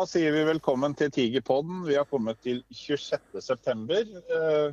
Da 0.00 0.06
sier 0.08 0.32
vi 0.32 0.46
velkommen 0.48 0.94
til 0.96 1.10
Tigerpodden. 1.12 1.82
Vi 1.84 1.92
har 1.98 2.06
kommet 2.08 2.38
til 2.40 2.62
26.9. 2.72 3.98
Eh, 4.32 4.70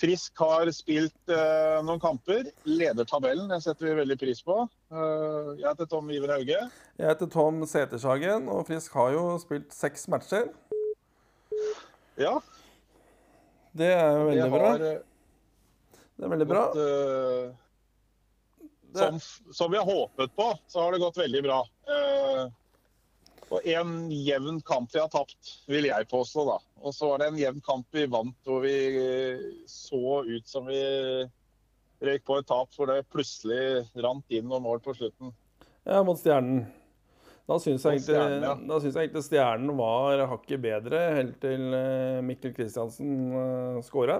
Frisk 0.00 0.40
har 0.40 0.70
spilt 0.72 1.32
eh, 1.34 1.74
noen 1.84 2.00
kamper. 2.00 2.46
Leder 2.64 3.04
tabellen, 3.04 3.50
det 3.52 3.58
setter 3.60 3.90
vi 3.90 3.96
veldig 3.98 4.16
pris 4.22 4.38
på. 4.46 4.56
Eh, 4.88 5.50
jeg 5.58 5.66
heter 5.66 5.90
Tom 5.92 6.08
Iver 6.08 6.32
Hauge. 6.32 6.62
Jeg 6.96 7.10
heter 7.10 7.28
Tom 7.34 7.58
Setershagen, 7.68 8.48
og 8.48 8.64
Frisk 8.70 8.96
har 8.96 9.12
jo 9.18 9.26
spilt 9.42 9.76
seks 9.76 10.08
matcher. 10.08 10.48
Ja, 12.16 12.38
Det 13.76 13.90
er 13.98 14.16
jo 14.16 14.22
veldig 14.30 14.50
bra. 14.54 14.70
Det 14.78 16.24
er 16.24 16.32
veldig 16.32 16.46
bra. 16.54 16.62
som, 18.96 19.20
som 19.60 19.76
vi 19.76 19.82
har 19.82 19.92
håpet 19.92 20.32
på, 20.40 20.48
så 20.72 20.86
har 20.86 20.96
det 20.96 21.02
gått 21.04 21.20
veldig 21.20 21.44
bra. 21.50 21.60
Eh, 23.48 23.54
og 23.56 23.66
en 23.72 24.10
jevn 24.12 24.60
kamp 24.66 24.92
vi 24.94 25.00
har 25.00 25.10
tapt, 25.12 25.54
vil 25.66 25.88
jeg 25.88 26.08
påstå. 26.10 26.44
da. 26.48 26.58
Og 26.82 26.94
så 26.94 27.12
var 27.12 27.22
det 27.22 27.30
en 27.32 27.40
jevn 27.40 27.60
kamp 27.64 27.86
vi 27.92 28.06
vant 28.06 28.36
hvor 28.44 28.62
vi 28.64 28.76
eh, 29.00 29.44
så 29.66 30.22
ut 30.24 30.48
som 30.48 30.68
vi 30.68 30.80
røyk 32.04 32.24
på 32.24 32.38
et 32.38 32.46
tap 32.46 32.74
hvor 32.76 32.90
det 32.90 33.08
plutselig 33.10 33.86
rant 33.98 34.26
inn 34.30 34.46
noen 34.46 34.62
mål 34.62 34.82
på 34.84 34.94
slutten. 34.94 35.32
ja, 35.84 36.02
mot 36.04 36.18
Stjernen. 36.20 36.66
Da 37.48 37.56
syns 37.56 37.84
jeg, 37.88 38.02
ja. 38.12 38.56
jeg 38.60 38.90
egentlig 38.92 39.22
Stjernen 39.24 39.72
var 39.78 40.20
hakket 40.28 40.60
bedre 40.60 40.98
helt 41.16 41.38
til 41.40 41.72
eh, 41.72 42.18
Mikkel 42.20 42.52
Kristiansen 42.52 43.14
uh, 43.32 43.78
skåra. 43.86 44.18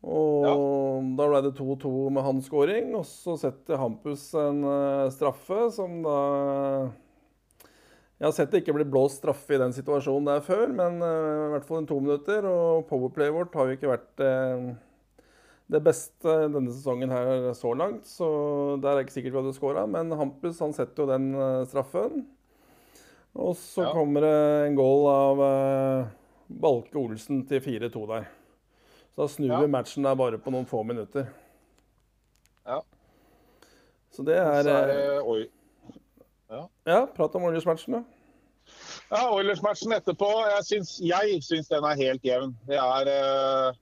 Og 0.00 1.04
da 1.18 1.26
ble 1.28 1.42
det 1.44 1.52
2-2 1.58 1.90
med 2.16 2.24
hans 2.24 2.46
skåring, 2.48 2.94
og 2.96 3.04
så 3.04 3.34
setter 3.36 3.76
Hampus 3.76 4.30
en 4.40 4.62
eh, 4.64 5.10
straffe 5.12 5.66
som 5.76 5.98
da 6.06 6.20
Jeg 8.20 8.28
har 8.28 8.34
sett 8.36 8.50
det 8.52 8.60
ikke 8.60 8.74
bli 8.76 8.84
blåst 8.84 9.22
straffe 9.22 9.54
i 9.56 9.58
den 9.62 9.72
situasjonen 9.72 10.26
der 10.28 10.42
før, 10.44 10.68
men 10.76 10.98
uh, 11.00 11.46
i 11.46 11.52
hvert 11.54 11.64
fall 11.64 11.78
en 11.80 11.86
to 11.88 11.96
minutter. 12.04 12.44
Og 12.44 12.82
powerplayet 12.90 13.32
vårt 13.32 13.54
har 13.56 13.70
jo 13.70 13.76
ikke 13.78 13.88
vært 13.94 14.20
uh, 14.20 14.66
det 15.72 15.80
beste 15.86 16.34
denne 16.52 16.68
sesongen 16.74 17.14
her 17.14 17.46
så 17.56 17.72
langt, 17.78 18.04
så 18.10 18.28
der 18.82 18.90
er 18.90 18.98
det 18.98 19.06
ikke 19.06 19.14
sikkert 19.16 19.32
vi 19.32 19.40
hadde 19.40 19.54
skåra. 19.56 19.86
Men 19.88 20.12
Hampus 20.20 20.60
han 20.60 20.74
setter 20.76 21.06
jo 21.06 21.08
den 21.08 21.30
uh, 21.32 21.62
straffen. 21.70 22.26
Og 23.40 23.54
så 23.56 23.86
Ja. 23.86 23.92
kommer 23.94 24.26
det 24.26 24.36
en 24.66 24.76
goal 24.76 25.04
av 25.08 25.40
Balke 26.50 26.98
Olsen 26.98 27.44
til 27.46 27.60
4-2 27.62 28.02
der. 28.10 28.24
Så 29.14 29.22
da 29.22 29.28
snur 29.30 29.52
Ja. 29.54 29.60
vi 29.62 29.70
matchen 29.70 30.02
der 30.04 30.18
bare 30.18 30.36
på 30.42 30.50
noen 30.52 30.66
få 30.66 30.82
minutter. 30.84 31.28
Ja. 32.66 32.80
Så 34.10 34.26
det 34.26 34.36
er, 34.36 34.62
Så 34.66 34.74
er 34.74 34.86
det 34.90 35.48
Oi. 36.50 36.64
Ja, 36.84 37.04
prat 37.16 37.34
om 37.34 37.44
Oilers-matchen, 37.46 38.00
da. 38.00 38.02
Ja, 39.10 39.22
Oilers-matchen 39.34 39.94
etterpå, 39.94 40.28
jeg 40.50 40.66
syns, 40.66 40.96
jeg 41.02 41.38
syns 41.46 41.70
den 41.70 41.86
er 41.86 42.00
helt 42.00 42.26
jevn. 42.26 42.56
Det 42.66 42.78
er 42.78 43.10
eh, 43.12 43.78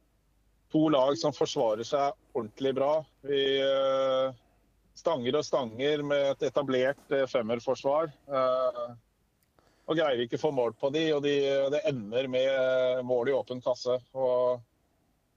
to 0.72 0.82
lag 0.92 1.16
som 1.20 1.32
forsvarer 1.36 1.88
seg 1.88 2.36
ordentlig 2.36 2.74
bra. 2.76 2.92
Vi 3.24 3.42
eh, 3.64 4.36
stanger 4.98 5.40
og 5.40 5.46
stanger 5.46 6.04
med 6.04 6.34
et 6.34 6.48
etablert 6.50 7.16
eh, 7.16 7.24
femmerforsvar. 7.30 8.12
Eh, 8.28 8.86
og 9.88 9.96
greier 9.96 10.20
ikke 10.20 10.36
å 10.36 10.44
få 10.44 10.52
mål 10.52 10.74
på 10.76 10.92
de, 10.92 11.06
og 11.16 11.24
de, 11.24 11.34
det 11.72 11.84
ender 11.88 12.28
med 12.28 12.48
eh, 12.52 13.04
mål 13.06 13.32
i 13.32 13.36
åpen 13.38 13.64
kasse. 13.64 13.96
Og 14.12 14.60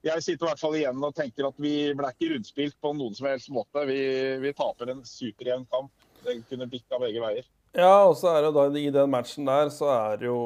jeg 0.03 0.25
sitter 0.25 0.47
i 0.47 0.51
hvert 0.51 0.65
fall 0.65 0.75
igjen 0.79 1.03
og 1.07 1.15
tenker 1.15 1.47
at 1.47 1.59
vi 1.63 1.75
ble 1.95 2.11
ikke 2.11 2.33
rundspilt 2.33 2.79
på 2.83 2.91
noen 2.97 3.15
som 3.15 3.31
helst 3.31 3.51
måte. 3.55 3.87
Vi, 3.87 4.01
vi 4.43 4.55
taper 4.57 4.91
en 4.91 5.05
superjevn 5.07 5.67
kamp. 5.71 6.00
Det 6.25 6.37
kunne 6.49 6.67
bikka 6.69 6.99
begge 7.01 7.21
veier. 7.23 7.45
Ja, 7.73 8.03
og 8.03 8.17
så 8.19 8.33
er 8.35 8.43
det 8.45 8.55
da 8.57 8.65
i 8.75 8.89
den 8.91 9.11
matchen 9.13 9.47
der, 9.47 9.69
så 9.71 9.87
er 9.93 10.17
det 10.19 10.27
jo 10.27 10.39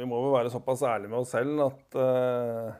Vi 0.00 0.06
må 0.10 0.18
vel 0.24 0.32
være 0.34 0.50
såpass 0.50 0.82
ærlige 0.82 1.12
med 1.12 1.20
oss 1.20 1.30
selv 1.30 1.60
at 1.68 1.98
eh, 2.02 2.72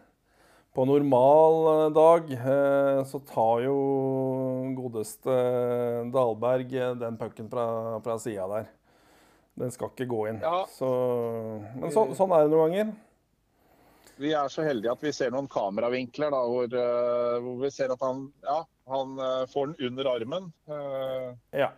på 0.74 0.86
normal 0.88 1.58
eh, 1.70 1.84
dag 1.94 2.32
eh, 2.34 3.02
så 3.06 3.20
tar 3.28 3.62
jo 3.66 3.76
godeste 4.74 5.36
Dahlberg 6.12 6.74
eh, 6.74 6.94
den 6.98 7.18
pucken 7.20 7.50
fra, 7.52 7.66
fra 8.02 8.18
sida 8.18 8.48
der. 8.50 8.70
Den 9.60 9.70
skal 9.70 9.92
ikke 9.92 10.08
gå 10.08 10.22
inn. 10.30 10.40
Ja. 10.42 10.64
Så, 10.72 10.88
men 11.76 11.92
så, 11.92 12.06
sånn 12.16 12.32
er 12.32 12.46
det 12.46 12.54
noen 12.54 12.72
ganger. 12.72 12.92
Vi 14.22 14.32
er 14.36 14.48
så 14.52 14.64
heldige 14.64 14.92
at 14.92 15.02
vi 15.04 15.12
ser 15.14 15.32
noen 15.34 15.48
kameravinkler 15.50 16.32
da, 16.32 16.40
hvor, 16.48 16.74
eh, 16.82 17.36
hvor 17.44 17.62
vi 17.62 17.70
ser 17.74 17.92
at 17.94 18.02
han, 18.04 18.26
ja, 18.44 18.58
han 18.92 19.14
eh, 19.20 19.44
får 19.52 19.72
den 19.72 19.92
under 19.92 20.10
armen. 20.16 20.50
Eh, 20.68 21.30
Ja. 21.62 21.70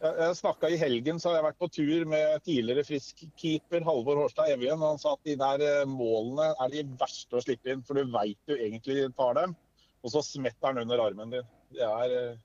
Jeg 0.00 0.36
snakka 0.38 0.70
i 0.72 0.78
helgen, 0.80 1.18
så 1.20 1.28
har 1.30 1.38
jeg 1.38 1.46
vært 1.50 1.60
på 1.60 1.68
tur 1.76 2.04
med 2.08 2.44
tidligere 2.46 2.84
frisk-keeper 2.88 3.84
Halvor 3.84 4.22
Hårstad 4.22 4.48
Evjen. 4.54 4.80
Han 4.80 5.00
sa 5.00 5.12
at 5.16 5.28
de 5.28 5.36
der 5.40 5.64
eh, 5.66 5.88
målene 5.88 6.50
er 6.56 6.72
de 6.72 6.84
verste 7.00 7.36
å 7.36 7.44
slippe 7.44 7.72
inn, 7.72 7.82
for 7.84 8.00
du 8.00 8.12
veit 8.12 8.38
du 8.48 8.54
egentlig 8.56 9.10
tar 9.18 9.36
dem. 9.36 9.56
Og 10.00 10.14
så 10.14 10.22
smetter 10.24 10.70
han 10.70 10.80
under 10.80 11.02
armen 11.04 11.34
din. 11.34 11.48
Det 11.76 11.84
er, 11.84 12.14
eh, 12.16 12.36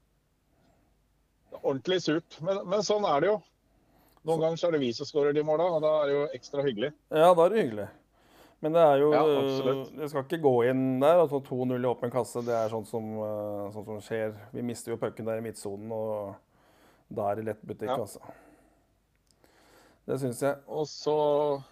det 1.49 1.59
er 1.59 1.63
ordentlig 1.63 2.01
surt. 2.03 2.39
Men, 2.43 2.63
men 2.67 2.83
sånn 2.83 3.07
er 3.07 3.23
det 3.23 3.31
jo. 3.31 3.37
Noen 4.25 4.41
ganger 4.41 4.59
så 4.59 4.67
er 4.67 4.75
det 4.75 4.81
vi 4.81 4.93
som 4.97 5.07
skårer 5.07 5.35
de 5.37 5.43
måla, 5.45 5.69
og 5.77 5.83
da 5.85 5.93
er 6.01 6.09
det 6.09 6.17
jo 6.17 6.25
ekstra 6.35 6.65
hyggelig. 6.65 6.91
Ja, 7.13 7.29
da 7.29 7.45
er 7.45 7.53
det 7.53 7.61
hyggelig. 7.61 7.91
Men 8.65 8.73
det 8.73 8.81
er 8.81 8.99
jo 8.99 9.11
Ja, 9.13 9.21
absolutt. 9.21 9.91
Det 9.95 10.07
skal 10.09 10.23
ikke 10.25 10.41
gå 10.43 10.53
inn 10.71 10.85
der. 10.99 11.21
altså 11.21 11.39
2-0 11.45 11.75
i 11.77 11.87
åpen 11.87 12.11
kasse, 12.11 12.43
det 12.43 12.55
er 12.55 12.71
sånt 12.73 12.89
som, 12.89 13.13
eh, 13.21 13.71
sånt 13.75 13.87
som 13.93 14.01
skjer. 14.01 14.33
Vi 14.51 14.63
mister 14.65 14.91
jo 14.91 14.99
pucken 14.99 15.27
der 15.27 15.39
i 15.39 15.45
midtsonen, 15.45 15.91
og 15.93 16.35
da 17.09 17.29
er 17.31 17.35
det 17.39 17.45
lett 17.51 17.61
butikk, 17.65 17.89
Ja. 17.91 17.97
altså. 18.01 18.19
Det 20.05 20.19
syns 20.21 20.41
jeg. 20.41 20.57
Og 20.67 20.85
så 20.85 21.63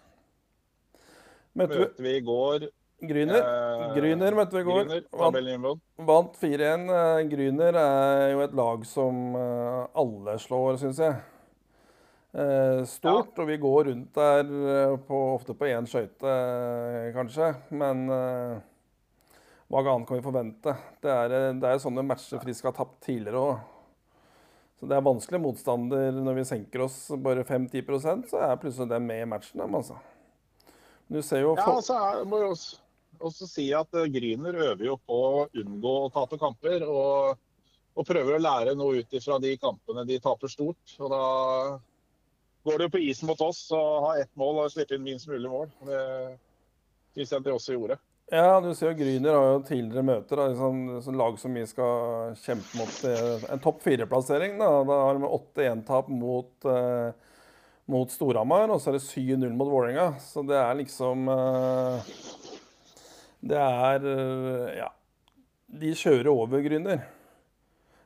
Møtte 1.54 1.78
møter 1.78 2.02
vi 2.02 2.16
i 2.18 2.22
går 2.26 2.64
Gryner? 3.04 3.36
eh, 3.44 3.94
Gryner 3.94 4.34
møtte 4.34 4.56
vi 4.56 4.62
i 4.62 4.66
går. 4.66 4.88
Vant, 5.12 5.80
vant 5.98 6.36
4-1. 6.40 6.88
Eh, 6.90 7.28
Gryner 7.30 7.74
er 7.78 8.32
jo 8.32 8.40
et 8.40 8.54
lag 8.58 8.84
som 8.88 9.36
eh, 9.36 9.86
alle 9.94 10.38
slår, 10.42 10.78
syns 10.82 10.98
jeg. 10.98 11.20
Stort. 12.34 12.88
stort, 12.90 13.38
og 13.38 13.46
vi 13.46 13.56
går 13.62 13.84
rundt 13.92 14.14
der 14.18 14.40
eh, 14.42 14.96
på, 15.06 15.18
ofte 15.36 15.54
på 15.54 15.68
én 15.70 15.86
skøyte, 15.86 16.26
eh, 16.26 17.12
kanskje. 17.14 17.52
Men 17.70 18.08
eh, 18.10 18.56
hva 19.70 19.84
annet 19.84 20.08
kan 20.08 20.18
vi 20.18 20.24
forvente? 20.24 20.74
Det 21.04 21.12
er, 21.14 21.30
eh, 21.30 21.52
det 21.60 21.70
er 21.70 21.78
sånne 21.84 22.02
matcher 22.02 22.42
Frisk 22.42 22.64
har 22.66 22.74
tapt 22.74 22.98
tidligere 23.06 23.38
òg. 23.38 23.62
Så 24.80 24.88
det 24.90 24.96
er 24.96 25.06
vanskelig 25.06 25.40
motstander 25.40 26.16
når 26.18 26.40
vi 26.40 26.46
senker 26.48 26.84
oss 26.88 26.98
bare 27.22 27.44
5-10% 27.46 28.26
så 28.32 28.40
er 28.42 28.58
plutselig 28.60 28.90
dem 28.90 29.06
med 29.06 29.22
i 29.22 29.28
matchen. 29.30 29.60
dem, 29.62 29.76
altså. 29.78 29.98
Du 31.08 31.20
ser 31.22 31.44
jo 31.44 31.54
Ja, 31.56 31.68
altså, 31.68 31.94
jeg 32.18 32.28
må 32.28 32.40
jo 32.42 32.50
også, 32.54 32.80
også 33.20 33.48
si 33.48 33.68
at 33.76 33.94
eh, 33.94 34.10
Gryner 34.12 34.56
øver 34.70 34.86
jo 34.88 34.96
på 35.06 35.18
å 35.24 35.42
unngå 35.62 35.94
å 36.02 36.12
tape 36.14 36.40
kamper. 36.40 36.86
Og, 36.88 37.40
og 37.94 38.08
prøver 38.08 38.36
å 38.36 38.42
lære 38.42 38.74
noe 38.78 39.04
ut 39.04 39.14
ifra 39.14 39.38
de 39.42 39.54
kampene 39.62 40.06
de 40.08 40.18
taper 40.22 40.50
stort. 40.50 40.96
Og 40.98 41.12
da 41.12 41.24
går 42.64 42.80
det 42.80 42.88
jo 42.88 42.94
på 42.96 43.04
isen 43.04 43.30
mot 43.30 43.40
oss 43.44 43.66
å 43.76 43.84
ha 44.08 44.16
ett 44.22 44.32
mål 44.40 44.64
og 44.64 44.72
slippe 44.72 44.96
inn 44.96 45.06
minst 45.06 45.30
mulig 45.30 45.50
mål. 45.52 45.70
Det 45.84 46.02
syns 47.14 47.36
jeg 47.36 47.46
de 47.46 47.54
også 47.54 47.76
gjorde. 47.76 48.00
Ja, 48.32 48.60
du 48.60 48.70
ser 48.74 48.90
jo 48.92 48.96
Gryner 48.98 49.34
har 49.36 49.50
jo 49.52 49.58
tidligere 49.68 50.02
møter. 50.06 50.40
Da, 50.40 50.46
liksom, 50.48 51.16
lag 51.18 51.36
som 51.38 51.54
vi 51.54 51.64
skal 51.68 52.32
kjempe 52.40 52.78
mot 52.80 53.02
eh, 53.08 53.44
en 53.52 53.60
topp 53.62 53.82
fire-plassering. 53.84 54.56
Da. 54.60 54.70
da 54.88 54.96
har 55.04 55.18
de 55.20 55.28
8-1-tap 55.28 56.08
mot, 56.08 56.68
eh, 56.72 57.10
mot 57.92 58.10
Storhamar, 58.14 58.72
og 58.72 58.80
så 58.80 58.90
er 58.94 58.96
det 58.98 59.04
7-0 59.04 59.52
mot 59.58 59.68
Vålerenga. 59.68 60.14
Så 60.24 60.44
det 60.48 60.56
er 60.56 60.78
liksom 60.80 61.28
eh, 61.34 62.14
Det 63.44 63.60
er 63.60 64.08
eh, 64.14 64.76
Ja. 64.80 64.90
De 65.74 65.90
kjører 65.98 66.28
over 66.30 66.60
Gryner, 66.62 67.00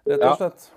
rett 0.08 0.22
og 0.22 0.24
Ja. 0.24 0.36
slett. 0.40 0.70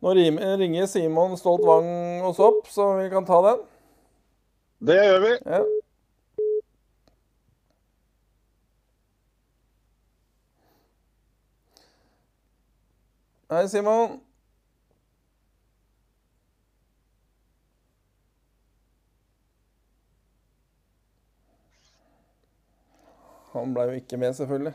Nå 0.00 0.14
ringer 0.16 0.86
Simon 0.88 1.34
Stolt 1.36 1.60
Wang 1.68 2.22
oss 2.24 2.38
opp, 2.40 2.62
så 2.72 2.86
vi 2.96 3.10
kan 3.12 3.26
ta 3.28 3.42
den. 3.44 3.60
Det 4.88 4.96
gjør 4.96 5.20
vi. 5.26 5.32
Ja. 5.44 5.60
Hei, 13.50 13.64
Simon. 13.66 14.20
Han 23.50 23.72
ble 23.74 23.88
jo 23.88 23.96
ikke 23.98 24.20
med, 24.22 24.36
selvfølgelig. 24.38 24.72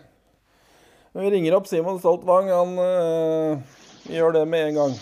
Men 1.13 1.23
vi 1.23 1.31
ringer 1.37 1.55
opp 1.55 1.71
Simon 1.71 2.01
Stolt 2.03 2.27
Wang. 2.27 2.51
Han 2.51 2.75
øh, 2.83 3.63
gjør 4.11 4.35
det 4.35 4.43
med 4.47 4.67
en 4.67 4.81
gang. 4.81 4.99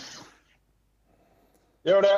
Gjør 1.82 2.06
det. 2.06 2.14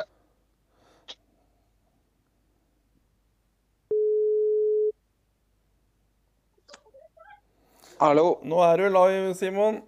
Hallo, 7.97 8.35
Nå 8.45 8.61
er 8.61 8.77
du 8.77 8.89
live, 8.93 9.33
Simon. 9.33 9.81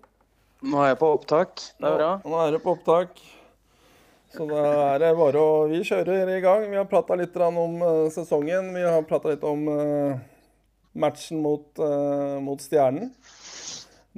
Nå 0.66 0.80
er 0.84 0.94
jeg 0.94 1.00
på 1.00 1.12
opptak. 1.16 1.62
Det 1.80 1.88
er 1.88 2.00
bra. 2.00 2.14
Nå 2.28 2.40
er 2.44 2.56
du 2.56 2.64
på 2.64 2.74
opptak. 2.76 3.22
Så 4.30 4.46
da 4.46 4.64
er 4.94 5.00
det 5.02 5.14
bare 5.18 5.42
å 5.42 5.54
Vi 5.72 5.82
kjører 5.88 6.30
i 6.36 6.42
gang. 6.44 6.68
Vi 6.70 6.78
har 6.78 6.90
prata 6.90 7.18
litt 7.18 7.38
om 7.42 7.80
uh, 7.82 8.10
sesongen. 8.14 8.74
Vi 8.76 8.84
har 8.86 9.08
prata 9.10 9.32
litt 9.32 9.46
om 9.48 9.66
uh, 9.72 10.20
matchen 11.00 11.42
mot, 11.42 11.66
uh, 11.82 12.38
mot 12.44 12.62
Stjernen. 12.62 13.14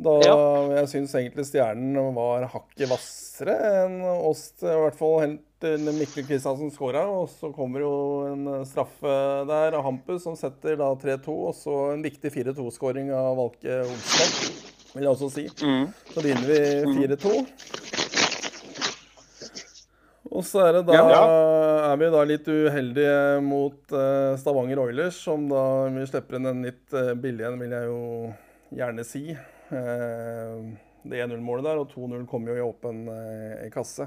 Da 0.02 0.16
ja. 0.24 0.36
jeg 0.80 0.90
syns 0.90 1.14
egentlig 1.20 1.46
Stjernen 1.50 2.16
var 2.16 2.48
hakket 2.50 2.90
hvassere 2.90 3.56
enn 3.84 4.02
oss. 4.02 4.50
I 4.64 4.76
hvert 4.82 4.98
fall 5.00 5.18
helt 5.22 5.48
til 5.62 5.86
Mikkel 5.94 6.26
Kristiansen 6.26 6.74
skåra. 6.74 7.06
Og 7.12 7.30
så 7.32 7.52
kommer 7.56 7.86
jo 7.86 7.94
en 8.32 8.66
straffe 8.68 9.16
der 9.48 9.78
av 9.78 9.86
Hampus 9.86 10.26
som 10.26 10.36
setter 10.40 10.80
da 10.80 10.90
3-2. 10.98 11.38
Og 11.52 11.56
så 11.56 11.78
en 11.94 12.04
viktig 12.04 12.34
4-2-skåring 12.34 13.14
av 13.16 13.36
Valke 13.40 13.84
Olsson, 13.86 14.71
vil 14.94 15.06
jeg 15.06 15.12
også 15.12 15.30
si. 15.32 15.46
Mm. 15.64 15.88
Så 16.12 16.24
vinner 16.26 16.48
vi 16.48 16.60
4-2. 17.08 17.34
Og 20.32 20.46
så 20.48 20.62
er, 20.64 20.80
da, 20.88 20.96
ja. 20.96 21.24
er 21.92 21.98
vi 22.00 22.08
da 22.14 22.22
litt 22.24 22.46
uheldige 22.48 23.16
mot 23.44 23.92
uh, 23.92 24.38
Stavanger 24.40 24.80
Oilers, 24.80 25.18
som 25.26 25.44
da 25.52 25.64
vi 25.92 26.06
slipper 26.08 26.40
inn 26.40 26.48
en 26.54 26.64
litt 26.64 26.96
uh, 26.96 27.12
billig 27.20 27.50
en, 27.50 27.60
vil 27.60 27.76
jeg 27.76 27.90
jo 27.90 28.00
gjerne 28.80 29.06
si. 29.08 29.26
Uh, 29.72 30.72
det 31.04 31.20
1-0-målet 31.26 31.68
der, 31.68 31.82
og 31.82 31.92
2-0 31.92 32.24
kommer 32.32 32.54
jo 32.54 32.62
i 32.62 32.64
åpen 32.64 33.04
kasse. 33.74 34.06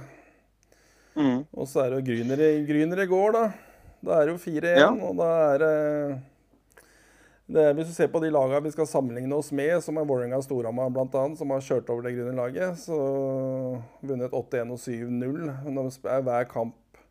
Mm. 1.19 1.43
Og 1.53 1.69
så 1.69 1.83
er 1.83 1.91
det 1.91 2.01
jo 2.01 2.07
Gryner 2.09 2.41
i, 2.47 3.05
i 3.05 3.09
går, 3.11 3.35
da. 3.35 3.45
Da 4.05 4.21
er 4.21 4.29
det 4.29 4.37
jo 4.37 4.43
4-1, 4.47 4.71
ja. 4.79 4.91
og 4.95 5.19
da 5.19 5.29
er 5.51 5.63
det 5.63 5.75
det, 7.47 7.65
hvis 7.77 7.91
du 7.91 7.93
ser 7.93 8.09
på 8.09 8.23
de 8.25 8.31
lagene 8.33 8.63
vi 8.65 8.73
skal 8.73 8.89
sammenligne 8.89 9.37
oss 9.37 9.51
med, 9.53 9.75
som 9.85 9.99
er 10.01 10.07
Vålerenga 10.09 10.39
og 10.41 10.47
Storhamar 10.47 10.93
bl.a., 10.95 11.25
som 11.37 11.53
har 11.53 11.67
kjørt 11.67 11.91
over 11.93 12.07
det 12.07 12.15
grüne 12.17 12.33
laget, 12.39 12.79
så 12.81 12.97
vunnet 14.01 14.33
8-1 14.33 14.73
og 14.73 14.81
7-0. 14.81 15.51
Nå 15.75 15.85
er 16.09 16.25
hver 16.25 16.49
kamp 16.49 17.03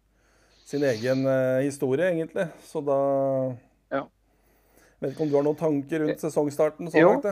sin 0.66 0.86
egen 0.90 1.28
eh, 1.30 1.62
historie, 1.68 2.10
egentlig. 2.10 2.48
Så 2.66 2.82
da 2.82 2.98
ja. 3.94 4.08
Vet 5.04 5.14
ikke 5.14 5.28
om 5.28 5.34
du 5.34 5.38
har 5.38 5.46
noen 5.46 5.60
tanker 5.60 6.02
rundt 6.02 6.16
eh, 6.18 6.24
sesongstarten 6.24 6.90
så 6.90 7.06
langt? 7.06 7.30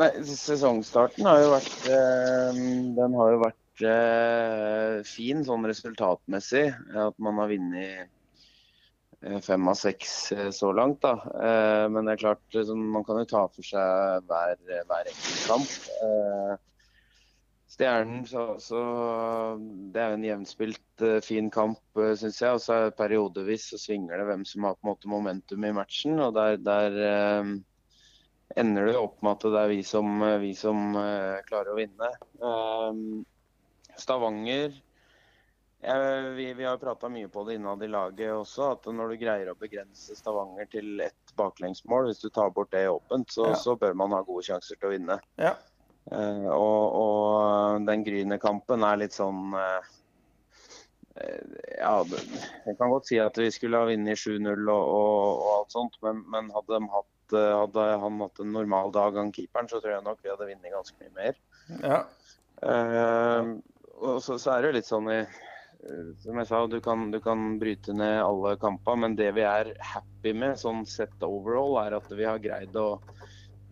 Nei, 0.00 0.10
sesongstarten 0.24 1.28
har 1.28 1.42
jo 1.42 1.52
vært 1.52 1.88
eh, 1.92 2.64
Den 2.96 3.18
har 3.20 3.34
jo 3.34 3.42
vært 3.44 3.84
eh, 3.90 4.96
fin 5.06 5.44
sånn 5.46 5.68
resultatmessig. 5.68 6.68
At 7.04 7.20
man 7.22 7.42
har 7.42 7.52
vunnet 7.52 8.13
fem 9.44 9.68
av 9.68 9.78
seks 9.78 10.32
eh, 10.32 10.50
så 10.54 10.72
langt. 10.72 11.00
Da. 11.04 11.14
Eh, 11.34 11.86
men 11.92 12.06
det 12.06 12.14
er 12.14 12.22
klart, 12.26 12.60
man 12.74 13.04
kan 13.06 13.22
jo 13.22 13.26
ta 13.30 13.42
for 13.48 13.66
seg 13.66 14.28
hver, 14.28 14.60
hver 14.88 15.10
enkelt 15.10 15.44
kamp. 15.48 16.62
Stjernen, 17.74 18.20
så, 18.30 18.42
så, 18.62 18.80
det 19.90 19.98
er 19.98 20.12
jo 20.12 20.18
en 20.20 20.26
jevnspilt 20.28 21.04
fin 21.26 21.48
kamp, 21.50 21.80
syns 21.96 22.38
jeg. 22.38 22.54
Og 22.54 22.62
så 22.62 22.76
er 22.76 22.94
periodevis 22.94 23.70
så 23.72 23.80
svinger 23.82 24.20
det 24.20 24.28
hvem 24.28 24.44
som 24.46 24.68
har 24.68 24.76
på 24.76 24.86
en 24.86 24.92
måte 24.92 25.10
momentum 25.10 25.66
i 25.66 25.74
matchen. 25.74 26.20
Og 26.22 26.36
der, 26.36 26.60
der 26.62 26.98
eh, 27.08 27.54
ender 28.62 28.90
det 28.90 28.98
opp 29.00 29.18
med 29.24 29.34
at 29.34 29.46
det 29.56 29.62
er 29.64 29.72
vi 29.72 29.82
som, 29.86 30.22
vi 30.42 30.52
som 30.58 30.94
eh, 31.00 31.42
klarer 31.48 31.72
å 31.72 31.78
vinne. 31.80 32.12
Eh, 32.38 33.00
Stavanger 33.98 34.74
vi, 36.36 36.54
vi, 36.54 36.64
har 36.64 36.76
prata 36.76 37.08
mye 37.08 37.28
på 37.28 37.44
det 37.44 37.54
innad 37.54 37.82
i 37.82 37.88
laget 37.88 38.32
også, 38.32 38.70
at 38.72 38.86
når 38.88 39.12
du 39.12 39.20
greier 39.20 39.50
å 39.52 39.56
begrense 39.58 40.16
Stavanger 40.16 40.68
til 40.72 41.00
ett 41.04 41.34
baklengsmål, 41.36 42.08
hvis 42.08 42.22
du 42.22 42.30
tar 42.32 42.54
bort 42.54 42.72
det 42.72 42.86
åpent, 42.88 43.32
så, 43.32 43.50
ja. 43.52 43.58
så 43.60 43.76
bør 43.76 43.96
man 43.98 44.14
ha 44.16 44.22
gode 44.24 44.46
sjanser 44.46 44.78
til 44.78 44.88
å 44.88 44.94
vinne. 44.94 45.18
Ja. 45.40 45.54
Uh, 46.12 46.48
og, 46.52 46.80
og, 47.00 47.84
den 47.88 48.04
Gryner-kampen 48.04 48.84
er 48.84 48.98
litt 49.00 49.14
sånn 49.16 49.54
uh, 49.56 49.86
Ja, 51.78 51.94
jeg 52.04 52.76
kan 52.76 52.92
godt 52.92 53.08
si 53.08 53.16
at 53.22 53.38
vi 53.40 53.46
skulle 53.54 53.80
ha 53.80 53.88
vunnet 53.88 54.20
7-0 54.20 54.50
og, 54.50 54.68
og, 54.68 55.22
og, 55.30 55.46
alt 55.54 55.72
sånt, 55.76 55.96
men, 56.04 56.20
men 56.32 56.52
hadde, 56.52 56.82
hatt, 56.92 57.36
hadde, 57.38 57.88
han 58.04 58.20
hatt 58.20 58.44
en 58.44 58.52
normal 58.56 58.92
dag, 58.92 59.16
han 59.16 59.32
keeperen, 59.32 59.70
så 59.70 59.80
tror 59.80 59.96
jeg 59.96 60.06
nok 60.08 60.20
vi 60.20 60.32
hadde 60.32 60.50
vunnet 60.50 60.76
ganske 60.76 61.00
mye 61.00 61.16
mer. 61.16 61.40
Ja. 61.80 62.04
Uh, 62.60 63.56
og 63.94 64.20
så, 64.24 64.36
så, 64.36 64.56
er 64.56 64.66
det 64.66 64.78
litt 64.80 64.90
sånn 64.90 65.08
i 65.12 65.22
Eh, 65.22 65.53
som 66.22 66.40
jeg 66.40 66.48
sa, 66.48 66.64
du 66.70 66.78
kan, 66.84 67.08
du 67.12 67.20
kan 67.24 67.58
bryte 67.60 67.94
ned 67.96 68.22
alle 68.22 68.56
kamper, 68.60 68.98
men 69.00 69.16
det 69.18 69.30
vi 69.36 69.44
er 69.46 69.74
happy 69.84 70.34
med, 70.36 70.58
sånn 70.60 70.84
sett 70.88 71.24
overall, 71.26 71.78
er 71.84 71.98
at 71.98 72.10
vi 72.12 72.26
har 72.28 72.42
greid 72.42 72.76
å 72.80 72.88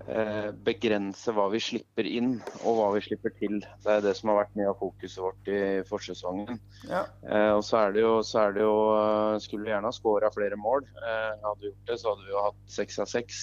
eh, 0.06 0.50
begrense 0.66 1.32
hva 1.34 1.48
vi 1.52 1.60
slipper 1.62 2.08
inn 2.08 2.34
og 2.62 2.78
hva 2.78 2.90
vi 2.96 3.04
slipper 3.06 3.34
til. 3.38 3.60
Det 3.84 3.96
er 3.96 4.04
det 4.04 4.14
som 4.18 4.32
har 4.32 4.42
vært 4.42 4.58
mye 4.58 4.70
av 4.72 4.78
fokuset 4.80 5.22
vårt 5.24 5.50
i 5.52 5.62
forsesongen. 5.88 6.60
Ja. 6.90 7.06
Eh, 7.24 7.50
og 7.56 7.64
så 7.66 7.84
er 7.84 7.96
det 7.96 8.04
jo, 8.04 8.14
så 8.26 8.46
er 8.46 8.56
det 8.58 8.66
jo 8.66 8.76
eh, 8.98 9.40
Skulle 9.42 9.68
vi 9.68 9.74
gjerne 9.74 9.90
ha 9.90 9.96
skåra 9.96 10.32
flere 10.34 10.60
mål. 10.60 10.86
Eh, 11.00 11.32
hadde 11.46 11.60
vi 11.64 11.70
gjort 11.70 11.90
det, 11.90 11.98
så 12.02 12.12
hadde 12.12 12.28
vi 12.28 12.36
jo 12.36 12.46
hatt 12.50 12.62
seks 12.80 13.02
av 13.02 13.10
seks 13.12 13.42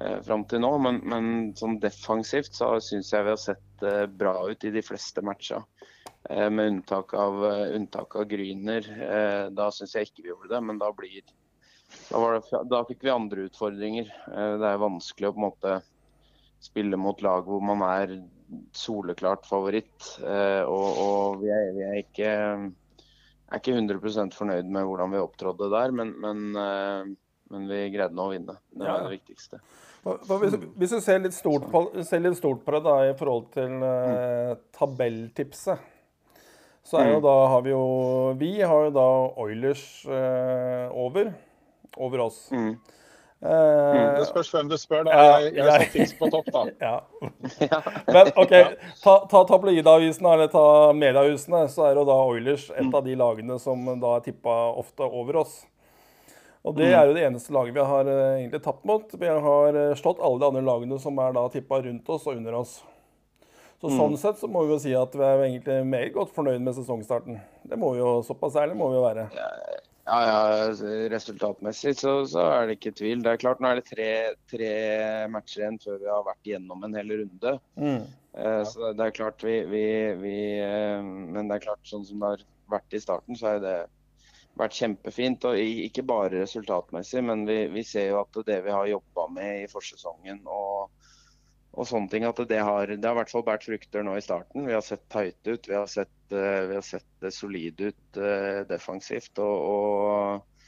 eh, 0.00 0.18
fram 0.26 0.44
til 0.50 0.62
nå. 0.64 0.74
Men, 0.84 1.02
men 1.08 1.32
sånn 1.58 1.80
defensivt 1.82 2.54
så 2.56 2.74
syns 2.84 3.12
jeg 3.14 3.26
vi 3.26 3.34
har 3.34 3.42
sett 3.42 3.86
eh, 3.86 4.04
bra 4.06 4.36
ut 4.50 4.68
i 4.68 4.74
de 4.74 4.84
fleste 4.84 5.24
matcher. 5.24 5.64
Eh, 6.30 6.50
med 6.50 6.66
unntak 6.66 7.14
av, 7.14 7.46
eh, 7.46 7.76
unntak 7.76 8.16
av 8.16 8.24
Gryner. 8.24 8.84
Eh, 9.02 9.50
da 9.50 9.70
syns 9.70 9.94
jeg 9.94 10.08
ikke 10.08 10.24
vi 10.24 10.32
gjorde 10.32 10.50
det, 10.54 10.60
men 10.60 10.80
da 10.80 10.90
blir 10.92 11.22
da, 12.10 12.18
det, 12.34 12.64
da, 12.68 12.82
fikk 12.84 13.06
vi 13.06 13.12
andre 13.14 13.46
utfordringer. 13.48 14.10
Det 14.28 14.66
er 14.68 14.82
vanskelig 14.82 15.30
å 15.30 15.32
på 15.32 15.40
en 15.40 15.46
måte 15.46 15.76
spille 16.60 16.98
mot 17.00 17.22
lag 17.24 17.46
hvor 17.48 17.62
man 17.64 17.80
er 17.86 18.12
soleklart 18.76 19.48
favoritt. 19.48 20.10
Og, 20.20 21.00
og 21.00 21.38
vi, 21.40 21.48
er, 21.48 21.70
vi 21.72 21.86
er, 21.86 21.96
ikke, 22.02 22.34
er, 22.34 23.56
ikke, 23.56 23.78
100% 23.78 24.36
fornøyd 24.36 24.68
med 24.68 24.84
hvordan 24.84 25.16
vi 25.16 25.22
opptrådde 25.22 25.70
der, 25.72 25.96
men, 25.96 26.12
men, 26.20 27.16
men 27.52 27.68
vi 27.70 27.84
greide 27.94 28.16
nå 28.16 28.28
å 28.28 28.32
vinne. 28.32 28.56
Det 28.72 28.86
er 28.86 28.90
ja. 28.90 29.04
det 29.04 29.18
viktigste. 29.18 29.60
Hvis, 30.08 30.56
hvis, 30.78 30.92
du 30.94 31.04
ser 31.04 31.20
litt 31.20 31.36
stort 31.36 31.66
på, 31.72 31.84
ser 32.06 32.22
litt 32.24 32.38
stort 32.38 32.62
på 32.64 32.74
det 32.76 32.82
da, 32.86 32.98
i 33.10 33.14
forhold 33.18 33.48
til 33.56 33.82
eh, 33.84 34.52
tabelltipset 34.78 35.94
så 36.88 37.02
er 37.02 37.10
jo 37.12 37.18
mm. 37.18 37.24
da 37.24 37.34
har 37.52 37.64
vi 37.66 37.72
jo 37.74 37.86
Vi 38.40 38.52
har 38.62 38.86
jo 38.86 38.92
da 38.96 39.08
Oilers 39.44 39.82
eh, 40.06 40.86
over. 40.96 41.32
Over 41.96 42.22
oss. 42.28 42.46
Mm. 42.52 42.78
Eh, 43.44 44.18
det 44.18 44.26
spørs 44.30 44.50
hvem 44.54 44.70
du 44.70 44.76
spør. 44.80 45.04
da. 45.04 45.18
Jeg, 45.42 45.52
jeg 45.58 45.68
satt 45.68 45.92
fiks 45.92 46.14
på 46.18 46.30
topp, 46.32 46.48
da. 46.54 46.62
ja. 47.66 47.80
Men 48.08 48.30
OK, 48.40 48.54
ta, 49.02 49.14
ta 49.30 49.42
tabloidavisene 49.50 50.32
eller 50.32 50.52
ta 50.52 50.64
mediehusene, 50.96 51.66
så 51.72 51.90
er 51.90 52.00
jo 52.00 52.06
da 52.08 52.16
Oilers 52.30 52.70
et 52.72 52.88
av 52.88 53.04
de 53.04 53.18
lagene 53.20 53.58
som 53.62 53.84
da 54.00 54.16
er 54.16 54.24
tippa 54.30 54.56
ofte 54.80 55.04
over 55.04 55.42
oss. 55.44 55.60
Og 56.68 56.76
det 56.76 56.90
mm. 56.90 56.94
er 56.98 57.08
jo 57.08 57.16
det 57.16 57.24
eneste 57.24 57.54
laget 57.56 57.76
vi 57.78 57.88
har 57.90 58.10
eh, 58.12 58.36
egentlig 58.42 58.60
tapt 58.64 58.84
mot. 58.88 59.14
Vi 59.16 59.32
har 59.48 59.80
eh, 59.80 59.96
slått 59.96 60.20
alle 60.20 60.40
de 60.42 60.48
andre 60.50 60.64
lagene 60.66 61.00
som 61.00 61.18
er 61.24 61.32
da 61.36 61.46
tippa 61.52 61.80
rundt 61.80 62.10
oss 62.12 62.26
og 62.28 62.36
under 62.36 62.58
oss. 62.60 62.78
Så 63.78 63.88
mm. 63.88 63.96
Sånn 63.96 64.16
sett 64.20 64.40
så 64.40 64.50
må 64.50 64.66
vi 64.66 64.74
jo 64.74 64.80
si 64.82 64.92
at 64.98 65.14
vi 65.14 65.24
er 65.24 65.44
egentlig 65.46 65.78
meget 65.88 66.12
godt 66.16 66.34
fornøyd 66.36 66.64
med 66.66 66.76
sesongstarten. 66.76 67.38
Det 67.70 67.78
må 67.80 67.94
vi 67.94 68.02
jo, 68.02 68.18
Såpass 68.26 68.58
ærlig 68.60 68.76
må 68.76 68.90
vi 68.92 68.98
jo 68.98 69.04
være. 69.06 69.28
Ja, 70.08 70.18
ja, 70.24 70.38
resultatmessig 71.12 71.94
så, 72.00 72.14
så, 72.28 72.44
er 72.56 72.68
det 72.68 72.78
ikke 72.78 72.94
tvil. 72.98 73.22
Det 73.24 73.32
er 73.32 73.40
klart 73.40 73.60
Nå 73.60 73.70
er 73.70 73.80
det 73.80 73.88
tre, 73.88 74.10
tre 74.50 74.72
matcher 75.32 75.62
igjen 75.62 75.80
før 75.82 76.00
vi 76.00 76.08
har 76.10 76.24
vært 76.26 76.50
gjennom 76.52 76.84
en 76.84 76.96
hel 76.98 77.12
runde. 77.22 77.54
Mm. 77.80 78.00
Ja. 78.38 78.58
så 78.68 78.92
det 78.94 79.02
er 79.02 79.14
klart 79.16 79.42
vi, 79.42 79.54
vi, 79.66 79.84
vi, 80.20 80.36
eh, 80.62 81.00
Men 81.02 81.48
det 81.48 81.56
er 81.56 81.64
klart, 81.70 81.80
sånn 81.88 82.04
som 82.06 82.20
det 82.22 82.34
har 82.34 82.44
vært 82.70 82.94
i 82.94 83.00
starten, 83.02 83.38
så 83.38 83.54
er 83.54 83.62
det 83.64 83.76
vært 84.58 84.76
kjempefint. 84.78 85.46
og 85.48 85.58
Ikke 85.58 86.04
bare 86.06 86.42
resultatmessig, 86.42 87.22
men 87.24 87.46
vi, 87.48 87.60
vi 87.72 87.84
ser 87.86 88.12
jo 88.12 88.22
at 88.22 88.40
det 88.46 88.62
vi 88.66 88.74
har 88.74 88.90
jobba 88.90 89.28
med 89.34 89.64
i 89.64 89.70
forsesongen 89.70 90.44
og 90.46 90.90
og 91.78 91.86
sånne 91.86 92.10
ting. 92.12 92.26
At 92.28 92.40
det 92.50 92.60
har, 92.64 92.90
det 92.90 93.06
har 93.06 93.16
i 93.16 93.20
hvert 93.20 93.32
fall 93.32 93.44
båret 93.46 93.66
frukter 93.68 94.06
nå 94.06 94.16
i 94.18 94.24
starten. 94.24 94.66
Vi 94.66 94.74
har 94.74 94.84
sett 94.84 95.04
tighte 95.12 95.56
ut, 95.56 95.70
vi 95.70 95.76
har 95.78 95.88
sett, 95.90 96.14
uh, 96.34 96.62
vi 96.70 96.78
har 96.78 96.86
sett 96.86 97.28
solide 97.34 97.92
ut 97.92 98.20
uh, 98.20 98.62
defensivt. 98.68 99.38
Og, 99.44 99.68
og, 99.68 100.66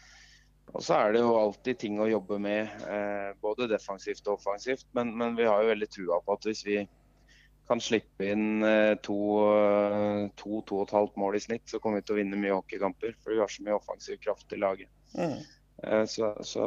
og, 0.71 0.81
så 0.87 1.01
er 1.01 1.17
det 1.17 1.25
jo 1.25 1.35
alltid 1.41 1.81
ting 1.83 1.99
å 2.01 2.09
jobbe 2.11 2.39
med, 2.43 2.71
eh, 2.87 3.31
både 3.43 3.67
defensivt 3.73 4.29
og 4.29 4.39
offensivt. 4.39 4.87
Men, 4.95 5.11
men, 5.19 5.35
vi 5.39 5.49
har 5.49 5.65
jo 5.65 5.73
veldig 5.73 5.91
trua 5.91 6.21
på 6.23 6.37
at 6.37 6.47
hvis 6.47 6.63
vi 6.69 6.79
kan 7.71 7.83
slippe 7.83 8.27
inn 8.33 8.67
to, 9.07 9.17
to, 10.37 10.61
to 10.67 10.81
og 10.81 10.85
et 10.85 10.95
halvt 10.97 11.17
mål 11.23 11.39
i 11.39 11.43
snitt, 11.47 11.65
så 11.71 11.79
kommer 11.79 12.01
vi 12.01 12.09
til 12.09 12.17
å 12.17 12.21
vinne 12.21 12.41
mye 12.41 12.57
hockeykamper. 12.59 13.15
For 13.23 13.33
vi 13.33 13.41
har 13.41 13.53
så 13.53 13.65
mye 13.67 13.79
offensiv 13.79 14.19
kraft 14.23 14.53
i 14.53 14.61
laget. 14.61 14.91
Mm. 15.15 15.39
Så, 16.11 16.35
så, 16.45 16.65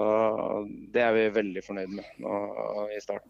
det 0.96 1.04
er 1.04 1.14
vi 1.14 1.28
veldig 1.36 1.62
fornøyd 1.68 1.92
med 2.00 2.24
nå 2.24 2.88
i 2.96 3.02
starten. 3.04 3.30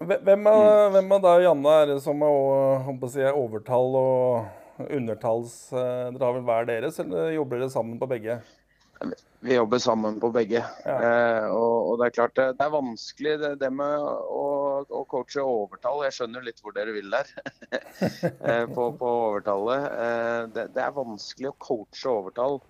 Hvem, 0.00 0.46
av, 0.48 0.62
mm. 0.62 0.92
hvem 0.94 1.10
av 1.12 1.24
deg 1.26 1.42
og 1.42 1.42
Janne 1.44 1.72
er 1.76 1.90
det 1.90 1.98
som 2.00 2.22
er 2.24 3.08
si, 3.12 3.24
overtall 3.26 3.98
og 4.00 4.86
undertalls? 4.86 5.56
Eh, 5.74 6.06
dere 6.14 6.24
har 6.24 6.36
vel 6.38 6.46
hver 6.48 6.70
deres, 6.70 7.00
eller 7.02 7.34
jobber 7.34 7.60
dere 7.60 7.74
sammen 7.74 8.00
på 8.00 8.08
begge? 8.08 8.38
Vi 9.42 9.54
jobber 9.54 9.78
sammen 9.78 10.20
på 10.20 10.28
begge. 10.30 10.60
Ja. 10.84 10.96
Eh, 11.02 11.46
og, 11.48 11.76
og, 11.90 11.94
det 12.00 12.08
er 12.10 12.16
klart 12.18 12.34
det, 12.36 12.46
det 12.58 12.66
er 12.66 12.74
vanskelig 12.74 13.36
det, 13.40 13.52
det 13.62 13.70
med 13.72 14.02
å, 14.04 14.42
å, 14.84 15.04
coache 15.08 15.40
overtall. 15.40 16.02
Jeg 16.04 16.18
skjønner 16.18 16.44
litt 16.44 16.60
hvor 16.60 16.76
dere 16.76 16.92
vil 16.92 17.08
der 17.12 17.30
eh, 17.80 18.66
på, 18.68 18.90
på, 19.00 19.14
overtallet. 19.30 19.86
Eh, 19.88 20.42
det, 20.56 20.66
det, 20.74 20.84
er 20.84 20.98
vanskelig 20.98 21.54
å 21.54 21.56
coache 21.56 22.12
overtall. 22.12 22.60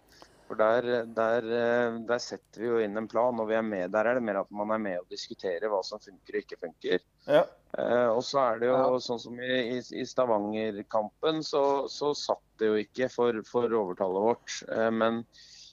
For 0.51 0.59
der, 0.59 0.87
der, 1.15 1.45
eh, 1.47 1.99
der, 2.07 2.23
setter 2.23 2.63
vi 2.63 2.71
jo 2.71 2.79
inn 2.83 2.99
en 2.99 3.11
plan, 3.11 3.39
og 3.39 3.51
vi 3.51 3.59
er 3.59 3.67
med. 3.67 3.91
Der 3.95 4.07
er 4.07 4.19
det 4.19 4.25
mer 4.27 4.41
at 4.41 4.55
man 4.55 4.71
er 4.75 4.81
med 4.83 5.03
og 5.03 5.11
diskuterer 5.11 5.71
hva 5.71 5.83
som 5.87 6.03
funker 6.03 6.39
og 6.39 6.43
ikke 6.45 6.59
funker. 6.59 7.05
Ja. 7.27 7.45
Eh, 7.79 8.09
og 8.11 8.23
så 8.27 8.43
er 8.47 8.63
det 8.63 8.71
jo 8.71 8.79
ja. 8.79 8.89
sånn 9.03 9.23
som 9.23 9.39
i, 9.39 9.53
i, 9.77 9.79
i 9.79 10.07
Stavanger-kampen, 10.07 11.43
så, 11.47 11.65
så, 11.91 12.11
satt 12.19 12.43
det 12.59 12.71
jo 12.71 12.81
ikke 12.83 13.11
for, 13.11 13.43
for 13.47 13.71
overtallet 13.83 14.27
vårt. 14.27 14.57
Eh, 14.75 14.91
men 14.91 15.25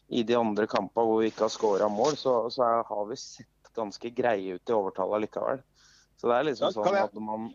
i 0.07 0.23
de 0.23 0.35
andre 0.39 0.67
kampene 0.71 1.05
hvor 1.07 1.21
vi 1.21 1.31
ikke 1.31 1.45
har 1.45 1.53
skåra 1.53 1.87
mål, 1.91 2.15
så, 2.19 2.39
så 2.53 2.63
er, 2.63 2.83
har 2.87 3.07
vi 3.09 3.19
sett 3.19 3.71
ganske 3.77 4.11
greie 4.15 4.57
ut 4.57 4.71
i 4.71 4.75
overtallet 4.75 5.27
likevel. 5.27 5.63
Så 6.17 6.29
det 6.29 6.37
er 6.37 6.45
liksom 6.47 6.69
ja, 6.69 6.75
sånn 6.77 6.99
at 7.03 7.17
man 7.21 7.49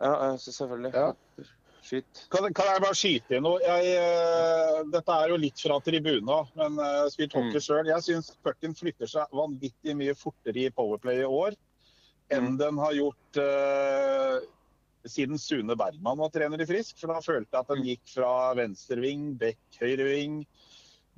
Ja, 0.00 0.36
selvfølgelig. 0.40 0.92
Ja. 0.96 1.48
Skyt. 1.80 2.26
Kan, 2.32 2.44
kan, 2.54 2.68
jeg 2.68 2.82
bare 2.84 2.96
skyte 2.96 3.36
inn 3.36 3.44
noe? 3.46 3.60
Jeg, 3.64 3.94
uh, 3.96 4.80
dette 4.92 5.16
er 5.16 5.32
jo 5.32 5.38
litt 5.40 5.60
fra 5.60 5.78
tribuna, 5.84 6.42
men 6.58 6.76
uh, 6.80 7.06
spilt 7.12 7.34
hockey 7.36 7.56
mm. 7.56 7.64
sjøl. 7.64 7.88
Jeg 7.88 8.04
syns 8.04 8.30
pucken 8.44 8.76
flytter 8.76 9.08
seg 9.08 9.32
vanvittig 9.36 9.96
mye 9.96 10.16
fortere 10.18 10.66
i 10.66 10.72
Powerplay 10.74 11.22
i 11.22 11.28
år 11.28 11.56
enn 12.30 12.52
mm. 12.52 12.58
den 12.60 12.78
har 12.78 12.94
gjort 12.94 13.40
uh, 13.42 14.36
siden 15.08 15.40
Sune 15.40 15.74
Bergman 15.76 16.20
var 16.20 16.30
trener 16.34 16.62
i 16.62 16.66
Frisk. 16.68 16.98
For 17.00 17.12
da 17.12 17.22
følte 17.24 17.56
jeg 17.56 17.64
at 17.64 17.72
den 17.72 17.86
gikk 17.86 18.12
fra 18.12 18.32
venstreving, 18.58 19.32
bekk, 19.40 19.62
høyreving, 19.80 20.42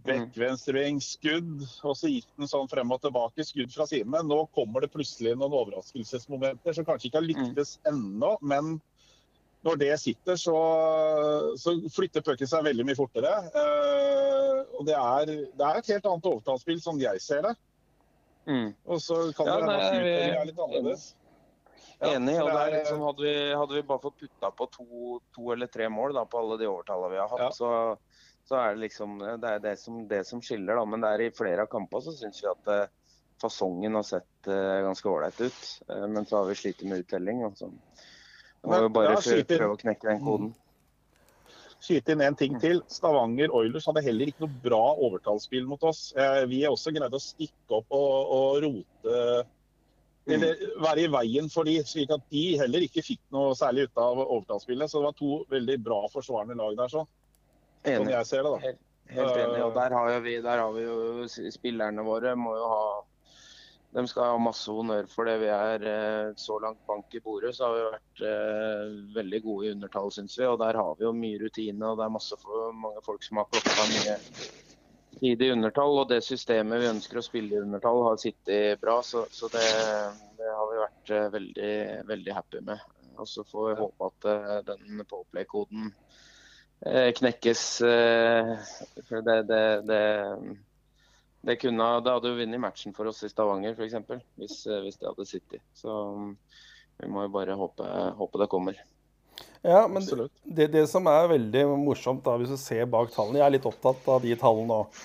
bekk, 0.06 0.38
mm. 0.38 1.00
skudd. 1.04 1.66
Og 1.82 1.96
så 1.98 2.10
gikk 2.10 2.28
den 2.38 2.50
sånn 2.50 2.70
frem 2.70 2.94
og 2.94 3.02
tilbake, 3.02 3.46
skudd 3.46 3.72
fra 3.74 3.86
sidene. 3.88 4.22
Nå 4.26 4.44
kommer 4.56 4.84
det 4.84 4.92
plutselig 4.94 5.34
noen 5.36 5.54
overraskelsesmomenter 5.60 6.76
som 6.76 6.86
kanskje 6.88 7.10
ikke 7.10 7.20
har 7.20 7.28
lyktes 7.28 7.76
mm. 7.82 7.92
ennå, 7.92 8.36
men 8.42 8.76
når 9.62 9.78
det 9.78 9.92
sitter, 10.02 10.36
så, 10.36 10.56
så 11.58 11.76
flytter 11.94 12.24
pucken 12.26 12.50
seg 12.50 12.64
veldig 12.66 12.86
mye 12.88 12.98
fortere. 12.98 13.30
Uh, 13.54 14.62
og 14.78 14.86
det 14.88 14.96
er, 14.98 15.34
det 15.54 15.66
er, 15.68 15.78
et 15.78 15.90
helt 15.94 16.08
annet 16.10 16.30
overtallsspill, 16.32 16.80
som 16.82 16.98
jeg 17.00 17.22
ser 17.22 17.46
det. 17.46 17.52
Mm. 18.50 18.72
Og 18.90 19.02
så 19.02 19.20
kan 19.36 19.46
ja, 19.46 19.54
det 19.54 19.60
hende 19.62 19.76
at 19.76 19.98
utdelingen 20.00 20.40
er 20.40 20.48
litt 20.48 20.64
annerledes. 20.66 21.04
Ja, 22.02 22.16
Enig. 22.16 22.34
og 22.42 22.48
er 22.50 22.72
liksom, 22.74 23.02
hadde, 23.06 23.22
vi, 23.22 23.34
hadde 23.54 23.76
vi 23.76 23.84
bare 23.86 24.02
fått 24.02 24.16
putta 24.24 24.50
på 24.58 24.66
to, 24.74 24.86
to, 25.36 25.44
eller 25.54 25.70
tre 25.70 25.86
mål 25.92 26.16
da, 26.16 26.24
på 26.26 26.40
alle 26.40 26.58
de 26.58 26.66
overtallene 26.66 27.12
vi 27.14 27.20
har 27.22 27.30
hatt, 27.30 27.44
ja. 27.46 27.52
så, 27.54 27.70
så, 28.48 28.56
er 28.58 28.74
det 28.74 28.84
liksom 28.86 29.18
det, 29.22 29.48
er 29.48 29.62
det, 29.62 29.76
som, 29.80 30.02
det 30.08 30.24
som 30.28 30.42
skiller. 30.42 30.76
da, 30.76 30.84
Men 30.88 31.04
det 31.04 31.12
er 31.12 31.26
i 31.26 31.34
flere 31.34 31.66
av 31.66 31.70
kampene 31.72 32.04
så 32.04 32.14
syns 32.16 32.42
vi 32.42 32.50
at 32.50 32.72
uh, 32.72 33.20
fasongen 33.42 33.94
har 33.98 34.06
sett 34.06 34.50
uh, 34.50 34.82
ganske 34.86 35.08
ålreit 35.08 35.38
ut. 35.40 35.62
Uh, 35.88 36.08
men 36.08 36.26
så 36.26 36.40
har 36.40 36.50
vi 36.50 36.58
slitt 36.58 36.82
med 36.88 37.04
uttelling. 37.04 37.44
og 37.46 37.56
sånn. 37.60 37.78
Må 38.66 38.84
jo 38.84 38.90
bare 38.94 39.16
prøve 39.18 39.72
å 39.74 39.80
knekke 39.80 40.10
den 40.10 40.20
koden. 40.22 40.52
Skyte 41.82 42.14
inn 42.14 42.22
en 42.22 42.36
ting 42.38 42.54
til. 42.62 42.78
Stavanger 42.90 43.50
Oilers 43.58 43.88
hadde 43.90 44.04
heller 44.06 44.30
ikke 44.30 44.44
noe 44.44 44.60
bra 44.62 44.82
overtallsspill 45.02 45.64
mot 45.66 45.82
oss. 45.88 46.12
Eh, 46.14 46.44
vi 46.50 46.60
er 46.62 46.70
også 46.70 46.92
greid 46.94 47.14
å 47.14 47.20
stikke 47.22 47.80
opp 47.80 47.96
og, 47.98 48.34
og 48.36 48.60
rote 48.62 49.16
Eller 50.30 50.60
være 50.78 51.02
i 51.02 51.10
veien 51.10 51.48
for 51.50 51.66
de, 51.66 51.80
slik 51.82 52.12
at 52.14 52.22
de 52.30 52.44
heller 52.60 52.86
ikke 52.86 53.02
fikk 53.02 53.18
noe 53.34 53.56
særlig 53.58 53.88
ut 53.88 53.98
av 53.98 54.20
overtallsspillet. 54.22 54.92
Så 54.92 55.00
det 55.00 55.08
var 55.08 55.18
to 55.18 55.40
veldig 55.50 55.78
bra 55.82 55.98
forsvarende 56.12 56.58
lag 56.60 56.78
der, 56.78 56.92
sånn. 57.84 58.04
Som 58.04 58.12
jeg 58.14 58.28
ser 58.30 58.46
det, 58.46 58.50
da. 58.50 58.60
Helt, 58.66 58.82
helt 59.18 59.40
enig. 59.44 59.62
Og 59.66 59.72
der 59.78 59.96
har, 59.98 60.18
vi, 60.24 60.36
der 60.44 60.62
har 60.64 60.76
vi 60.76 60.84
jo 60.86 60.98
spillerne 61.54 62.04
våre 62.06 62.36
må 62.38 62.56
jo 62.58 62.68
ha 62.72 62.84
de 63.92 64.06
skal 64.08 64.24
ha 64.24 64.36
masse 64.40 64.72
honnør 64.72 65.08
for 65.12 65.28
det. 65.28 65.34
Vi 65.42 65.48
er 65.52 65.82
eh, 65.84 66.30
så 66.40 66.56
langt 66.62 66.80
bank 66.88 67.12
i 67.12 67.20
bordet, 67.20 67.52
så 67.56 67.66
har 67.66 67.74
vi 67.74 67.82
vært 67.92 68.22
eh, 68.24 68.94
veldig 69.18 69.40
gode 69.44 69.66
i 69.66 69.72
undertall, 69.74 70.08
syns 70.14 70.38
vi. 70.38 70.46
Og 70.48 70.56
der 70.62 70.78
har 70.80 70.94
vi 70.96 71.04
jo 71.04 71.12
mye 71.16 71.40
rutine, 71.42 71.90
og 71.90 72.00
det 72.00 72.06
er 72.06 72.14
masse, 72.14 72.38
mange 72.72 73.02
folk 73.04 73.26
som 73.26 73.42
har 73.42 73.50
klokka 73.52 73.84
mye 73.90 74.16
tid 75.18 75.44
i 75.44 75.50
undertall. 75.52 75.98
Og 76.00 76.08
det 76.08 76.22
systemet 76.24 76.80
vi 76.80 76.88
ønsker 76.94 77.20
å 77.20 77.26
spille 77.26 77.58
i 77.58 77.60
undertall, 77.66 78.00
har 78.08 78.16
sittet 78.22 78.80
bra. 78.80 78.96
Så, 79.04 79.26
så 79.28 79.52
det, 79.52 79.66
det, 80.40 80.48
har 80.48 80.72
vi 80.72 80.80
vært 80.86 81.14
eh, 81.18 81.28
veldig, 81.36 81.76
veldig 82.14 82.36
happy 82.38 82.64
med. 82.72 82.88
Og 83.20 83.28
så 83.28 83.44
får 83.44 83.68
vi 83.68 83.80
håpe 83.82 84.08
at 84.08 84.24
uh, 84.24 84.58
den 84.72 85.02
påplay-koden 85.04 85.90
knekkes. 86.82 87.64
Uh, 87.86 88.54
for 89.08 89.22
det, 89.26 89.42
det, 89.50 89.64
det 89.86 90.02
det, 91.42 91.56
kunne, 91.56 92.00
det 92.00 92.10
hadde 92.10 92.30
jo 92.30 92.38
vunnet 92.38 92.62
matchen 92.62 92.94
for 92.94 93.10
oss 93.10 93.22
i 93.26 93.30
Stavanger 93.30 93.74
f.eks. 93.74 93.96
Hvis, 94.38 94.60
eh, 94.66 94.82
hvis 94.84 94.98
det 95.00 95.08
hadde 95.08 95.26
sittet. 95.26 95.62
Så 95.74 95.90
mm, 95.90 96.36
vi 97.02 97.10
må 97.10 97.24
jo 97.26 97.32
bare 97.34 97.56
håpe, 97.58 97.86
håpe 98.18 98.42
det 98.42 98.50
kommer. 98.50 98.78
Ja, 99.62 99.88
men 99.90 100.06
det, 100.44 100.68
det, 100.70 100.86
som 100.90 101.06
er 101.10 101.30
veldig 101.30 101.64
morsomt, 101.82 102.22
da, 102.24 102.36
hvis 102.38 102.54
du 102.54 102.58
ser 102.58 102.86
bak 102.90 103.10
tallene 103.14 103.38
Jeg 103.38 103.46
er 103.46 103.54
litt 103.56 103.66
opptatt 103.66 104.06
av 104.10 104.22
de 104.22 104.36
tallene 104.38 104.78
òg. 104.84 105.02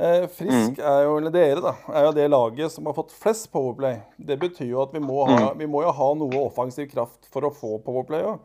Eh, 0.00 0.26
Frisk 0.32 0.78
mm. 0.78 0.84
er 0.90 1.02
jo, 1.04 1.16
eller 1.20 1.34
dere 1.34 1.64
da, 1.64 1.74
er 1.92 2.06
jo 2.06 2.12
det 2.16 2.28
laget 2.28 2.72
som 2.72 2.88
har 2.88 2.96
fått 2.96 3.16
flest 3.16 3.50
Powerplay. 3.52 4.02
Det 4.16 4.36
betyr 4.40 4.70
jo 4.70 4.84
at 4.84 4.92
vi 4.96 5.02
må, 5.04 5.22
ha, 5.28 5.50
mm. 5.50 5.60
vi 5.60 5.68
må 5.68 5.82
jo 5.84 5.96
ha 5.96 6.12
noe 6.16 6.44
offensiv 6.44 6.88
kraft 6.92 7.28
for 7.32 7.48
å 7.48 7.52
få 7.56 7.78
Powerplay 7.84 8.24
òg. 8.34 8.44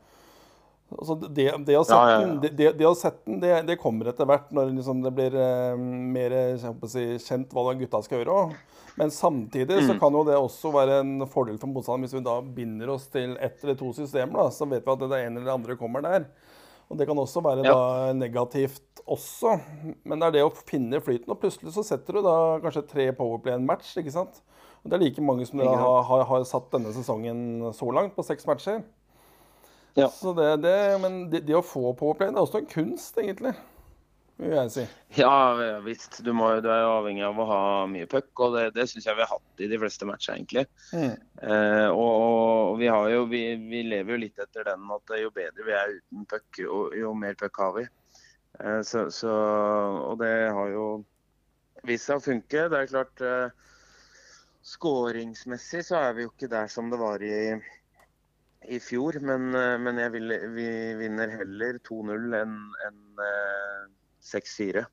Altså 0.93 1.15
det, 1.17 1.47
det, 1.65 1.75
å 1.79 1.83
sette 1.83 1.97
ja, 1.97 2.09
ja, 2.11 2.17
ja. 2.21 2.25
den, 2.27 2.55
det, 2.55 2.67
det, 2.77 2.85
å 2.85 2.95
sette 2.97 3.25
den, 3.25 3.39
det, 3.41 3.53
det 3.65 3.77
kommer 3.81 4.11
etter 4.11 4.27
hvert 4.29 4.51
når 4.53 4.69
liksom 4.75 5.01
det 5.01 5.11
blir 5.17 5.33
eh, 5.41 5.73
mer 5.75 6.35
si, 6.61 7.05
kjent 7.25 7.55
hva 7.55 7.73
gutta 7.73 8.03
skal 8.05 8.21
gjøre. 8.21 8.53
Men 8.95 9.11
samtidig 9.11 9.81
mm. 9.81 9.87
så 9.89 9.95
kan 9.99 10.15
jo 10.15 10.21
det 10.27 10.37
også 10.39 10.71
være 10.71 11.01
en 11.01 11.25
fordel 11.27 11.57
for 11.59 11.73
motstanderen 11.73 12.05
hvis 12.05 12.15
vi 12.15 12.23
da 12.27 12.37
binder 12.57 12.93
oss 12.93 13.09
til 13.11 13.33
ett 13.43 13.63
eller 13.65 13.79
to 13.79 13.89
systemer. 13.97 14.37
Da, 14.45 14.53
så 14.53 14.67
vet 14.71 14.85
vi 14.85 14.93
at 14.93 15.07
det 15.09 15.21
ene 15.25 15.41
eller 15.41 15.57
andre 15.57 15.75
kommer 15.79 16.05
der. 16.05 16.29
Og 16.85 16.99
Det 16.99 17.07
kan 17.09 17.17
også 17.17 17.41
være 17.41 17.65
da 17.65 18.13
negativt 18.13 19.01
også. 19.09 19.57
Men 20.05 20.21
det 20.21 20.27
er 20.27 20.35
det 20.37 20.43
å 20.45 20.53
finne 20.69 21.01
flyten. 21.03 21.33
Og 21.33 21.41
plutselig 21.41 21.73
så 21.75 21.83
setter 21.83 22.19
du 22.19 22.25
da 22.25 22.37
kanskje 22.63 22.85
tre 22.91 23.09
powerplay 23.17 23.57
en 23.57 23.65
match. 23.67 23.95
ikke 23.97 24.13
sant? 24.13 24.37
Og 24.83 24.91
Det 24.91 24.99
er 24.99 25.05
like 25.07 25.25
mange 25.25 25.47
som 25.49 25.59
dere 25.59 25.75
har, 25.81 26.03
har, 26.05 26.27
har 26.29 26.45
satt 26.45 26.69
denne 26.71 26.93
sesongen 26.93 27.71
så 27.73 27.89
langt, 27.89 28.13
på 28.15 28.23
seks 28.23 28.45
matcher. 28.45 28.83
Ja. 29.95 30.09
Så 30.11 30.33
det, 30.33 30.57
det, 30.65 30.75
men 31.01 31.29
det, 31.31 31.45
det, 31.47 31.55
å 31.55 31.63
få 31.63 31.93
powerplay 31.95 32.33
det 32.33 32.35
er 32.35 32.43
også 32.43 32.61
en 32.61 32.69
kunst, 32.71 33.17
egentlig. 33.21 33.53
Vil 34.35 34.51
jeg 34.51 34.71
si. 34.73 34.83
Ja 35.15 35.79
visst. 35.85 36.17
Du, 36.25 36.33
må, 36.35 36.49
du 36.59 36.67
er 36.67 36.81
jo 36.83 36.95
avhengig 36.97 37.23
av 37.23 37.37
å 37.39 37.45
ha 37.47 37.59
mye 37.87 38.07
puck, 38.11 38.27
og 38.43 38.57
det, 38.57 38.65
det 38.75 38.89
syns 38.91 39.07
jeg 39.07 39.15
vi 39.15 39.23
har 39.23 39.31
hatt 39.31 39.63
i 39.63 39.69
de 39.71 39.79
fleste 39.79 40.07
matcher, 40.09 40.35
egentlig. 40.35 40.65
Mm. 40.91 41.13
Eh, 41.39 41.87
og, 41.87 42.09
og, 42.25 42.71
vi, 42.81 42.89
har 42.91 43.07
jo, 43.13 43.23
vi, 43.31 43.43
vi, 43.61 43.85
lever 43.87 44.17
jo 44.17 44.21
litt 44.25 44.43
etter 44.43 44.67
den 44.67 44.91
at 44.97 45.15
jo 45.21 45.31
bedre 45.35 45.67
vi 45.67 45.77
er 45.79 45.95
uten 45.95 46.27
puck, 46.27 46.47
jo, 46.59 46.81
jo, 46.99 47.13
mer 47.15 47.39
puck 47.39 47.61
har 47.63 47.77
vi. 47.77 47.85
Eh, 48.59 48.81
så, 48.83 49.05
så, 49.15 49.37
og 50.11 50.19
det 50.19 50.33
har 50.59 50.73
jo 50.73 50.89
vist 51.87 52.11
seg 52.11 52.19
å 52.19 52.25
funke. 52.27 52.67
Det 52.73 52.81
er 52.81 52.91
klart 52.91 53.23
eh, 53.23 53.71
Skåringsmessig 54.65 55.85
så 55.87 56.01
er 56.01 56.15
vi 56.17 56.25
jo 56.25 56.33
ikke 56.33 56.51
der 56.51 56.67
som 56.73 56.91
det 56.91 56.99
var 56.99 57.23
i 57.23 57.55
i 58.71 58.79
fjor, 58.81 59.17
men, 59.25 59.49
men 59.83 59.99
jeg 60.01 60.13
vil, 60.15 60.35
vi 60.55 60.67
vinner 60.99 61.33
heller 61.41 61.79
2-0 61.85 62.37
enn 62.39 62.55
en, 62.87 63.01
uh, 63.19 63.83
6-4. 64.25 64.85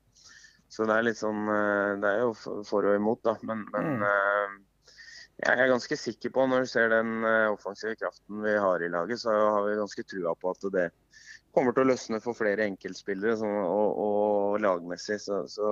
Så 0.73 0.87
det 0.89 0.95
er 0.95 1.05
litt 1.05 1.19
sånn 1.19 1.43
uh, 1.45 1.93
Det 2.01 2.09
er 2.09 2.21
jo 2.23 2.61
for 2.65 2.89
og 2.89 2.97
imot, 2.97 3.21
da. 3.25 3.35
Men, 3.45 3.65
men 3.73 4.05
uh, 4.05 4.55
jeg 5.43 5.59
er 5.59 5.71
ganske 5.71 5.97
sikker 5.97 6.33
på, 6.33 6.45
når 6.49 6.65
du 6.65 6.71
ser 6.71 6.91
den 6.93 7.25
offensive 7.49 7.97
kraften 7.99 8.43
vi 8.45 8.53
har 8.53 8.83
i 8.85 8.91
laget, 8.93 9.19
så 9.19 9.33
har 9.33 9.65
vi 9.65 9.79
ganske 9.79 10.05
trua 10.07 10.35
på 10.39 10.53
at 10.53 10.67
det 10.75 10.85
kommer 11.53 11.73
til 11.73 11.85
å 11.85 11.91
løsne 11.91 12.19
for 12.23 12.37
flere 12.37 12.65
enkeltspillere 12.69 13.37
sånn, 13.41 13.57
og, 13.61 13.99
og, 14.03 14.61
lagmessig. 14.63 15.19
Så, 15.21 15.43
så, 15.51 15.67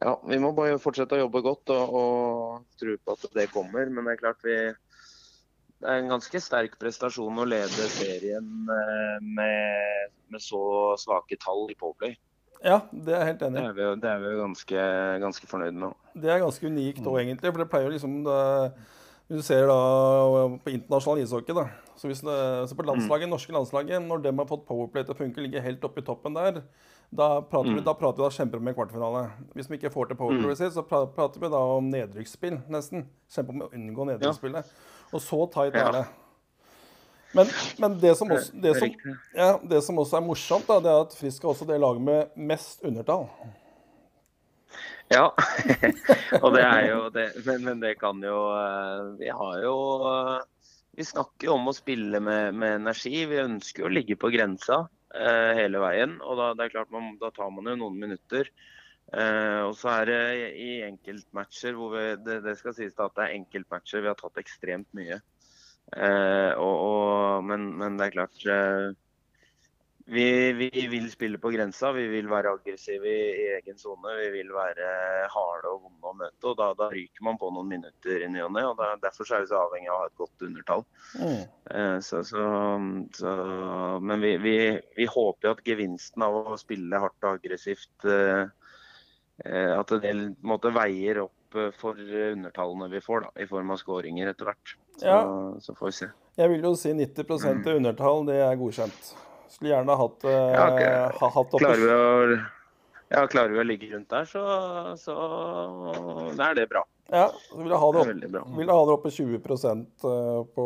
ja, 0.00 0.16
vi 0.28 0.40
må 0.42 0.52
bare 0.56 0.80
fortsette 0.80 1.16
å 1.16 1.22
jobbe 1.24 1.44
godt 1.44 1.72
og, 1.76 1.94
og 2.00 2.80
tro 2.80 2.96
på 3.00 3.16
at 3.16 3.28
det 3.36 3.48
kommer. 3.54 3.88
Men 3.92 4.08
det 4.08 4.16
er 4.16 4.22
klart 4.24 4.44
vi 4.44 4.58
det 5.86 5.94
er 5.94 6.02
en 6.02 6.10
ganske 6.10 6.40
sterk 6.42 6.72
prestasjon 6.82 7.38
å 7.38 7.46
lede 7.46 7.84
serien 7.94 8.70
eh, 8.74 9.18
med, 9.22 10.14
med 10.34 10.42
så 10.42 10.58
svake 10.98 11.38
tall 11.38 11.68
i 11.70 11.76
Powerplay. 11.78 12.16
Ja, 12.64 12.80
det 12.90 13.12
er 13.14 13.20
jeg 13.20 13.28
helt 13.28 13.44
enig 13.46 13.60
i. 13.60 13.62
Det 13.62 13.68
er 13.70 13.76
vi, 13.76 13.86
det 14.02 14.10
er 14.10 14.22
vi 14.24 14.32
ganske, 14.40 14.86
ganske 15.22 15.46
fornøyd 15.46 15.78
med. 15.78 15.94
Det 16.18 16.32
er 16.32 16.42
ganske 16.42 16.66
unikt 16.66 17.06
òg, 17.06 17.20
egentlig. 17.20 17.52
For 17.52 17.62
det 17.62 17.68
pleier 17.70 17.94
liksom 17.94 18.16
det, 18.26 18.40
Hvis 19.28 19.44
du 19.44 19.46
ser 19.46 19.68
da 19.70 19.78
på 20.64 20.74
internasjonal 20.74 21.22
ishockey, 21.22 21.54
da. 21.54 21.68
Så 22.00 22.10
hvis 22.10 22.24
det, 22.26 22.40
så 22.66 22.78
på 22.78 22.86
landslaget, 22.88 23.28
mm. 23.28 23.34
norske 23.36 23.54
landslaget, 23.54 24.02
når 24.02 24.26
de 24.26 24.34
har 24.40 24.50
fått 24.50 24.66
Powerplay 24.66 25.06
til 25.06 25.14
å 25.14 25.20
funke, 25.20 25.44
ligger 25.44 25.64
helt 25.68 25.86
oppe 25.86 26.02
i 26.02 26.08
toppen 26.10 26.34
der, 26.34 26.60
da 27.14 27.28
prater, 27.46 27.70
mm. 27.70 27.78
vi, 27.78 27.86
da 27.86 27.94
prater 27.94 28.18
vi 28.18 28.26
da 28.26 28.34
kjemper 28.34 28.58
om 28.58 28.68
en 28.68 28.74
kvartfinale. 28.74 29.24
Hvis 29.54 29.70
vi 29.70 29.78
ikke 29.78 29.94
får 29.94 30.10
til 30.10 30.18
Powerplay, 30.18 30.58
mm. 30.58 30.74
så 30.74 30.82
prater 30.90 31.42
vi 31.42 31.54
da 31.54 31.62
om 31.78 31.94
nedrykksspill, 31.94 32.58
nesten. 32.72 33.06
Kjempe 33.30 33.54
om 33.54 33.66
å 33.68 33.70
unngå 33.70 34.10
nedrykksspillet. 34.10 34.74
Ja. 34.74 34.95
Og 35.12 35.22
så 35.22 35.42
tight 35.52 35.76
er 35.78 35.92
det. 35.94 36.06
Men, 37.36 37.50
men 37.82 37.98
det, 38.00 38.14
som 38.16 38.30
også, 38.32 38.54
det, 38.62 38.72
som, 38.78 39.14
ja, 39.36 39.50
det, 39.62 39.82
som 39.84 39.98
også, 40.00 40.16
er 40.18 40.24
morsomt, 40.24 40.66
da, 40.68 40.80
det 40.80 40.92
er 40.92 41.04
at 41.04 41.16
Frisk 41.18 41.44
er 41.44 41.52
også 41.52 41.66
det 41.68 41.78
laget 41.82 42.04
med 42.06 42.36
mest 42.48 42.84
undertall. 42.86 43.26
Ja, 45.12 45.28
og 46.42 46.48
det 46.56 46.62
er 46.64 46.86
jo 46.88 47.00
det. 47.14 47.28
Men, 47.46 47.66
men, 47.68 47.82
det 47.82 47.92
kan 48.00 48.18
jo 48.24 48.38
Vi 49.20 49.28
har 49.30 49.60
jo 49.62 49.74
Vi 50.98 51.06
snakker 51.06 51.50
jo 51.50 51.58
om 51.60 51.70
å 51.70 51.76
spille 51.76 52.20
med, 52.24 52.56
med 52.58 52.80
energi. 52.80 53.26
Vi 53.28 53.42
ønsker 53.42 53.84
jo 53.84 53.90
å 53.90 53.92
ligge 53.92 54.16
på 54.18 54.32
grensa 54.34 54.86
eh, 55.14 55.52
hele 55.60 55.82
veien. 55.82 56.16
Og 56.24 56.40
da, 56.40 56.50
det 56.56 56.66
er 56.66 56.74
klart 56.78 56.94
man, 56.94 57.14
da 57.20 57.30
tar 57.36 57.52
man 57.54 57.68
jo 57.70 57.76
noen 57.84 58.00
minutter. 58.06 58.48
Eh, 59.14 59.62
og 59.62 59.76
så 59.78 59.92
er 60.00 60.08
det 60.10 60.20
i 60.58 60.70
enkeltmatcher 60.88 61.76
hvor 61.78 61.94
vi, 61.94 62.04
det, 62.26 62.40
det, 62.42 62.56
skal 62.58 62.74
sies 62.74 62.96
at 62.98 63.14
det 63.14 63.26
er 63.28 63.38
enkeltmatcher 63.38 64.02
vi 64.02 64.10
har 64.10 64.18
tatt 64.18 64.42
ekstremt 64.42 64.90
mye. 64.98 65.20
Uh, 65.86 66.50
og, 66.58 66.76
og, 66.82 67.44
men, 67.46 67.68
men, 67.78 67.94
det 67.94 68.08
er 68.08 68.14
klart 68.16 68.40
uh, 68.50 68.88
vi, 70.10 70.24
vi, 70.58 70.70
vil 70.90 71.04
spille 71.12 71.38
på 71.38 71.52
grensa, 71.54 71.92
vi 71.94 72.08
vil 72.10 72.26
være 72.26 72.56
aggressive 72.56 73.06
i, 73.06 73.28
i 73.44 73.46
egen 73.60 73.78
sone. 73.78 74.16
Vi 74.18 74.26
vil 74.34 74.50
være 74.54 74.88
harde 75.30 75.70
og 75.70 75.86
vonde 75.86 76.10
å 76.10 76.18
møte. 76.24 76.42
og 76.50 76.58
Da, 76.58 76.72
da 76.78 76.90
ryker 76.90 77.26
man 77.26 77.38
på 77.38 77.52
noen 77.54 77.70
minutter 77.70 78.26
i 78.26 78.30
ny 78.30 78.42
og 78.48 78.52
ne. 78.54 78.66
Derfor 79.02 79.30
er 79.30 79.46
vi 79.46 79.50
så 79.50 79.62
avhengig 79.62 79.90
av 79.90 79.96
å 79.96 80.02
ha 80.02 80.10
et 80.10 80.20
godt 80.22 80.46
undertall. 80.46 80.86
Mm. 81.18 81.40
Så, 82.06 82.22
så, 82.26 82.44
så, 83.18 83.32
men 84.02 84.22
vi, 84.22 84.36
vi, 84.42 84.56
vi, 84.98 85.10
håper 85.10 85.54
at 85.54 85.66
gevinsten 85.66 86.26
av 86.26 86.38
å 86.54 86.60
spille 86.62 87.02
hardt 87.02 87.26
og 87.26 87.40
aggressivt 87.40 88.10
At 89.44 89.92
det 90.02 90.14
måte, 90.46 90.72
veier 90.72 91.20
opp 91.26 91.58
eh, 91.58 91.68
for 91.76 91.98
undertallene 91.98 92.88
vi 92.92 93.02
får, 93.04 93.26
da, 93.26 93.44
i 93.44 93.48
form 93.50 93.74
av 93.74 93.80
skåringer 93.82 94.32
etter 94.32 94.48
hvert. 94.48 94.74
Så, 94.96 95.04
ja. 95.04 95.20
så, 95.60 95.76
får 95.76 95.90
vi 95.90 95.96
se. 95.98 96.10
Jeg 96.40 96.52
vil 96.52 96.64
jo 96.64 96.72
si 96.78 96.92
90 96.96 97.32
av 97.36 97.70
undertall, 97.76 98.26
det 98.28 98.40
er 98.44 98.58
godkjent. 98.60 99.14
Skulle 99.52 99.72
gjerne 99.74 99.96
hatt, 100.00 100.26
ja, 100.26 100.66
okay. 100.66 101.18
ha, 101.20 101.32
hatt. 101.36 101.56
Klarer 101.60 101.82
vi, 101.84 101.92
å, 101.92 102.38
ja, 103.12 103.26
klarer 103.30 103.54
vi 103.54 103.62
å 103.62 103.66
ligge 103.66 103.92
rundt 103.92 104.10
der, 104.12 104.26
så, 104.28 104.42
så 105.00 105.16
er 106.32 106.56
det 106.58 106.66
bra. 106.72 106.82
Ja, 107.12 107.28
så 107.46 107.60
vil 107.60 107.70
jeg 107.70 107.78
ha 107.78 107.90
det, 107.94 108.00
opp, 108.02 108.56
vil 108.56 108.72
ha 108.72 108.80
det 108.88 108.94
oppe 108.96 109.12
20 109.14 109.36
eh, 109.38 110.40
på 110.56 110.64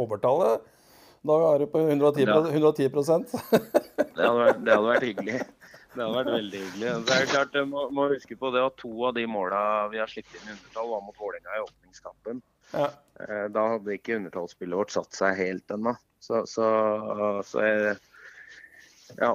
overtallet. 0.00 0.70
Da 1.24 1.36
er 1.50 1.64
du 1.64 1.66
på 1.72 1.80
110, 1.80 2.24
ja. 2.24 2.38
110 2.52 2.88
det, 2.88 4.22
hadde 4.22 4.38
vært, 4.38 4.58
det 4.64 4.72
hadde 4.74 4.88
vært 4.88 5.06
hyggelig. 5.08 5.38
Det 5.94 6.02
hadde 6.02 6.16
vært 6.16 6.32
veldig 6.34 6.60
hyggelig. 6.64 6.92
Det 7.06 7.16
er 7.16 7.28
klart, 7.30 7.56
må, 7.70 7.84
må, 7.94 8.08
huske 8.10 8.36
på 8.38 8.50
det 8.54 8.62
at 8.66 8.74
To 8.82 8.90
av 9.08 9.14
de 9.14 9.26
måla 9.30 9.60
vi 9.92 10.00
har 10.02 10.10
sluppet 10.10 10.40
inn 10.40 10.48
i 10.48 10.56
undertall, 10.56 10.88
var 10.90 11.04
mot 11.06 11.20
Vålerenga 11.20 11.58
i 11.58 11.62
åpningskampen. 11.62 12.40
Ja. 12.72 12.88
Eh, 13.22 13.44
da 13.54 13.68
hadde 13.74 13.94
ikke 13.94 14.18
undertallsspillet 14.18 14.80
vårt 14.80 14.94
satt 14.94 15.14
seg 15.14 15.38
helt 15.38 15.70
ennå. 15.70 15.94
Så, 16.24 16.40
så, 16.50 16.66
så 17.46 17.62
jeg, 17.62 17.94
ja, 19.20 19.30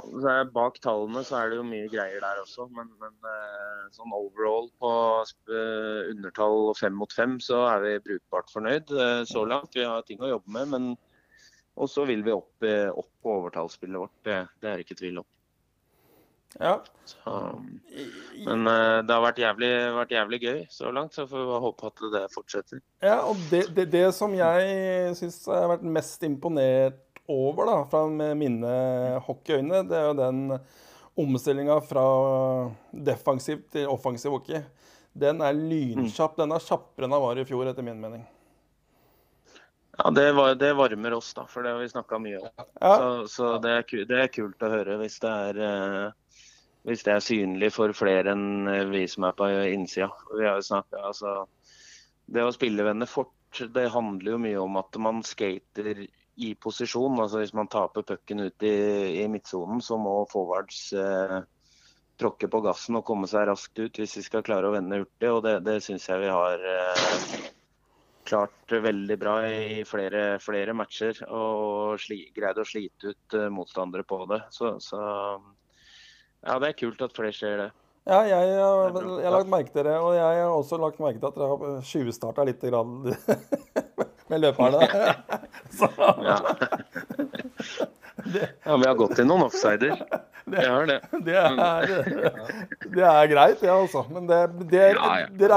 Bak 0.52 0.82
tallene 0.84 1.24
så 1.24 1.38
er 1.40 1.52
det 1.52 1.62
jo 1.62 1.68
mye 1.70 1.88
greier 1.94 2.20
der 2.26 2.44
også, 2.44 2.68
men, 2.76 2.92
men 3.00 3.32
eh, 3.32 3.88
sånn 3.96 4.16
overall 4.18 4.68
på 4.82 4.94
eh, 5.54 6.12
undertall 6.12 6.74
fem 6.80 7.00
mot 7.00 7.16
fem, 7.16 7.40
så 7.44 7.64
er 7.70 7.86
vi 7.86 7.98
brukbart 8.10 8.52
fornøyd 8.52 8.92
så 9.30 9.48
langt. 9.48 9.78
Vi 9.80 9.88
har 9.88 10.04
ting 10.08 10.20
å 10.20 10.34
jobbe 10.36 10.60
med, 10.60 10.76
men 10.76 10.92
og 11.80 11.88
så 11.88 12.04
vil 12.04 12.26
vi 12.26 12.34
opp, 12.36 12.66
opp 12.92 13.12
på 13.24 13.36
overtallsspillet 13.38 14.02
vårt. 14.02 14.18
Det, 14.28 14.42
det 14.60 14.68
er 14.68 14.82
det 14.82 14.84
ikke 14.84 14.98
tvil 15.00 15.22
om. 15.22 15.28
Ja. 16.58 16.80
Så, 17.06 17.34
men 18.46 18.66
det 18.66 19.14
har 19.14 19.22
vært 19.22 19.42
jævlig, 19.42 19.70
vært 19.96 20.16
jævlig, 20.16 20.40
gøy 20.42 20.64
så 20.74 20.90
langt, 20.94 21.14
så 21.14 21.28
får 21.30 21.46
vi 21.46 21.60
håpe 21.66 21.92
at 21.92 22.04
det 22.16 22.24
fortsetter. 22.34 22.82
Ja, 23.06 23.20
og 23.30 23.38
det, 23.52 23.68
det, 23.78 23.86
det 23.94 24.08
som 24.18 24.34
jeg 24.38 25.14
syns 25.20 25.44
har 25.50 25.70
vært 25.76 25.86
mest 25.86 26.26
imponert 26.26 27.22
over 27.30 27.70
da, 27.70 27.78
fra 27.92 28.06
mine 28.10 28.74
hockeyøyne, 29.28 29.84
det 29.90 29.98
er 29.98 30.10
jo 30.10 30.18
den 30.18 30.42
omstillinga 31.20 31.80
fra 31.86 32.04
defensiv 32.92 33.64
til 33.74 33.90
offensiv 33.92 34.34
hockey. 34.38 34.64
Den 35.20 35.42
er 35.44 35.58
lynkjapp. 35.58 36.38
Den 36.40 36.54
er 36.56 36.64
kjappere 36.64 37.08
enn 37.08 37.16
den 37.16 37.24
var 37.26 37.40
i 37.40 37.48
fjor, 37.48 37.70
etter 37.70 37.86
min 37.86 38.00
mening. 38.02 38.26
Ja, 40.00 40.12
det, 40.16 40.30
var, 40.32 40.54
det 40.56 40.72
varmer 40.80 41.18
oss, 41.18 41.34
da, 41.36 41.44
for 41.50 41.66
det 41.66 41.74
har 41.74 41.82
vi 41.82 41.90
snakka 41.92 42.22
mye 42.24 42.40
om. 42.40 42.50
Ja. 42.80 42.94
Så, 42.96 43.28
så 43.34 43.50
det, 43.60 43.74
er, 43.82 44.06
det, 44.08 44.20
er, 44.22 44.30
kult 44.32 44.64
å 44.64 44.72
høre 44.72 44.96
hvis 45.02 45.18
det 45.20 45.34
er 45.50 45.60
eh, 45.66 46.14
hvis 46.88 47.04
det 47.06 47.14
er 47.14 47.24
synlig 47.24 47.72
for 47.76 47.94
flere 47.98 48.34
enn 48.34 48.70
vi 48.94 49.04
som 49.12 49.28
er 49.28 49.36
på 49.38 49.50
innsida. 49.74 50.10
Vi 50.32 50.46
har 50.48 50.60
jo 50.60 50.68
snakket, 50.70 51.02
altså, 51.12 51.34
det 52.30 52.46
å 52.46 52.56
spille 52.56 52.86
venner 52.88 53.10
fort, 53.10 53.36
det 53.74 53.90
handler 53.92 54.36
jo 54.36 54.42
mye 54.42 54.62
om 54.62 54.80
at 54.80 54.98
man 55.02 55.24
skater 55.26 56.06
i 56.40 56.56
posisjon. 56.56 57.20
altså 57.20 57.42
Hvis 57.42 57.56
man 57.58 57.68
taper 57.72 58.06
pucken 58.08 58.46
ut 58.48 58.64
i, 58.64 58.76
i 59.24 59.28
midtsonen, 59.32 59.82
så 59.82 59.98
må 60.00 60.22
forwards 60.32 60.82
eh, 60.94 61.40
tråkke 62.20 62.50
på 62.52 62.62
gassen 62.64 63.00
og 63.00 63.06
komme 63.08 63.30
seg 63.32 63.48
raskt 63.50 63.80
ut 63.80 64.00
hvis 64.00 64.18
vi 64.20 64.26
skal 64.26 64.46
klare 64.46 64.70
å 64.70 64.76
vende 64.76 65.02
hurtig. 65.02 65.32
og 65.32 65.44
Det, 65.46 65.58
det 65.68 65.80
syns 65.84 66.08
jeg 66.10 66.24
vi 66.24 66.32
har 66.32 66.68
eh, 66.76 67.50
klart 68.30 68.78
veldig 68.88 69.18
bra 69.20 69.36
i 69.50 69.84
flere, 69.88 70.24
flere 70.44 70.76
matcher. 70.78 71.24
Og 71.28 72.00
sli, 72.02 72.22
greid 72.36 72.62
å 72.62 72.68
slite 72.68 73.16
ut 73.16 73.40
eh, 73.40 73.50
motstandere 73.54 74.08
på 74.08 74.24
det. 74.32 74.44
Så, 74.56 74.78
så, 74.84 75.02
ja, 76.46 76.58
det 76.62 76.72
er 76.72 76.80
kult 76.80 77.02
at 77.06 77.16
flere 77.16 77.36
ser 77.36 77.58
det. 77.64 77.70
Ja, 78.10 78.24
jeg, 78.26 78.32
jeg, 78.32 78.58
jeg, 78.58 79.26
har 79.28 79.36
lagt 79.36 79.52
merke 79.52 79.74
til 79.74 79.86
det. 79.86 79.98
Og 80.02 80.16
jeg 80.16 80.24
har 80.24 80.50
også 80.50 80.80
lagt 80.82 81.02
merke 81.04 81.20
til 81.20 81.30
at 81.30 81.38
dere 81.38 81.50
har 81.52 81.84
tjuvstarta 81.86 82.46
litt 82.48 82.64
med 84.30 84.42
løperne. 84.46 84.82
ja. 86.26 86.40
ja, 88.66 88.76
vi 88.76 88.88
har 88.88 88.98
gått 88.98 89.16
til 89.20 89.30
noen 89.30 89.48
offsider. 89.50 89.96
Det, 90.50 90.64
har 90.66 90.88
det. 90.90 90.96
Det 91.28 91.36
er, 91.38 91.90
det 92.90 93.04
er 93.06 93.28
greit, 93.30 93.60
det, 93.62 93.70
altså. 93.70 94.02
Men 94.10 94.26
det, 94.26 94.40
det, 94.72 94.88
det, 95.38 95.50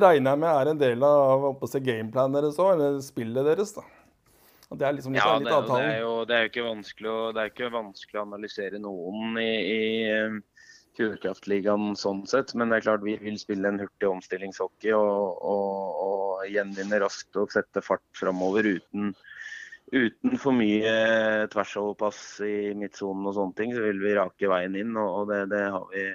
regner 0.00 0.30
jeg 0.30 0.40
med 0.40 0.48
er 0.48 0.70
en 0.70 0.80
del 0.80 1.04
av 1.04 1.44
gameplanen 1.84 2.38
deres 2.38 2.56
òg, 2.56 2.70
eller 2.78 2.96
spillet 3.04 3.44
deres. 3.44 3.74
da. 3.76 3.84
Det 4.70 4.86
er 4.86 4.94
liksom 4.94 5.14
litt, 5.16 5.24
ja, 5.24 5.34
avtalen. 5.34 5.70
Det 5.74 5.94
er, 5.96 6.00
jo, 6.04 6.12
det 6.28 6.36
er 6.36 6.44
jo 6.44 6.50
ikke 6.52 6.66
vanskelig 6.68 7.10
å, 7.10 7.18
det 7.34 7.46
ikke 7.50 7.70
vanskelig 7.74 8.20
å 8.20 8.22
analysere 8.22 8.78
noen 8.78 9.40
i, 9.42 9.50
i 9.66 9.80
Fjordkraftligaen 10.98 11.96
sånn 11.98 12.22
sett. 12.30 12.54
Men 12.54 12.70
det 12.70 12.78
er 12.78 12.86
klart 12.86 13.02
vi 13.06 13.16
vil 13.18 13.38
spille 13.40 13.72
en 13.72 13.82
hurtig 13.82 14.10
omstillingshockey 14.10 14.94
og, 14.94 15.42
og, 15.42 15.98
og 16.06 16.46
gjenvinne 16.50 17.02
raskt 17.02 17.40
og 17.40 17.50
sette 17.50 17.82
fart 17.82 18.06
framover 18.14 18.70
uten, 18.76 19.10
uten, 19.90 20.38
for 20.38 20.54
mye 20.54 20.94
tversoverpass 21.50 22.22
i 22.46 22.56
midtsonen 22.78 23.26
og 23.26 23.38
sånne 23.40 23.58
ting. 23.58 23.74
Så 23.74 23.84
vil 23.88 24.02
vi 24.06 24.16
rake 24.20 24.54
veien 24.54 24.78
inn, 24.78 24.94
og, 24.94 25.26
det, 25.32 25.48
det 25.50 25.66
har 25.66 25.86
vi 25.90 26.06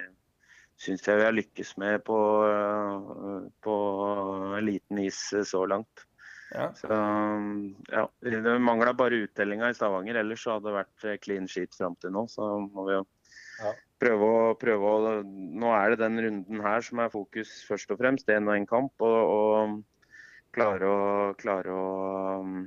syns 0.80 1.04
jeg 1.04 1.20
vi 1.20 1.24
har 1.24 1.36
lykkes 1.36 1.76
med 1.80 2.02
på, 2.04 2.18
på 3.64 3.76
liten 4.64 5.04
is 5.04 5.20
så 5.48 5.64
langt. 5.68 6.08
Ja. 6.52 6.68
Så, 6.78 6.88
ja, 7.90 8.04
det 8.22 8.58
mangla 8.62 8.92
bare 8.94 9.24
uttellinga 9.24 9.72
i 9.72 9.74
Stavanger, 9.74 10.20
ellers 10.20 10.44
så 10.44 10.56
hadde 10.56 10.70
det 10.70 10.76
vært 10.78 11.24
clean 11.24 11.50
sheet 11.50 11.74
fram 11.74 11.98
til 12.00 12.14
nå. 12.14 12.26
Så 12.30 12.52
må 12.68 12.86
vi 12.86 12.98
jo 12.98 13.02
ja 13.56 13.72
prøve 14.02 14.28
å, 14.28 14.40
prøve 14.60 14.88
å, 14.92 15.12
Nå 15.24 15.74
er 15.76 15.92
det 15.92 16.00
den 16.04 16.20
runden 16.24 16.64
her 16.64 16.84
som 16.84 17.02
er 17.02 17.12
fokus 17.12 17.52
først 17.68 17.92
og 17.94 18.00
fremst. 18.02 18.32
Én 18.32 18.48
og 18.48 18.56
én 18.56 18.66
kamp. 18.68 18.94
Og, 19.04 19.20
og, 19.36 20.10
klare 20.56 20.88
å, 20.88 20.98
klare 21.36 21.72
å 21.72 21.86
um, 22.40 22.58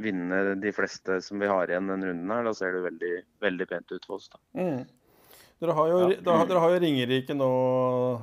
vinne 0.00 0.56
de 0.60 0.72
fleste 0.72 1.18
som 1.24 1.42
vi 1.42 1.50
har 1.50 1.70
igjen 1.70 1.90
den 1.92 2.06
runden 2.08 2.34
her. 2.34 2.46
Da 2.48 2.54
ser 2.56 2.76
det 2.76 2.84
veldig, 2.86 3.14
veldig 3.44 3.68
pent 3.70 3.94
ut 3.96 4.08
for 4.08 4.20
oss. 4.20 4.30
da. 4.32 4.40
Mm. 4.60 4.84
Dere, 5.62 5.76
har 5.76 5.90
jo, 5.90 6.00
ja. 6.02 6.22
da, 6.24 6.38
dere 6.48 6.64
har 6.64 6.74
jo 6.74 6.80
Ringerike 6.82 7.36
nå 7.36 7.52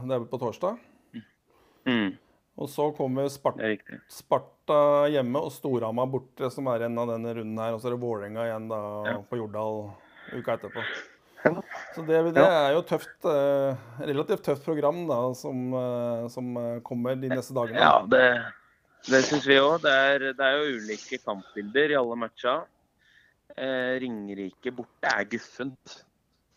det 0.06 0.18
er 0.18 0.28
på 0.30 0.42
torsdag. 0.42 0.82
Mm. 1.90 2.12
Og 2.60 2.70
så 2.70 2.90
kommer 2.96 3.30
Sparta, 3.32 3.70
Sparta 4.12 4.82
hjemme 5.12 5.40
og 5.40 5.54
Storhamar 5.56 6.10
borte, 6.12 6.50
som 6.54 6.68
er 6.74 6.86
en 6.88 7.00
av 7.00 7.14
denne 7.14 7.34
runden 7.38 7.62
her. 7.64 7.76
Og 7.76 7.82
så 7.82 7.90
er 7.90 7.96
det 7.96 8.04
Vålerenga 8.04 8.46
igjen 8.50 8.68
da 8.72 8.82
ja. 9.08 9.16
på 9.28 9.40
Jordal 9.40 9.86
uka 10.36 10.58
etterpå. 10.58 10.84
Så 11.96 12.04
det, 12.06 12.20
det, 12.36 12.44
er 12.44 12.76
jo 12.76 12.84
tøft, 12.86 13.16
eh, 13.26 13.80
relativt 14.06 14.44
tøft 14.46 14.66
program 14.68 15.08
da, 15.10 15.18
som, 15.38 15.72
eh, 15.74 16.28
som 16.30 16.52
eh, 16.60 16.76
kommer 16.86 17.18
de 17.18 17.32
neste 17.32 17.56
dagene. 17.58 17.82
Ja, 17.82 17.96
det, 18.06 18.28
det 19.08 19.24
syns 19.26 19.48
vi 19.50 19.58
òg. 19.58 19.80
Det, 19.82 19.96
det, 20.38 20.46
er 20.46 20.60
jo 20.60 20.78
ulike 20.78 21.18
kampbilder 21.24 21.96
i 21.96 21.98
alle 21.98 22.20
matcha. 22.28 22.60
Eh, 23.58 23.98
Ringerike 24.04 24.76
borte 24.76 25.16
er 25.16 25.26
guffent. 25.32 25.98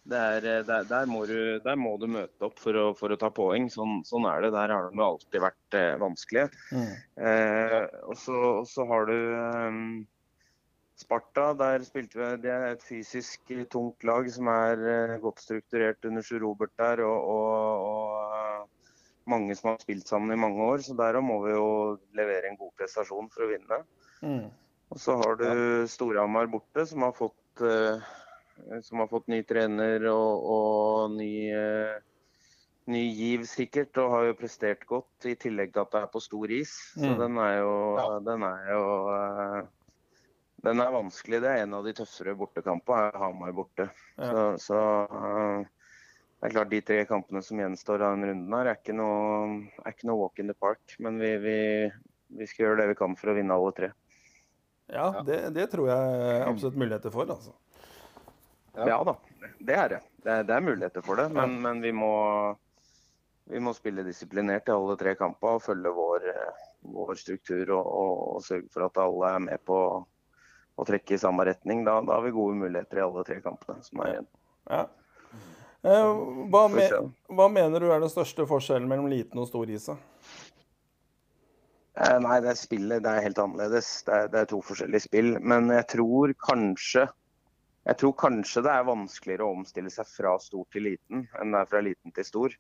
Er, 0.05 0.41
der, 0.41 0.85
der, 0.85 1.07
må 1.09 1.23
du, 1.25 1.59
der, 1.65 1.77
må 1.81 1.95
du, 1.97 2.05
møte 2.13 2.45
opp 2.45 2.59
for 2.61 2.77
å, 2.77 2.89
for 2.97 3.15
å 3.15 3.17
ta 3.17 3.31
poeng. 3.33 3.71
Sånn, 3.73 4.03
sånn, 4.05 4.27
er 4.29 4.45
det. 4.45 4.51
Der 4.53 4.73
har 4.75 4.91
det 4.91 5.05
alltid 5.05 5.41
vært 5.41 5.77
eh, 5.79 5.95
vanskelig. 6.01 6.43
Mm. 6.77 6.91
Eh, 7.29 7.79
og, 8.05 8.17
så, 8.21 8.35
og, 8.61 8.67
så, 8.69 8.85
har 8.91 9.09
du 9.09 10.05
Sparta, 11.01 11.47
der 11.57 11.83
spilte 11.87 12.21
vi 12.21 12.27
Det 12.45 12.53
er 12.53 12.67
et 12.69 12.85
fysisk 12.85 13.55
tungt 13.73 14.05
lag 14.05 14.29
som 14.31 14.51
er 14.53 14.85
eh, 14.93 15.15
godt 15.23 15.41
strukturert 15.41 16.05
under 16.05 16.27
Sjur 16.27 16.45
Robert 16.45 16.75
der. 16.77 17.01
Og, 17.07 17.31
og, 17.33 17.89
og, 17.89 18.35
eh, 18.43 18.91
mange 19.33 19.57
som 19.57 19.71
har 19.71 19.81
spilt 19.81 20.11
sammen 20.11 20.37
i 20.37 20.41
mange 20.41 20.69
år. 20.69 20.85
Så 20.85 20.99
der 21.01 21.17
må 21.25 21.41
vi 21.47 21.57
jo 21.57 21.71
levere 22.13 22.53
en 22.53 22.61
god 22.61 22.77
prestasjon 22.77 23.33
for 23.33 23.47
å 23.47 23.49
vinne. 23.55 23.81
Mm. 24.21 24.53
Og 24.93 25.01
så 25.01 25.17
har 25.17 25.41
du 25.41 25.49
Storhamar 25.89 26.53
borte, 26.53 26.85
som 26.87 27.09
har 27.09 27.17
fått, 27.17 27.41
som 28.87 29.03
har 29.03 29.11
fått 29.11 29.31
ny 29.33 29.43
trener 29.47 30.05
og, 30.11 30.51
og 30.55 31.15
ny 31.19 31.35
uh, 31.55 31.95
ny 32.91 33.05
giv 33.17 33.47
sikkert, 33.49 33.97
og 34.03 34.13
har 34.13 34.27
jo 34.29 34.37
prestert 34.39 34.85
godt. 34.89 35.29
I 35.29 35.37
tillegg 35.41 35.73
til 35.73 35.85
at 35.85 35.95
det 35.95 36.03
er 36.03 36.11
på 36.13 36.23
stor 36.23 36.53
is. 36.53 36.75
Så 36.97 37.15
mm. 37.15 37.17
den 37.21 37.41
er 37.41 37.55
jo, 37.63 37.73
ja. 38.01 38.19
den 38.27 38.45
er 38.49 38.67
jo 38.73 38.83
uh, 39.09 39.63
den 40.65 40.81
er 40.81 40.93
vanskelig. 40.95 41.41
Det 41.45 41.51
er 41.51 41.65
en 41.65 41.79
av 41.79 41.87
de 41.87 41.95
tøffere 41.97 42.37
bortekampene. 42.41 43.09
Hamar 43.21 43.55
borte. 43.57 43.89
Ja. 44.17 44.31
Så, 44.31 44.45
så 44.69 44.83
uh, 45.13 45.65
det 46.41 46.51
er 46.51 46.57
klart 46.59 46.73
De 46.73 46.81
tre 46.85 47.03
kampene 47.09 47.41
som 47.45 47.61
gjenstår 47.61 48.05
av 48.05 48.19
den 48.19 48.29
runden, 48.29 48.53
her 48.53 48.69
er 48.69 48.77
ikke 48.77 48.97
noe, 48.97 49.63
er 49.81 49.95
ikke 49.95 50.09
noe 50.11 50.21
walk 50.21 50.41
in 50.43 50.51
the 50.53 50.57
park. 50.57 50.97
Men 51.01 51.17
vi, 51.21 51.31
vi, 51.41 51.59
vi, 52.37 52.49
skal 52.49 52.67
gjøre 52.67 52.83
det 52.83 52.91
vi 52.93 52.97
kan 52.99 53.17
for 53.17 53.33
å 53.33 53.37
vinne 53.39 53.57
alle 53.57 53.73
tre. 53.77 53.93
Ja, 54.93 55.07
det, 55.25 55.39
det 55.57 55.71
tror 55.73 55.89
jeg 55.89 56.43
absolutt 56.45 56.77
muligheter 56.77 57.15
for. 57.15 57.33
altså. 57.33 57.55
Ja. 58.75 58.89
ja 58.89 58.99
da, 59.07 59.15
det 59.61 59.79
er 59.79 59.95
det. 59.95 60.03
Det 60.25 60.33
er, 60.33 60.47
det 60.49 60.57
er 60.57 60.65
muligheter 60.65 61.05
for 61.05 61.21
det. 61.21 61.29
Men, 61.35 61.59
men 61.63 61.83
vi 61.85 61.93
må 61.95 62.15
vi 63.45 63.61
må 63.61 63.75
spille 63.77 64.03
disiplinert 64.07 64.69
i 64.69 64.73
alle 64.73 64.97
tre 64.97 65.15
kampene 65.19 65.59
og 65.59 65.65
følge 65.65 65.91
vår, 65.93 66.23
vår 66.95 67.15
struktur 67.21 67.71
og, 67.77 67.85
og, 67.85 68.37
og, 68.37 68.45
sørge 68.45 68.69
for 68.73 68.87
at 68.87 69.01
alle 69.03 69.33
er 69.37 69.43
med 69.51 69.65
på 69.69 69.79
å 70.75 70.85
trekke 70.89 71.15
i 71.15 71.21
samme 71.21 71.45
retning. 71.47 71.85
Da, 71.87 72.01
da 72.03 72.17
har 72.17 72.25
vi 72.25 72.33
gode 72.35 72.57
muligheter 72.63 73.03
i 73.03 73.05
alle 73.05 73.25
tre 73.29 73.37
kampene 73.45 73.85
som 73.85 74.01
er 74.01 74.07
igjen. 74.15 74.29
Ja. 74.71 74.85
Eh, 75.85 76.11
hva, 76.49 76.63
me, 76.73 76.89
hva, 77.37 77.47
mener 77.53 77.85
du 77.85 77.91
er 77.93 78.01
den 78.01 78.13
største 78.13 78.47
forskjellen 78.49 78.89
mellom 78.89 79.09
liten 79.13 79.41
og 79.43 79.49
stor 79.51 79.69
is? 79.69 79.91
Eh, 79.93 79.99
nei, 82.25 82.39
det 82.41 82.51
er 82.55 82.59
spillet. 82.59 83.05
Det 83.05 83.11
er 83.13 83.27
helt 83.27 83.43
annerledes. 83.45 83.89
Det 84.07 84.13
er, 84.17 84.25
det 84.33 84.39
er, 84.41 84.47
to 84.55 84.61
forskjellige 84.65 85.05
spill. 85.05 85.31
Men 85.45 85.69
jeg 85.75 85.85
tror 85.93 86.33
kanskje 86.49 87.05
jeg 87.85 88.01
tror 88.01 88.15
kanskje 88.17 88.63
det 88.65 88.73
er 88.73 88.87
vanskeligere 88.89 89.45
å 89.45 89.57
omstille 89.59 89.91
seg 89.93 90.09
fra 90.09 90.39
stor 90.41 90.65
til 90.73 90.89
liten 90.89 91.27
enn 91.41 91.53
det 91.53 91.61
er 91.61 91.69
fra 91.69 91.83
liten 91.85 92.15
til 92.17 92.27
stor. 92.27 92.55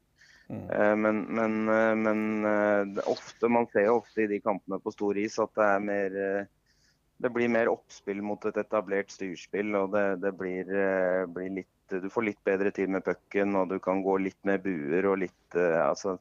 Mm. 0.49 0.71
Eh, 0.71 0.97
men, 0.97 1.23
men, 1.23 1.69
eh, 1.69 1.95
men 1.97 2.45
eh, 2.45 2.99
ofte, 3.09 3.49
man 3.49 3.67
ser 3.73 3.89
jo 3.89 4.01
ofte 4.03 4.25
i 4.25 4.29
de 4.29 4.41
kampene 4.45 4.81
på 4.83 4.93
stor 4.93 5.19
is 5.21 5.39
at 5.41 5.55
det 5.57 5.71
er 5.71 5.87
mer 5.89 6.19
det 7.25 7.31
blir 7.33 7.49
mer 7.49 7.71
oppspill 7.71 8.21
mot 8.27 8.43
et 8.45 8.57
etablert 8.61 9.13
styrspill. 9.15 9.71
og 9.79 9.95
det, 9.95 10.05
det 10.21 10.33
blir, 10.37 10.69
blir, 11.33 11.51
litt, 11.61 11.95
Du 12.03 12.11
får 12.11 12.27
litt 12.27 12.41
bedre 12.45 12.73
tid 12.75 12.91
med 12.91 13.05
pucken, 13.07 13.55
og 13.57 13.71
du 13.71 13.79
kan 13.81 14.03
gå 14.05 14.19
litt 14.21 14.41
mer 14.45 14.59
buer 14.61 15.07
og 15.09 15.21
litt 15.23 15.57
altså, 15.57 16.19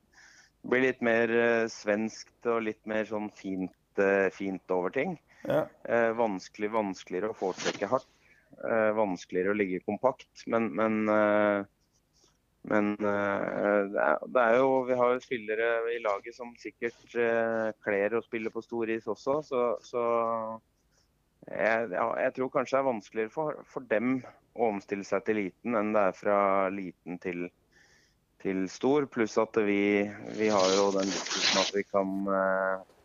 Det 0.62 0.70
blir 0.70 0.86
litt 0.86 1.02
mer 1.04 1.34
svenskt 1.68 2.48
og 2.48 2.62
litt 2.70 2.80
mer 2.88 3.10
sånn 3.10 3.28
fint, 3.36 4.04
fint 4.38 4.72
over 4.72 4.94
ting. 4.94 5.18
Ja. 5.50 5.66
Vanskelig, 6.16 6.70
vanskeligere 6.78 7.34
å 7.34 7.40
foretrekke 7.42 7.90
hardt. 7.90 8.23
Eh, 8.62 8.92
vanskeligere 8.96 9.54
å 9.54 9.58
ligge 9.58 9.82
kompakt. 9.84 10.46
Men, 10.48 10.70
men 10.78 11.00
eh, 11.12 11.72
men 12.64 12.94
uh, 12.96 13.90
det, 13.92 14.40
er, 14.40 14.54
jo, 14.56 14.68
vi 14.88 14.96
har 14.96 15.10
jo 15.12 15.20
spillere 15.20 15.66
i 15.92 15.98
laget 16.00 16.32
som 16.32 16.54
sikkert 16.56 17.18
kler 17.84 18.16
å 18.16 18.22
spille 18.24 18.54
på 18.54 18.64
stor 18.64 18.88
is 18.94 19.10
også. 19.12 19.34
Så, 19.44 19.64
så 19.84 20.04
jeg, 21.50 21.90
jeg, 21.92 22.32
tror 22.38 22.54
kanskje 22.54 22.78
det 22.78 22.80
er 22.80 22.88
vanskeligere 22.88 23.34
for, 23.36 23.60
for, 23.68 23.84
dem 23.92 24.14
å 24.56 24.70
omstille 24.70 25.04
seg 25.04 25.26
til 25.28 25.42
liten 25.42 25.76
enn 25.76 25.92
det 25.92 26.06
er 26.08 26.16
fra 26.16 26.40
liten 26.72 27.20
til, 27.20 27.50
til 28.40 28.64
stor. 28.72 29.10
Pluss 29.12 29.36
at 29.44 29.60
vi, 29.68 30.08
vi, 30.40 30.48
har 30.48 30.78
jo 30.78 30.88
den 30.96 31.12
at 31.12 31.76
vi 31.76 31.84
kan 31.84 32.16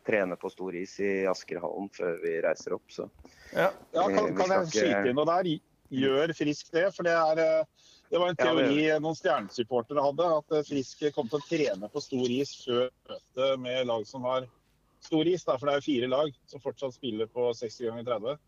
trene 0.08 0.38
på 0.40 0.50
stor 0.52 0.76
is 0.80 0.96
i 1.04 1.12
Askerhallen 1.30 1.90
før 1.94 2.18
vi 2.24 2.38
reiser 2.44 2.76
opp. 2.76 2.86
Så. 2.92 3.08
Ja, 3.52 3.70
ja 3.94 4.08
kan, 4.16 4.32
kan 4.38 4.56
jeg 4.56 4.72
skyte 4.72 5.12
inn 5.12 5.18
noe 5.20 5.28
der? 5.28 5.52
Gjør 5.88 6.34
Frisk 6.36 6.72
det? 6.74 6.88
For 6.96 7.06
det 7.06 7.14
er 7.16 7.62
det 8.08 8.18
var 8.18 8.30
en 8.32 8.38
teori 8.40 8.86
ja, 8.86 8.96
noen 9.02 9.16
stjernesupportere 9.16 10.00
hadde, 10.00 10.28
at 10.40 10.68
Frisk 10.68 11.02
kom 11.12 11.28
til 11.28 11.42
å 11.42 11.48
trene 11.48 11.90
på 11.92 12.00
stor 12.00 12.30
is 12.32 12.54
før 12.62 12.86
møtet 13.10 13.60
med 13.60 13.88
lag 13.90 14.06
som 14.08 14.24
har 14.24 14.46
stor 15.04 15.28
is. 15.28 15.44
Da, 15.44 15.58
for 15.58 15.68
det 15.68 15.74
er 15.74 15.82
jo 15.82 15.88
fire 15.88 16.12
lag 16.14 16.38
som 16.48 16.62
fortsatt 16.64 16.96
spiller 16.96 17.28
på 17.32 17.50
60 17.56 17.90
ganger 17.90 18.08
30. 18.08 18.38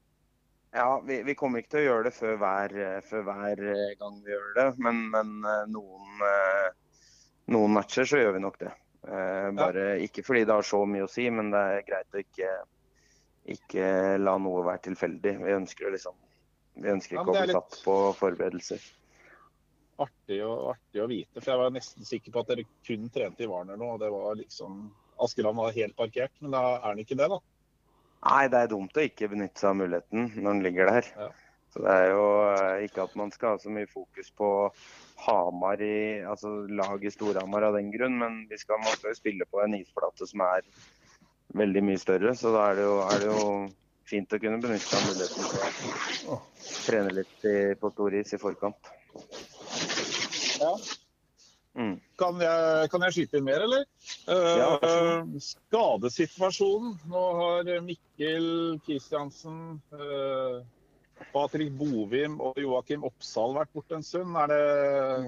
Ja, 0.71 0.89
vi, 1.05 1.23
vi, 1.27 1.35
kommer 1.35 1.61
ikke 1.61 1.75
til 1.75 1.83
å 1.83 1.89
gjøre 1.89 2.07
det 2.07 2.15
før 2.15 2.37
hver, 2.41 2.77
før 3.03 3.25
hver 3.27 3.65
gang 4.01 4.21
vi 4.25 4.33
gjør 4.33 4.53
det. 4.57 4.69
Men, 4.87 5.03
men 5.13 5.33
eh, 5.43 5.65
noen, 5.75 6.25
eh, 6.29 6.69
noen, 7.51 7.75
matcher 7.75 8.07
så 8.07 8.21
gjør 8.23 8.37
vi 8.39 8.45
nok 8.47 8.61
det. 8.63 8.73
Eh, 9.09 9.49
bare, 9.57 9.87
ja. 9.95 9.99
Ikke 10.07 10.25
fordi 10.27 10.45
det 10.45 10.57
har 10.59 10.67
så 10.67 10.85
mye 10.89 11.07
å 11.07 11.11
si, 11.11 11.27
men 11.33 11.53
det 11.55 11.61
er 11.75 11.85
greit 11.89 12.17
å 12.17 12.23
ikke, 12.23 12.55
ikke 13.57 13.91
la 14.21 14.37
noe 14.43 14.65
være 14.69 14.87
tilfeldig. 14.91 15.37
Vi 15.45 15.59
ønsker, 15.59 15.93
liksom, 15.97 16.17
vi 16.81 16.95
ønsker 16.97 17.19
ikke 17.19 17.29
å 17.33 17.37
bli 17.39 17.47
litt... 17.51 17.59
satt 17.59 17.85
på 17.85 18.01
forberedelser 18.21 18.89
artig, 20.01 20.41
og, 20.47 20.73
artig 20.75 21.03
å 21.03 21.09
vite. 21.11 21.41
For 21.41 21.53
jeg 21.53 21.61
var 21.61 21.75
nesten 21.75 22.09
sikker 22.09 22.35
på 22.35 22.43
at 22.43 22.53
dere 22.53 22.67
kun 22.87 23.09
trente 23.13 23.45
i 23.45 23.51
Warner 23.51 23.81
nå. 23.81 23.95
og 23.95 24.03
det 24.03 24.11
var 24.13 24.39
liksom 24.39 24.83
Askeland 25.21 25.61
var 25.61 25.77
helt 25.77 25.97
parkert, 25.99 26.33
men 26.41 26.55
da 26.57 26.63
er 26.79 26.87
han 26.87 27.03
ikke 27.03 27.19
det, 27.21 27.29
da? 27.29 27.41
Nei, 28.25 28.45
det 28.53 28.61
er 28.63 28.71
dumt 28.73 28.97
å 28.97 29.05
ikke 29.05 29.29
benytte 29.33 29.61
seg 29.61 29.73
av 29.73 29.79
muligheten 29.81 30.31
når 30.37 30.49
den 30.49 30.63
ligger 30.65 30.93
der. 30.95 31.11
Ja. 31.17 31.29
Så 31.73 31.83
Det 31.85 31.97
er 31.97 32.09
jo 32.11 32.25
eh, 32.51 32.85
ikke 32.87 33.05
at 33.07 33.17
man 33.19 33.31
skal 33.35 33.55
ha 33.55 33.63
så 33.63 33.73
mye 33.73 33.91
fokus 33.91 34.31
på 34.35 34.49
Hamar 35.27 35.83
i, 35.85 36.23
altså 36.27 36.65
laget 36.67 37.15
Storhamar 37.15 37.69
av 37.69 37.77
den 37.79 37.93
grunn, 37.95 38.17
men 38.19 38.41
vi 38.51 38.59
skal, 38.59 38.81
man 38.83 38.97
skal 38.97 39.13
jo 39.13 39.19
spille 39.21 39.47
på 39.51 39.61
en 39.63 39.77
isflate 39.79 40.27
som 40.27 40.43
er 40.47 40.65
veldig 41.61 41.83
mye 41.87 42.01
større. 42.01 42.35
Så 42.39 42.55
da 42.55 42.71
er 42.71 42.81
det 42.81 42.89
jo, 42.89 42.97
er 43.05 43.23
det 43.23 43.29
jo 43.31 43.45
fint 44.11 44.35
å 44.35 44.41
kunne 44.43 44.63
benytte 44.63 44.97
av 44.97 45.07
muligheten 45.07 45.51
til 45.51 46.33
å 46.35 46.41
trene 46.87 47.15
litt 47.21 47.47
i, 47.47 47.59
på 47.79 47.93
stor 47.95 48.17
is 48.19 48.35
i 48.35 48.41
forkant. 48.41 48.91
Ja. 50.61 50.73
Mm. 51.79 51.95
Kan, 52.19 52.41
jeg, 52.43 52.89
kan, 52.91 53.05
jeg, 53.07 53.15
skyte 53.15 53.39
inn 53.39 53.47
mer, 53.47 53.63
eller? 53.63 53.87
Ja, 54.27 54.73
uh, 54.83 55.39
skadesituasjonen. 55.39 56.97
Nå 57.13 57.23
har 57.39 57.71
Mikkel 57.87 58.49
Kristiansen, 58.87 59.79
uh, 59.95 60.59
Patrick 61.33 61.73
Bovim 61.79 62.39
og 62.43 62.59
Joakim 62.61 63.05
Oppsal 63.07 63.57
vært 63.57 63.73
borte 63.77 63.99
en 63.99 64.07
stund. 64.07 64.37
Er 64.41 64.53
det, 64.53 64.63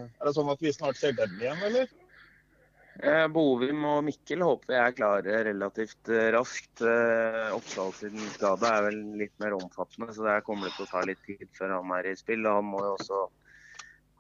er 0.03 0.29
det, 0.29 0.35
sånn 0.37 0.53
at 0.53 0.63
vi 0.65 0.73
snart 0.75 1.01
ser 1.01 1.17
dem 1.19 1.35
igjen, 1.41 1.61
eller? 1.69 1.93
Eh, 3.03 3.27
Bovim 3.33 3.85
og 3.89 4.03
Mikkel 4.05 4.43
håper 4.45 4.75
jeg 4.75 4.83
er 4.83 4.97
klare 4.97 5.37
relativt 5.49 6.11
eh, 6.13 6.31
raskt. 6.35 6.83
Eh, 6.85 7.53
Oppsal 7.57 7.95
sin 7.97 8.19
skade 8.35 8.69
er 8.69 8.89
vel 8.89 8.99
litt 9.21 9.37
mer 9.43 9.57
omfattende, 9.57 10.13
så 10.13 10.27
det 10.29 10.43
kommer 10.49 10.73
til 10.75 10.85
å 10.87 10.91
ta 10.91 11.05
litt 11.09 11.23
tid 11.29 11.47
før 11.57 11.79
han 11.79 11.95
er 11.97 12.11
i 12.13 12.19
spill. 12.19 12.49
Han 12.49 12.69
må 12.73 12.83
jo 12.85 12.97
også 12.99 13.23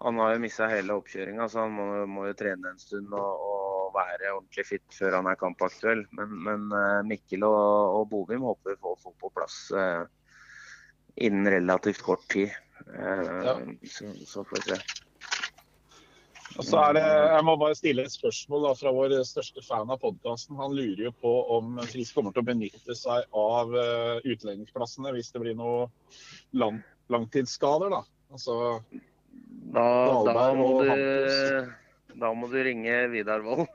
han 0.03 0.19
har 0.19 0.33
jo 0.35 0.43
mista 0.43 0.67
hele 0.67 0.97
oppkjøringa, 0.99 1.45
så 1.49 1.63
han 1.63 1.75
må, 1.77 1.85
må, 2.11 2.25
jo 2.27 2.35
trene 2.35 2.73
en 2.73 2.81
stund 2.81 3.13
og, 3.15 3.45
og, 3.47 3.61
være 3.93 4.31
ordentlig 4.33 4.65
fit 4.65 4.95
før 4.97 5.19
han 5.19 5.27
er 5.29 5.37
kampaktuell. 5.39 6.01
Men, 6.17 6.31
men 6.47 6.63
uh, 6.73 7.03
Mikkel 7.05 7.45
og, 7.45 7.59
og, 8.01 8.07
Bovim 8.11 8.43
håper 8.49 8.73
vi 8.73 8.81
får 8.83 8.97
få 9.03 9.13
på 9.21 9.31
plass 9.37 9.59
uh, 9.77 10.09
innen 11.17 11.51
relativt 11.53 12.03
kort 12.03 12.29
tid. 12.33 12.51
Ja. 12.93 13.59
så, 13.89 14.11
så, 14.27 14.45
får 14.45 14.57
vi 14.57 14.63
se. 14.73 14.79
Og 16.59 16.67
så 16.67 16.81
er 16.83 16.97
det, 16.99 17.03
Jeg 17.07 17.45
må 17.49 17.55
bare 17.57 17.77
stille 17.79 18.05
et 18.05 18.13
spørsmål 18.13 18.67
da, 18.67 18.73
fra 18.77 18.93
vår 18.93 19.15
største 19.25 19.63
fan 19.65 19.93
av 19.93 20.01
podkasten. 20.03 20.59
Han 20.61 20.75
lurer 20.77 21.07
jo 21.07 21.13
på 21.23 21.33
om 21.57 21.79
Frisk 21.89 22.19
kommer 22.19 22.35
til 22.35 22.45
å 22.45 22.51
benytte 22.51 22.97
seg 22.99 23.25
av 23.33 23.73
utlendingsplassene 24.29 25.15
hvis 25.17 25.33
det 25.33 25.45
blir 25.45 25.57
noen 25.57 25.93
lang, 26.59 26.83
langtidsskader. 27.13 27.95
da. 27.95 28.03
Altså, 28.33 28.59
da, 29.73 29.87
da, 30.29 30.49
må 30.57 30.69
du, 30.83 31.73
da 32.21 32.35
må 32.37 32.51
du 32.53 32.59
ringe 32.65 33.07
Vidar 33.15 33.45
Wold. 33.47 33.71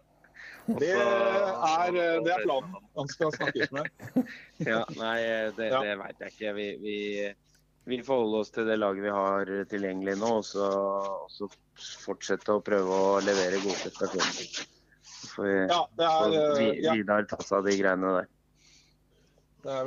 Det 0.68 0.92
er, 0.92 1.92
det 1.96 2.32
er, 2.34 2.44
planen. 2.44 2.78
Han 2.98 3.08
skal 3.08 3.32
snakkes 3.36 3.72
med. 3.72 3.88
ja, 4.72 4.82
nei, 5.00 5.18
det, 5.56 5.70
ja. 5.72 5.82
det 5.84 5.98
veit 6.02 6.24
jeg 6.26 6.34
ikke. 6.34 6.54
Vi, 6.58 6.68
vi, 6.84 6.98
vi 7.88 8.00
får 8.04 8.24
holde 8.24 8.42
oss 8.44 8.52
til 8.52 8.68
det 8.68 8.76
laget 8.82 9.06
vi 9.06 9.14
har 9.16 9.52
tilgjengelig 9.72 10.18
nå, 10.20 10.32
og 10.42 10.48
så, 10.48 10.68
og 11.24 11.32
så 11.32 11.48
fortsette 12.04 12.58
å 12.58 12.64
prøve 12.64 12.98
å 13.12 13.14
levere 13.24 13.62
gode 13.64 13.80
prestasjoner. 13.86 14.66
Så 15.08 15.46
ja, 15.48 15.84
er, 16.04 16.36
ja. 16.84 16.98
Vidar 16.98 17.30
ta 17.30 17.40
seg 17.44 17.62
av 17.62 17.70
de 17.70 17.78
greiene 17.80 18.18
der. 18.18 18.34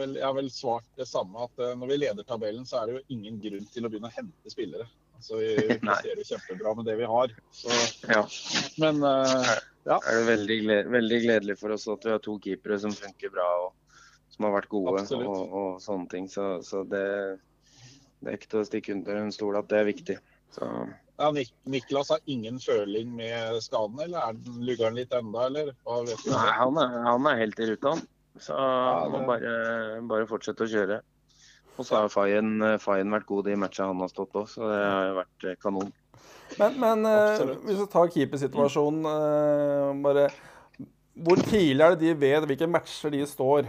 Vel, 0.01 0.17
jeg 0.19 0.27
har 0.27 0.35
vel 0.37 0.51
svart 0.53 0.89
det 0.99 1.07
samme, 1.09 1.47
at 1.47 1.63
eh, 1.63 1.77
når 1.79 1.93
vi 1.93 2.01
leder 2.03 2.27
tabellen, 2.29 2.67
så 2.69 2.81
er 2.81 2.89
det 2.89 2.99
jo 2.99 3.17
ingen 3.17 3.39
grunn 3.41 3.69
til 3.73 3.87
å 3.87 3.91
begynne 3.93 4.11
å 4.11 4.17
hente 4.17 4.53
spillere. 4.53 4.89
Altså, 5.17 5.39
vi, 5.41 5.55
presterer 5.85 6.27
kjempebra 6.27 6.75
med 6.77 6.89
det 6.89 6.97
vi 7.01 7.09
har. 7.09 7.33
Så, 7.55 7.77
ja. 8.09 8.25
Men 8.83 9.01
uh, 9.05 9.55
ja. 9.89 9.97
Er 9.97 10.19
det 10.19 10.25
veldig, 10.29 10.57
gled, 10.65 10.89
veldig, 10.93 11.21
gledelig 11.25 11.57
for 11.61 11.75
oss 11.75 11.87
at 11.91 12.05
vi 12.05 12.13
har 12.13 12.25
to 12.25 12.37
keepere 12.43 12.79
som 12.83 12.93
funker 12.95 13.33
bra 13.33 13.47
og 13.65 13.71
som 14.31 14.47
har 14.47 14.55
vært 14.61 14.71
gode 14.73 15.05
og, 15.19 15.55
og, 15.61 15.71
sånne 15.83 16.09
ting. 16.13 16.27
Så, 16.31 16.47
så 16.67 16.83
det, 16.89 17.05
det, 18.21 18.27
er 18.29 18.39
ikke 18.39 18.53
til 18.55 18.63
å 18.63 18.67
stikke 18.69 18.95
under 18.97 19.23
en 19.25 19.33
stol 19.35 19.59
at 19.61 19.71
det 19.73 19.81
er 19.81 19.89
viktig. 19.89 20.19
Så. 20.55 20.69
Ja, 21.21 21.29
Nik 21.37 21.53
Niklas 21.69 22.11
har 22.15 22.23
ingen 22.33 22.57
føling 22.63 23.13
med 23.17 23.59
skaden, 23.65 24.01
eller 24.01 24.23
er 24.23 24.39
den, 24.39 24.63
lugger 24.65 24.89
han 24.89 24.97
litt 24.97 25.13
enda, 25.17 25.47
eller? 25.51 25.73
Nei, 25.85 26.47
han 26.57 26.81
er, 26.81 26.99
han 27.05 27.29
er, 27.29 27.41
helt 27.43 27.61
i 27.61 27.69
ruta, 27.73 27.95
han. 27.97 28.07
Så 28.41 28.57
han 28.57 29.13
må 29.13 29.25
bare, 29.29 29.55
bare 30.09 30.29
fortsette 30.31 30.65
å 30.65 30.71
kjøre. 30.71 31.01
Og 31.77 31.87
så 31.87 31.97
har 31.97 32.13
Fayen, 32.13 33.13
vært 33.13 33.29
god 33.29 33.49
i 33.49 33.57
matcha 33.59 33.89
han 33.89 34.01
har 34.01 34.11
stått 34.13 34.33
på, 34.33 34.47
så 34.49 34.69
det 34.69 34.81
har 34.81 35.15
vært 35.17 35.47
eh, 35.49 35.59
kanon. 35.61 35.93
Men, 36.59 36.81
men 36.81 37.07
uh, 37.07 37.53
hvis 37.67 37.79
vi 37.79 37.87
tar 37.93 38.11
keepersituasjonen 38.11 39.07
uh, 39.07 39.93
bare 40.03 40.27
Hvor 41.15 41.39
tidlig 41.47 41.85
er 41.85 41.95
det 41.95 42.01
de 42.03 42.17
vet 42.19 42.47
hvilke 42.49 42.69
matcher 42.71 43.15
de 43.15 43.23
står? 43.29 43.69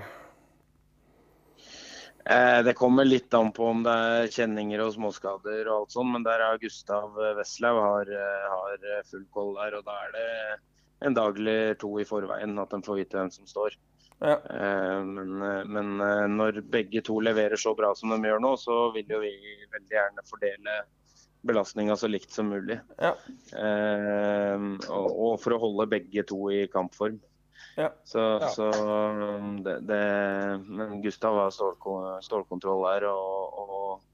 Eh, 2.25 2.59
det 2.63 2.77
kommer 2.77 3.05
litt 3.05 3.33
an 3.33 3.49
på 3.51 3.65
om 3.65 3.81
det 3.85 3.93
er 3.93 4.27
kjenninger 4.33 4.83
og 4.83 4.93
småskader 4.93 5.65
og 5.65 5.73
alt 5.75 5.95
sånt, 5.95 6.13
men 6.13 6.25
der 6.25 6.43
er 6.45 6.59
Gustav 6.61 7.15
Weslaug 7.37 7.79
har, 7.81 8.11
har, 8.53 8.85
full 9.09 9.25
koll 9.33 9.55
der. 9.57 9.79
Og 9.79 9.87
da 9.87 9.95
er 10.05 10.13
det 10.15 10.27
en 11.07 11.17
dag 11.17 11.39
eller 11.41 11.73
to 11.81 11.95
i 11.99 12.05
forveien 12.05 12.59
at 12.61 12.75
de 12.75 12.81
får 12.85 12.99
vite 13.01 13.17
hvem 13.17 13.31
som 13.33 13.49
står. 13.49 13.77
Ja. 14.21 14.37
Eh, 14.37 15.01
men, 15.01 15.41
men, 15.73 15.91
når 16.37 16.61
begge 16.69 17.01
to 17.05 17.17
leverer 17.25 17.57
så 17.57 17.73
bra 17.77 17.89
som 17.97 18.13
de 18.13 18.21
gjør 18.29 18.43
nå, 18.43 18.53
så 18.61 18.83
vil 18.95 19.09
jo 19.09 19.23
vi 19.23 19.33
veldig 19.73 19.95
gjerne 19.97 20.27
fordele 20.29 20.81
belastninga 21.41 21.97
så 21.97 22.07
likt 22.07 22.31
som 22.31 22.51
mulig. 22.51 22.79
Ja. 23.01 23.15
Eh, 23.57 24.65
og, 24.89 25.07
og, 25.09 25.35
for 25.41 25.55
å 25.55 25.61
holde 25.61 25.89
begge 25.95 26.23
to 26.27 26.39
i 26.53 26.65
kampform. 26.71 27.19
Ja. 27.77 27.89
Så, 28.03 28.19
ja. 28.19 28.49
så 28.51 28.67
det, 29.63 29.77
det, 29.87 30.01
Men 30.67 31.01
Gustav 31.01 31.37
har 31.39 31.51
stålkontroll 32.25 32.85
der. 32.89 33.07
Og, 33.11 33.59
og, 33.63 34.07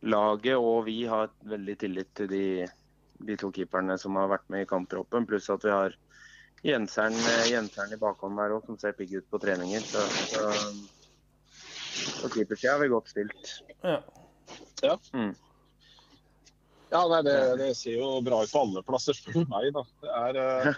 laget 0.00 0.56
og 0.56 0.84
vi 0.86 1.00
har 1.10 1.30
veldig 1.50 1.74
tillit 1.78 2.10
til 2.14 2.28
de, 2.30 2.44
de 3.26 3.36
to 3.38 3.50
keeperne 3.54 3.98
som 3.98 4.14
har 4.18 4.30
vært 4.30 4.46
med 4.52 4.62
i 4.64 4.70
kamptroppen. 4.70 5.26
Pluss 5.26 5.50
at 5.50 5.66
vi 5.66 5.74
har 5.74 5.96
Jenseren, 6.66 7.14
Jenseren 7.46 7.94
i 7.94 8.00
bakhånd 8.00 8.38
der 8.38 8.54
òg, 8.56 8.64
som 8.66 8.78
ser 8.80 8.96
pigg 8.98 9.14
ut 9.18 9.26
på 9.30 9.38
treninger. 9.42 9.82
Så, 9.86 10.02
så 10.32 10.42
på 12.22 12.30
keepersida 12.34 12.74
har 12.74 12.82
vi 12.82 12.90
godt 12.90 13.12
stilt. 13.12 13.52
Ja. 13.82 14.00
ja. 14.82 14.96
Mm. 15.14 15.34
Ja, 16.88 17.02
nei, 17.10 17.20
det, 17.26 17.36
det, 17.60 17.72
ser 17.76 17.98
jo 17.98 18.12
bra 18.24 18.40
ut 18.44 18.52
på 18.52 18.60
alle 18.64 18.82
plasser, 18.86 19.16
spør 19.16 19.42
du 19.42 19.50
meg. 19.50 19.72
da. 19.76 19.82
Er, 20.08 20.38
uh, 20.40 20.68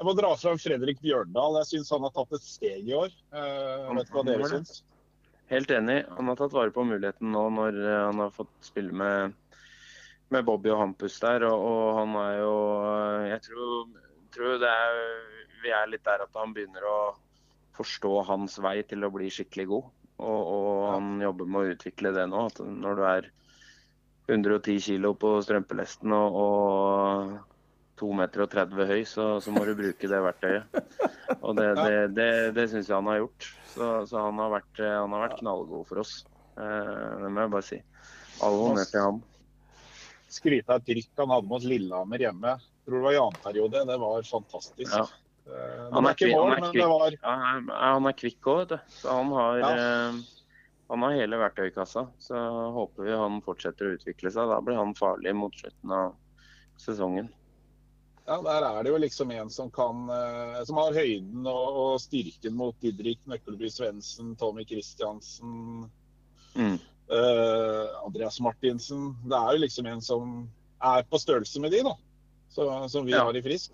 jeg 0.00 0.06
må 0.08 0.14
dra 0.18 0.32
fram 0.40 0.58
Fredrik 0.58 0.98
Bjørndal. 1.04 1.60
Jeg 1.60 1.70
syns 1.74 1.92
han 1.94 2.06
har 2.06 2.14
tatt 2.16 2.34
et 2.38 2.46
steg 2.46 2.88
i 2.90 2.96
år. 2.96 3.12
Uh, 3.34 3.90
vet 3.94 4.08
ikke 4.08 4.18
hva 4.18 4.26
dere 4.26 4.50
syns? 4.50 4.80
Helt 5.50 5.70
enig. 5.74 6.02
Han 6.16 6.30
har 6.30 6.38
tatt 6.38 6.56
vare 6.56 6.74
på 6.74 6.86
muligheten 6.86 7.30
nå 7.34 7.44
når 7.54 7.78
uh, 7.84 7.94
han 8.08 8.24
har 8.24 8.34
fått 8.34 8.52
spille 8.66 8.94
med, 8.96 9.36
med 10.34 10.46
Bobby 10.46 10.74
og 10.74 10.82
Hampus 10.82 11.20
der. 11.22 11.46
Og, 11.46 11.66
og, 11.70 11.86
han 12.00 12.18
er 12.24 12.36
jo 12.40 12.54
Jeg 13.30 13.42
tror, 13.46 14.04
tror 14.34 14.60
det 14.62 14.74
er, 14.74 15.02
vi 15.62 15.74
er 15.74 15.90
litt 15.94 16.06
der 16.06 16.26
at 16.26 16.38
han 16.38 16.54
begynner 16.56 16.86
å 16.86 17.00
forstå 17.78 18.16
hans 18.26 18.58
vei 18.62 18.80
til 18.88 19.06
å 19.06 19.12
bli 19.14 19.30
skikkelig 19.30 19.70
god. 19.70 19.90
Og, 20.20 20.40
og 20.54 20.80
han 20.96 21.14
jobber 21.22 21.46
med 21.48 21.60
å 21.60 21.76
utvikle 21.76 22.10
det 22.16 22.26
nå. 22.28 22.48
at 22.50 22.58
Når 22.58 22.98
du 22.98 23.04
er 23.08 23.30
110 24.30 24.78
kg 24.86 25.12
på 25.18 25.36
strømpelesten 25.44 26.14
og, 26.14 26.36
og 26.40 27.38
2,30 28.00 28.16
meter 28.16 28.88
høy, 28.88 29.02
så, 29.04 29.24
så, 29.44 29.52
må 29.52 29.64
du 29.68 29.74
bruke 29.76 30.10
det 30.10 30.20
verktøyet. 30.24 30.78
Og 31.40 31.56
det, 31.58 31.68
det, 31.76 31.96
det, 32.16 32.30
det 32.56 32.66
syns 32.72 32.88
jeg 32.88 32.96
han 32.96 33.10
har 33.10 33.20
gjort. 33.20 33.48
Så, 33.74 33.88
så 34.10 34.24
han, 34.24 34.40
har 34.40 34.54
vært, 34.54 34.80
han, 34.80 35.12
har 35.14 35.26
vært, 35.26 35.38
knallgod 35.42 35.88
for 35.90 36.02
oss. 36.02 36.14
Eh, 36.56 37.10
det 37.20 37.30
må 37.30 37.44
jeg 37.44 37.52
bare 37.54 37.66
si. 37.66 37.80
All 38.46 38.56
honnør 38.62 38.88
til 38.88 39.04
ham. 39.04 39.20
Skryte 40.30 40.72
av 40.72 40.80
et 40.80 40.88
trykk 40.88 41.22
han 41.22 41.34
hadde 41.34 41.50
mot 41.50 41.66
Lillehammer 41.66 42.24
hjemme. 42.24 42.54
Jeg 42.56 42.88
tror 42.88 42.96
det 42.96 43.06
var 43.06 43.16
i 43.16 43.20
annen 43.20 43.44
periode. 43.44 43.84
Det 43.90 43.98
var 44.04 44.28
fantastisk. 44.30 44.96
Ja. 44.96 45.04
Eh, 45.50 45.86
han 45.92 46.10
er, 46.10 46.18
kvikk, 46.18 46.36
han, 46.38 46.52
er 46.56 46.66
kvikk, 46.66 46.82
var... 46.94 47.16
ja, 47.20 47.38
han 47.84 48.10
er 48.10 48.18
kvikk 48.24 48.50
òg, 48.52 48.60
vet 48.62 48.74
du. 48.74 48.92
Så 49.00 49.16
han 49.20 49.32
har 49.36 49.60
ja. 49.60 49.72
Eh, 50.90 50.94
han 50.94 51.02
har 51.06 51.18
hele 51.18 51.38
verktøykassa, 51.40 52.06
så 52.18 52.40
håper 52.74 53.06
vi 53.06 53.18
han 53.18 53.42
fortsetter 53.46 53.86
å 53.86 53.98
utvikle 53.98 54.32
seg. 54.32 54.50
Da 54.50 54.60
blir 54.64 54.78
han 54.78 54.96
farlig 54.98 55.34
mot 55.38 55.54
slutten 55.54 55.94
av 55.94 56.16
sesongen. 56.80 57.30
Ja, 58.26 58.42
Der 58.42 58.62
er 58.62 58.82
det 58.84 58.90
jo 58.92 58.98
liksom 58.98 59.30
en 59.30 59.50
som 59.50 59.70
kan, 59.70 60.08
eh, 60.10 60.64
som 60.64 60.76
har 60.78 60.94
høyden 60.94 61.46
og, 61.46 61.98
styrken 62.00 62.54
mot 62.54 62.76
Didrik 62.80 63.20
Nøkkelby 63.26 63.70
Svendsen, 63.70 64.36
Tommy 64.36 64.64
Christiansen, 64.64 65.90
mm. 66.54 66.76
uh, 67.10 68.04
Andreas 68.04 68.40
Martinsen. 68.40 69.16
Det 69.26 69.36
er 69.36 69.56
jo 69.56 69.64
liksom 69.64 69.86
en 69.90 70.02
som 70.02 70.48
er 70.80 71.02
på 71.10 71.18
størrelse 71.18 71.60
med 71.60 71.74
de, 71.74 71.82
da. 71.86 71.96
Så, 72.50 72.66
som 72.88 73.06
vi 73.06 73.16
ja. 73.16 73.24
har 73.24 73.36
i 73.36 73.42
Frisk. 73.42 73.72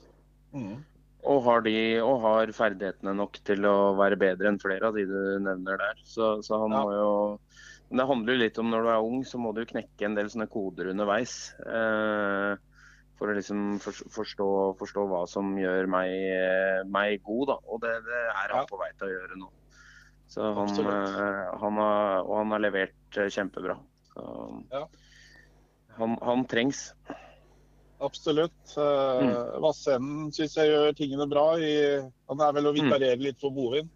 Mm. 0.52 0.81
Og 1.26 1.40
har, 1.42 1.64
de, 1.66 1.74
og 2.04 2.20
har, 2.22 2.52
ferdighetene 2.54 3.16
nok 3.18 3.40
til 3.46 3.66
å 3.66 3.96
være 3.98 4.18
bedre 4.20 4.52
enn 4.52 4.60
flere 4.62 4.90
av 4.90 4.98
de 4.98 5.06
du 5.10 5.18
nevner 5.42 5.80
der. 5.80 5.98
Så, 6.06 6.36
så 6.46 6.60
han 6.62 6.74
ja. 6.76 6.84
må 6.84 6.94
jo 6.94 7.10
Men 7.88 8.02
det 8.02 8.06
handler 8.10 8.34
jo 8.34 8.42
litt 8.44 8.60
om 8.62 8.70
når 8.70 8.86
du 8.86 8.92
er 8.92 9.08
ung, 9.08 9.20
så 9.26 9.40
må 9.42 9.52
du 9.54 9.64
knekke 9.66 10.06
en 10.06 10.16
del 10.18 10.30
sånne 10.30 10.48
koder 10.50 10.92
underveis. 10.92 11.36
Eh, 11.66 12.54
for 13.16 13.32
å 13.32 13.36
liksom 13.36 13.78
forstå, 13.82 14.48
forstå, 14.80 15.04
hva 15.08 15.22
som 15.30 15.54
gjør 15.58 15.88
meg, 15.88 16.10
meg 16.92 17.22
god, 17.24 17.52
da. 17.52 17.56
Og 17.72 17.80
det, 17.84 17.94
det 18.06 18.22
er 18.28 18.56
han 18.56 18.68
på 18.68 18.80
vei 18.80 18.90
til 18.94 19.08
å 19.08 19.14
gjøre 19.14 19.38
nå. 19.40 19.52
Så 20.30 20.50
han, 20.58 20.72
eh, 20.82 21.44
han 21.62 21.78
har, 21.80 22.26
og 22.26 22.34
han 22.40 22.56
har 22.56 22.62
levert 22.64 23.20
eh, 23.20 23.30
kjempebra. 23.32 23.78
Så, 24.10 24.26
ja. 24.74 24.82
han, 26.00 26.18
han 26.26 26.44
trengs. 26.50 26.88
Absolutt. 27.98 28.76
Uh, 28.76 29.22
mm. 29.22 29.37
Vassenden 29.64 30.32
syns 30.35 30.56
jeg 30.59 30.72
gjør 30.72 30.96
tingene 30.96 31.28
bra. 31.30 31.46
I, 31.56 32.02
han 32.28 32.42
er 32.44 32.56
vel 32.59 32.70
å 32.70 32.74
mm. 32.76 32.96
litt 33.22 33.40
for 33.40 33.54
Bovin? 33.56 33.88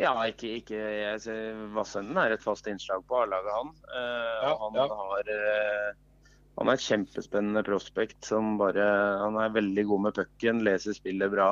Ja, 0.00 0.14
ikke, 0.24 0.54
ikke 0.62 0.78
jeg 0.78 1.42
Vassenden 1.74 2.16
er 2.16 2.32
et 2.32 2.44
fast 2.44 2.68
innslag 2.70 3.04
på 3.04 3.18
A-laget, 3.20 3.52
han. 3.52 3.74
Uh, 3.92 4.38
ja, 4.46 4.54
han, 4.62 4.78
ja. 4.80 4.86
Har, 4.88 5.28
uh, 5.28 6.32
han 6.56 6.70
er 6.70 6.78
et 6.78 6.86
kjempespennende 6.86 7.64
prospect 7.66 8.24
som 8.28 8.56
bare 8.60 8.86
Han 9.22 9.36
er 9.40 9.54
veldig 9.54 9.84
god 9.88 10.06
med 10.08 10.16
pucken, 10.16 10.64
leser 10.64 10.96
spillet 10.96 11.32
bra. 11.32 11.50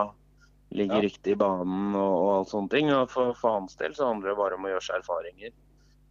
Ligger 0.71 1.03
ja. 1.03 1.07
riktig 1.09 1.35
i 1.35 1.39
banen 1.41 1.97
og, 1.99 2.13
og 2.15 2.33
alt 2.39 2.53
sånne 2.53 2.73
ting. 2.73 2.93
Og 2.95 3.11
for, 3.13 3.35
for, 3.37 3.59
hans 3.59 3.77
del 3.81 3.97
så 3.97 4.09
handler 4.09 4.33
det 4.33 4.41
bare 4.41 4.57
om 4.57 4.65
å 4.65 4.73
gjøre 4.73 4.87
seg 4.87 5.03
erfaringer. 5.03 5.55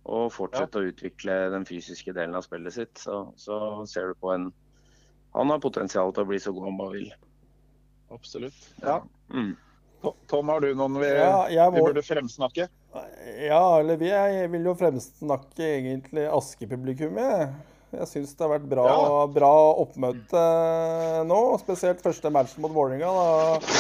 Og 0.10 0.32
fortsette 0.34 0.80
å 0.80 0.90
utvikle 0.90 1.36
den 1.54 1.68
fysiske 1.70 2.14
delen 2.14 2.38
av 2.38 2.46
spillet 2.46 2.76
sitt. 2.76 2.98
Så, 3.00 3.22
så 3.40 3.60
ser 3.90 4.12
du 4.12 4.20
på 4.20 4.34
en 4.36 4.50
han 5.38 5.54
har 5.54 5.64
potensial 5.64 6.14
til 6.14 6.26
å 6.26 6.30
bli 6.30 6.40
så 6.42 6.54
god 6.56 6.70
han 6.70 6.78
bare 6.80 6.96
vil. 6.98 7.10
Absolutt. 8.14 8.70
Ja. 8.82 9.00
Mm. 9.34 9.56
Tom, 10.32 10.50
har 10.50 10.64
du 10.64 10.70
noen 10.74 10.96
vi, 11.02 11.10
ja, 11.12 11.66
må... 11.70 11.76
vi, 11.76 11.84
burde 11.90 12.04
fremsnakke? 12.06 12.70
Ja, 13.44 13.64
eller 13.80 14.00
vi 14.00 14.10
jeg 14.10 14.48
vil 14.54 14.70
jo 14.70 14.76
fremsnakke 14.80 15.66
egentlig 15.76 16.24
Aske-publikummet. 16.32 17.60
Jeg 17.90 18.06
syns 18.06 18.36
det 18.38 18.46
har 18.46 18.52
vært 18.54 18.68
bra, 18.70 18.86
ja. 18.86 19.22
bra 19.34 19.52
oppmøte 19.82 20.42
nå. 21.30 21.40
Spesielt 21.62 22.02
første 22.06 22.32
matchen 22.34 22.64
mot 22.64 22.74
Vålerenga. 22.74 23.10
Da, 23.10 23.78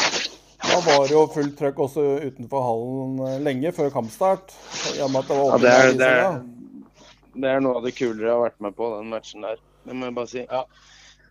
da, 0.66 0.80
var 0.86 1.04
det 1.06 1.14
jo 1.14 1.24
fullt 1.34 1.58
trøkk 1.60 1.82
også 1.86 2.06
utenfor 2.26 2.66
hallen 2.66 3.44
lenge 3.46 3.74
før 3.78 3.94
kampstart. 3.94 4.54
Ja, 4.98 5.08
det, 5.08 5.24
det, 5.30 5.74
er, 5.74 5.94
det, 5.94 6.10
er, 6.10 6.40
det, 7.36 7.52
er, 7.54 7.62
noe 7.64 7.80
av 7.80 7.86
det 7.86 7.96
kulere 7.98 8.28
jeg 8.28 8.34
har 8.34 8.48
vært 8.48 8.64
med 8.66 8.78
på, 8.78 8.90
den 8.98 9.14
matchen 9.14 9.46
der. 9.46 9.62
Det 9.86 9.96
må 9.96 10.10
jeg 10.10 10.18
bare 10.18 10.34
si. 10.34 10.46
Ja. 10.46 10.66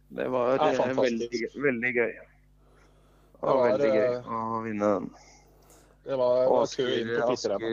Det 0.08 0.28
var 0.28 0.58
det 0.58 0.68
eh, 0.72 0.92
veldig, 0.96 1.28
veldig, 1.54 1.90
gøy. 1.94 2.12
Det 3.38 3.48
var, 3.48 3.58
veldig 3.66 3.88
gøy 3.92 4.06
eh, 4.06 4.30
å 4.32 4.60
vinne 4.64 4.92
den. 4.94 5.08
Det 6.08 6.16
var, 6.16 6.38
og 6.48 6.62
Asker, 6.62 7.10
Asker, 7.26 7.66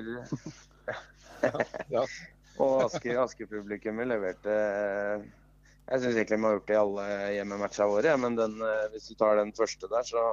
ja. 1.96 2.04
Og 2.60 2.74
Asker, 2.84 3.22
Asker-publikummet 3.24 4.10
leverte 4.12 4.52
eh, 4.52 5.24
Jeg 5.86 6.04
syns 6.04 6.18
egentlig 6.18 6.42
vi 6.42 6.48
har 6.50 6.58
gjort 6.58 6.68
det 6.68 6.76
i 6.76 6.82
alle 6.82 7.08
hjemmematcha 7.38 7.88
våre, 7.88 8.18
men 8.20 8.36
den, 8.36 8.60
hvis 8.92 9.08
du 9.08 9.16
tar 9.20 9.40
den 9.40 9.56
første 9.56 9.88
der, 9.92 10.04
så 10.04 10.28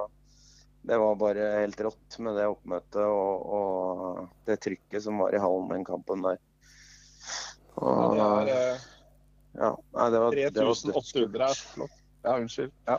det 0.83 0.99
var 0.99 1.15
bare 1.15 1.51
helt 1.61 1.79
rått 1.85 2.17
med 2.19 2.35
det 2.35 2.49
oppmøtet 2.51 3.05
og, 3.05 3.45
og 3.47 4.47
det 4.49 4.59
trykket 4.65 5.05
som 5.05 5.21
var 5.23 5.31
i 5.31 5.39
hallen 5.39 5.69
den 5.71 5.85
kampen 5.87 6.25
der. 6.25 6.41
Og, 7.79 8.17
ja, 8.19 8.31
det 8.43 8.57
er, 8.57 8.81
ja, 9.53 9.73
nei, 9.93 10.07
det 10.13 10.21
var, 10.23 10.37
3800 10.37 11.49
er 11.49 11.59
flott. 11.73 11.99
Ja, 12.23 12.37
unnskyld. 12.37 12.71
Ja. 12.87 12.97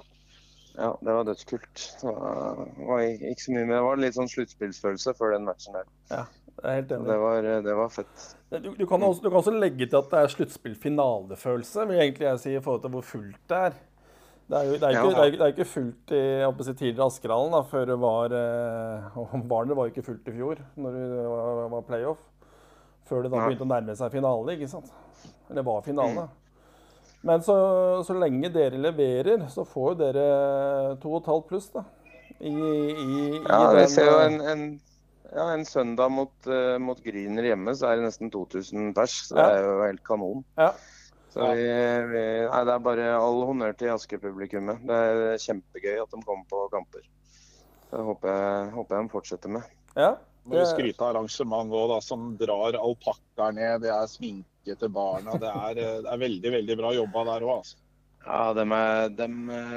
ja. 0.77 0.90
det 1.01 1.17
var 1.17 1.27
dødskult. 1.29 1.85
Det 2.03 2.14
var, 2.14 3.03
ikke 3.03 3.43
så 3.43 3.55
mye, 3.55 3.64
men 3.64 3.75
det 3.75 3.85
var 3.87 4.03
litt 4.03 4.19
sånn 4.19 4.31
sluttspillsfølelse 4.31 5.14
før 5.19 5.35
den 5.35 5.49
matchen 5.49 5.79
der. 5.79 5.88
Ja, 6.12 6.27
jeg 6.61 6.69
er 6.69 6.77
helt 6.81 6.93
enig. 6.97 7.09
Det 7.09 7.17
var, 7.25 7.49
det 7.69 7.79
var 7.81 7.90
fett. 7.95 8.29
Du, 8.53 8.71
du, 8.77 8.85
kan 8.87 9.03
også, 9.03 9.25
du, 9.25 9.31
kan 9.31 9.40
også, 9.40 9.57
legge 9.57 9.88
til 9.88 9.99
at 9.99 10.12
det 10.12 10.21
er 10.21 10.37
sluttspill-finalefølelse, 10.37 11.88
vil 11.90 12.05
egentlig 12.05 12.29
jeg 12.29 12.45
si, 12.45 12.55
i 12.55 12.62
forhold 12.62 12.85
til 12.85 12.95
hvor 12.95 13.09
fullt 13.14 13.43
det 13.51 13.64
er. 13.71 13.83
Det 14.45 14.59
er 14.59 14.69
jo 14.69 14.73
det 14.77 14.85
er 14.85 14.90
ikke, 14.93 15.09
det 15.09 15.21
er, 15.25 15.31
det 15.33 15.40
er 15.40 15.53
ikke 15.55 15.64
fullt 15.64 16.12
i 16.12 16.23
si, 16.67 16.73
tidligere 16.77 17.07
Askerhallen, 17.09 17.55
da, 17.57 17.62
før 17.64 17.87
det 17.88 17.97
var 18.03 18.35
eh, 18.37 19.19
Barnet 19.53 19.79
var 19.79 19.88
jo 19.88 19.95
ikke 19.95 20.05
fullt 20.05 20.29
i 20.29 20.37
fjor, 20.37 20.61
når 20.77 20.99
det 21.01 21.27
var, 21.33 21.62
var 21.73 21.87
playoff. 21.88 22.23
Før 23.09 23.25
det 23.25 23.33
da 23.33 23.40
begynte 23.40 23.64
å 23.64 23.69
nærme 23.69 23.97
seg 23.97 24.12
finale, 24.12 24.57
ikke 24.57 24.69
sant. 24.69 24.93
Eller 25.51 25.64
var 25.64 25.85
finale. 25.85 26.27
Mm. 26.29 26.43
Men 27.24 27.42
så, 27.42 27.56
så, 28.04 28.14
lenge 28.20 28.50
dere 28.52 28.76
leverer, 28.76 29.46
så 29.48 29.64
får 29.64 29.94
jo 29.94 30.00
dere 30.02 30.24
to 31.00 31.14
og 31.14 31.22
et 31.22 31.30
halvt 31.32 31.46
pluss, 31.48 31.70
da. 31.72 31.84
I, 32.44 32.50
i, 32.52 33.20
ja, 33.38 33.60
vi 33.72 33.84
ser 33.88 34.10
jo 34.10 34.18
en, 34.20 34.37
en, 34.44 34.64
ja, 35.30 35.46
en 35.54 35.64
søndag 35.64 36.12
mot, 36.12 36.34
uh, 36.50 36.76
mot, 36.82 37.00
Gryner 37.00 37.48
hjemme, 37.48 37.72
så 37.78 37.88
er 37.88 38.00
det 38.00 38.10
nesten 38.10 38.32
2000 38.34 38.92
pers. 38.98 39.16
Så 39.30 39.38
ja. 39.38 39.48
det 39.48 39.62
er 39.62 39.68
jo 39.70 39.80
helt 39.87 40.04
kanon. 40.04 40.44
Ja. 40.60 40.68
Så 41.34 41.48
vi, 41.56 41.64
vi, 42.12 42.22
nei, 42.44 42.60
Det 42.68 42.76
er 42.76 42.84
bare 42.84 43.08
all 43.16 43.40
honnør 43.48 43.72
til 43.78 43.94
Asker-publikummet. 43.96 44.84
Det 44.87 45.00
er 45.08 45.40
kjempegøy 45.42 45.96
at 46.04 46.12
de 46.12 46.20
kommer 46.22 46.44
på 46.50 46.60
kamper. 46.76 47.08
Det 47.88 48.04
håper 48.06 48.30
jeg, 48.37 48.72
håper 48.76 48.96
jeg 48.96 49.06
de 49.06 49.14
fortsetter 49.16 49.56
med. 49.56 49.74
Ja, 49.96 50.12
Må 50.44 50.60
vi 50.60 50.68
skryte 50.68 51.00
av 51.00 51.14
arrangementet 51.14 51.80
òg, 51.80 51.96
som 52.04 52.34
drar 52.38 52.76
alpakkaer 52.78 53.56
ned. 53.56 53.82
Det 53.87 53.90
er 53.96 54.12
sminke 54.12 54.54
til 54.66 54.92
barna. 54.92 55.37
Det 55.40 55.50
er, 55.50 55.81
det 56.05 56.12
er 56.12 56.20
veldig 56.20 56.53
veldig 56.59 56.77
bra 56.81 56.92
jobba 56.96 57.24
der 57.29 57.44
òg. 57.46 57.57
Altså. 57.61 57.81
Ja, 58.24 58.55
dem 58.57 58.72
er, 58.72 59.09
dem, 59.12 59.35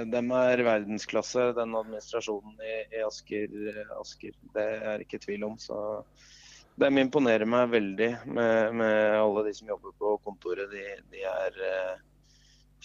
dem 0.08 0.32
er, 0.32 0.64
verdensklasse, 0.64 1.50
den 1.58 1.76
administrasjonen 1.76 2.56
i, 2.64 2.76
i 2.96 3.04
Asker, 3.04 3.52
Asker, 4.00 4.38
Det 4.56 4.68
er 4.94 5.04
ikke 5.04 5.20
tvil 5.20 5.44
om. 5.50 5.58
Så 5.60 5.76
de 6.80 6.92
imponerer 7.02 7.50
meg 7.50 7.74
veldig 7.74 8.10
med, 8.26 8.78
med 8.80 9.18
alle 9.20 9.44
de 9.50 9.54
som 9.58 9.68
jobber 9.74 9.96
på 10.00 10.16
kontoret. 10.24 10.72
De, 10.72 10.86
de 11.12 11.26
er 11.28 11.60
uh, 11.60 12.00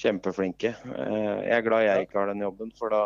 kjempeflinke. 0.02 0.74
Uh, 0.88 1.38
jeg 1.46 1.54
er 1.60 1.66
glad 1.68 1.86
jeg 1.86 2.08
ikke 2.08 2.18
har 2.18 2.32
den 2.32 2.42
jobben, 2.42 2.74
for 2.78 2.96
da, 2.96 3.04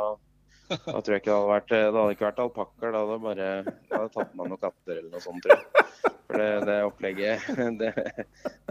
da 0.72 0.96
tror 0.96 1.18
jeg 1.18 1.26
ikke 1.26 1.32
det 1.32 1.38
hadde 1.38 1.54
vært, 1.54 1.72
det 1.74 1.84
hadde 1.84 2.16
ikke 2.16 2.30
vært 2.30 2.44
alpakkaer. 2.46 2.94
Da 2.96 3.04
hadde 3.04 3.24
bare 3.28 3.50
da 3.66 3.98
hadde 3.98 4.12
tatt 4.16 4.32
med 4.32 4.54
noen 4.54 4.64
katter 4.64 4.96
eller 4.96 5.10
noe 5.12 5.26
sånt, 5.28 5.44
tror 5.44 5.60
jeg. 5.60 6.15
For 6.26 6.42
det, 6.42 6.50
det 6.66 6.80
opplegget 6.86 7.46
det, 7.80 7.92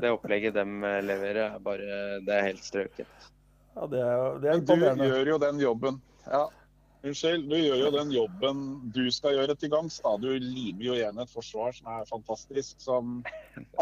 det 0.01 0.11
opplegget 0.11 0.57
de 0.57 0.65
leverer, 1.05 1.55
er 1.55 1.63
bare 1.63 2.03
Det 2.25 2.35
er 2.35 2.49
helt 2.49 2.63
strøket. 2.65 3.31
Ja, 3.75 3.87
det 3.91 4.03
er, 4.03 4.37
det 4.43 4.51
er. 4.51 4.61
Du 4.63 5.03
gjør 5.03 5.33
jo 5.33 5.39
den 5.41 5.59
jobben. 5.59 5.99
Ja. 6.27 6.45
Unnskyld, 7.05 7.43
du 7.51 7.55
gjør 7.59 7.81
jo 7.83 7.89
den 7.93 8.11
jobben 8.15 8.61
du 8.95 9.03
skal 9.13 9.35
gjøre 9.37 9.55
til 9.61 9.69
gangs. 9.69 9.99
Du 10.23 10.29
limer 10.41 10.85
jo 10.87 10.95
igjen 10.97 11.19
et 11.21 11.29
forsvar 11.31 11.75
som 11.77 11.89
er 11.93 12.07
fantastisk, 12.09 12.79
som 12.81 13.19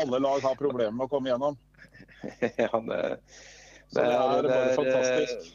alle 0.01 0.19
lag 0.19 0.43
har 0.43 0.59
problemer 0.59 0.95
med 0.97 1.07
å 1.07 1.11
komme 1.13 1.31
gjennom. 1.31 1.59
Ja, 2.23 2.69
det, 2.71 2.99
det, 3.91 3.99
det 3.99 4.03
er, 4.03 4.43
det 4.43 4.51
bare 4.51 4.75
fantastisk. 4.77 5.49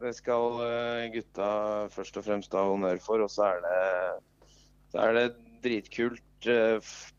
Det 0.00 0.12
skal 0.16 0.60
eh, 0.64 1.02
gutta 1.14 1.48
først 1.92 2.16
og 2.20 2.24
fremst 2.26 2.56
ha 2.56 2.64
honnør 2.68 3.00
for, 3.04 3.22
og 3.24 3.32
så 3.32 3.46
er 3.48 3.62
det, 3.64 4.54
så 4.92 5.04
er 5.06 5.16
det 5.16 5.26
dritkult 5.64 6.20
eh, 6.20 6.25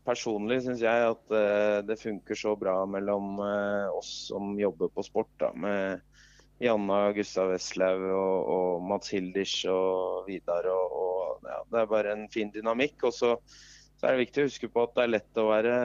personlig 0.06 0.60
syns 0.64 0.82
jeg 0.84 1.08
at 1.10 1.34
eh, 1.34 1.78
det 1.86 1.98
funker 2.00 2.38
så 2.38 2.54
bra 2.56 2.80
mellom 2.86 3.40
oss 3.94 4.28
som 4.30 4.54
jobber 4.58 4.92
på 4.94 5.02
sport. 5.02 5.32
Da, 5.40 5.52
med 5.52 6.00
Janna 6.58 7.12
Gustav 7.12 7.52
Westlaug 7.52 8.02
og, 8.02 8.48
og, 8.50 8.70
Mats 8.82 9.12
Hilders 9.14 9.54
og 9.70 10.26
Vidar. 10.26 10.66
Og, 10.72 10.94
og 11.02 11.46
ja, 11.46 11.58
det 11.70 11.82
er 11.82 11.90
bare 11.90 12.14
en 12.14 12.26
fin 12.32 12.50
dynamikk. 12.54 13.04
Og 13.06 13.14
så, 13.14 13.34
så, 13.46 14.00
er 14.06 14.14
det 14.16 14.24
viktig 14.24 14.42
å 14.42 14.48
huske 14.48 14.70
på 14.72 14.86
at 14.86 14.96
det 14.96 15.04
er 15.04 15.12
lett 15.12 15.38
å 15.38 15.46
være, 15.50 15.76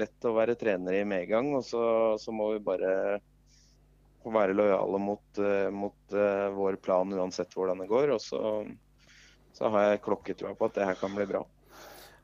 lett 0.00 0.28
å 0.28 0.36
være 0.36 0.56
trener 0.60 1.00
i 1.00 1.04
medgang. 1.08 1.52
Og 1.58 1.66
så, 1.68 1.82
så, 2.22 2.32
må 2.32 2.54
vi 2.54 2.64
bare 2.64 2.94
være 4.24 4.56
lojale 4.56 4.98
mot, 5.00 5.38
mot 5.72 6.12
uh, 6.12 6.48
vår 6.52 6.76
plan 6.84 7.12
uansett 7.16 7.54
hvordan 7.56 7.80
det 7.84 7.88
går. 7.92 8.16
Og 8.16 8.24
så, 8.24 8.40
så 9.56 9.72
har 9.72 9.90
jeg 9.90 10.04
klokketrua 10.08 10.56
på 10.56 10.68
at 10.70 10.80
det 10.80 10.88
her 10.88 11.00
kan 11.00 11.16
bli 11.16 11.28
bra. 11.28 11.44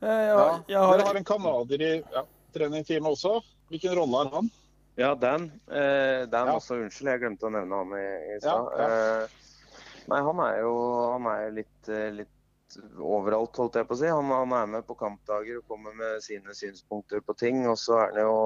Eh, 0.00 0.22
jeg 0.22 0.36
har... 0.36 0.62
Dere 0.68 1.08
har 1.08 1.18
en 1.18 1.26
canadier 1.26 1.84
i 1.86 1.92
ja, 2.12 2.22
treningsteamet 2.54 3.16
også. 3.16 3.40
Hvilken 3.72 3.96
rolle 3.98 4.22
har 4.22 4.32
han? 4.34 4.50
Ja, 4.96 5.14
Dan. 5.14 5.50
Eh, 5.66 6.28
Dan 6.28 6.52
ja. 6.52 6.54
også, 6.56 6.78
unnskyld, 6.80 7.10
jeg 7.12 7.22
glemte 7.24 7.48
å 7.48 7.52
nevne 7.52 7.82
han 7.82 7.98
i, 7.98 8.06
i 8.36 8.38
stad. 8.40 8.70
Ja, 8.78 8.86
ja. 8.86 9.20
eh, 9.26 10.00
nei, 10.08 10.22
han 10.28 10.40
er 10.46 10.62
jo 10.62 10.74
han 11.12 11.28
er 11.32 11.52
litt, 11.58 11.90
eh, 11.92 12.08
litt 12.22 12.78
overalt, 13.00 13.58
holdt 13.60 13.76
jeg 13.80 13.88
på 13.88 13.96
å 13.96 14.00
si. 14.00 14.08
Han, 14.08 14.32
han, 14.32 14.54
er 14.56 14.70
med 14.76 14.86
på 14.88 14.96
kampdager 14.98 15.60
og 15.60 15.68
kommer 15.72 15.96
med 15.96 16.24
sine 16.24 16.56
synspunkter 16.56 17.24
på 17.24 17.36
ting. 17.38 17.64
Og 17.68 17.76
så 17.80 18.00
er 18.06 18.14
han 18.14 18.22
jo 18.24 18.40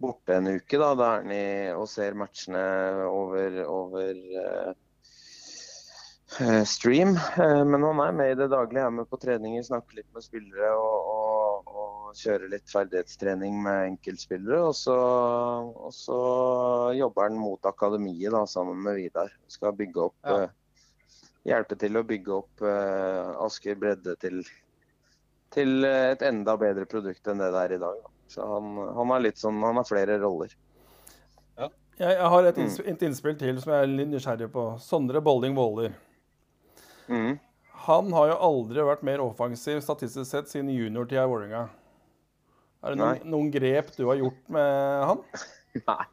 borte 0.00 0.38
en 0.38 0.52
uke, 0.54 0.80
da. 0.80 0.92
Da 0.96 1.10
er 1.10 1.24
han 1.24 1.36
i, 1.36 1.46
og 1.76 1.88
ser 1.90 2.16
matchene 2.18 2.64
over, 3.08 3.60
over 3.68 4.24
uh, 4.40 4.72
stream. 6.66 7.16
Uh, 7.38 7.64
men 7.64 7.82
han 7.82 8.00
er 8.00 8.12
med 8.12 8.32
i 8.32 8.36
det 8.38 8.50
daglige, 8.52 8.84
er 8.84 8.94
med 8.94 9.08
på 9.10 9.18
treninger, 9.20 9.62
snakker 9.64 10.00
litt 10.00 10.08
med 10.14 10.24
spillere 10.24 10.70
og, 10.76 11.08
og, 11.14 11.72
og 11.72 12.18
kjøre 12.18 12.50
litt 12.52 12.68
ferdighetstrening 12.70 13.56
med 13.64 13.94
enkeltspillere. 13.94 14.60
Og 14.68 14.76
så, 14.76 14.96
og 15.88 15.94
så 15.94 16.20
jobber 16.98 17.28
han 17.28 17.40
mot 17.40 17.68
akademiet 17.68 18.34
da, 18.34 18.44
sammen 18.46 18.80
med 18.84 19.00
Vidar. 19.00 19.32
Skal 19.48 19.76
bygge 19.78 20.08
opp, 20.08 20.16
ja. 20.24 20.44
uh, 20.44 20.94
hjelpe 21.48 21.78
til 21.80 21.96
å 21.96 22.04
bygge 22.04 22.32
opp 22.34 22.64
Asker 23.40 23.78
bredde 23.80 24.12
til, 24.20 24.42
til 25.54 25.86
et 25.88 26.20
enda 26.26 26.58
bedre 26.60 26.84
produkt 26.90 27.30
enn 27.30 27.40
det 27.40 27.48
det 27.54 27.62
er 27.62 27.76
i 27.78 27.80
dag. 27.80 28.02
Da. 28.02 28.12
Så 28.28 28.44
han, 28.44 28.74
han, 28.76 29.14
har 29.14 29.22
litt 29.24 29.40
sånn, 29.40 29.62
han 29.64 29.80
har 29.80 29.86
flere 29.88 30.18
roller. 30.20 30.52
Ja. 31.56 31.70
Jeg, 32.02 32.18
har 32.34 32.50
et, 32.50 32.60
innsp 32.60 32.84
et 32.84 33.06
innspill 33.08 33.38
til 33.40 33.62
som 33.62 33.72
jeg 33.72 33.86
er 33.86 33.94
litt 33.94 34.12
nysgjerrig 34.12 34.50
på. 34.52 34.66
Sondre 34.84 35.24
Bolling 35.24 35.56
Våler. 35.56 35.96
Mm. 37.08 37.38
Han 37.88 38.12
har 38.12 38.32
jo 38.32 38.38
aldri 38.48 38.84
vært 38.84 39.04
mer 39.06 39.22
offensiv 39.24 39.80
statistisk 39.84 40.28
sett 40.28 40.50
siden 40.50 40.70
juniortida 40.74 41.24
i 41.24 41.30
Vålerenga. 41.30 41.66
Er 42.84 42.94
det 42.94 43.00
noen, 43.00 43.22
noen, 43.26 43.50
grep 43.54 43.90
du 43.96 44.04
har 44.06 44.20
gjort 44.20 44.50
med 44.54 45.08
han? 45.10 45.24
Nei. 45.88 46.04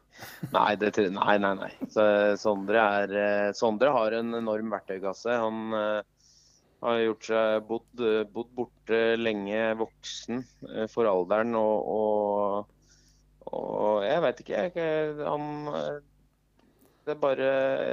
Nei, 0.52 0.70
det, 0.80 0.90
nei, 1.12 1.34
nei, 1.42 1.52
nei. 1.58 1.70
Så, 1.92 2.02
Sondre, 2.40 2.80
er, 2.80 3.10
eh, 3.20 3.48
Sondre, 3.56 3.90
har 3.92 4.14
en 4.16 4.38
enorm 4.38 4.70
verktøykasse. 4.72 5.34
Han 5.42 5.76
uh, 5.76 6.00
har 6.86 7.00
gjort 7.02 7.28
seg 7.28 7.66
bodd, 7.68 8.04
bodd, 8.32 8.48
borte 8.56 9.00
lenge 9.20 9.60
voksen 9.80 10.40
for 10.92 11.10
alderen. 11.10 11.52
Og, 11.60 11.90
og, 11.92 13.02
og 13.52 14.06
jeg 14.06 14.24
veit 14.24 14.42
ikke, 14.44 14.64
jeg. 14.70 15.18
Han 15.26 15.50
det 17.06 17.14
er 17.14 17.20
bare, 17.22 17.50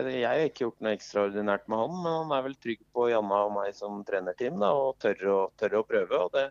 Jeg 0.09 0.25
har 0.25 0.43
ikke 0.47 0.65
gjort 0.65 0.79
noe 0.81 0.95
ekstraordinært 0.97 1.67
med 1.69 1.77
han, 1.83 1.97
men 2.01 2.15
han 2.15 2.31
er 2.33 2.47
vel 2.47 2.55
trygg 2.57 2.79
på 2.95 3.09
Janna 3.11 3.43
og 3.45 3.53
meg 3.53 3.75
som 3.77 4.01
trenerteam 4.07 4.57
da, 4.61 4.71
og 4.73 4.97
tør 5.03 5.27
å, 5.29 5.37
tør 5.59 5.77
å 5.79 5.83
prøve. 5.85 6.23
og 6.25 6.33
det 6.33 6.47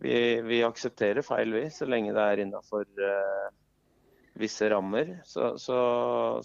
vi, 0.00 0.40
vi, 0.40 0.62
aksepterer 0.64 1.22
feil, 1.22 1.52
vi, 1.52 1.66
så 1.70 1.84
lenge 1.88 2.14
det 2.16 2.22
er 2.24 2.40
innafor 2.40 2.86
uh, 2.88 3.50
visse 4.40 4.68
rammer. 4.72 5.18
Så, 5.28 5.52
så, 5.60 5.78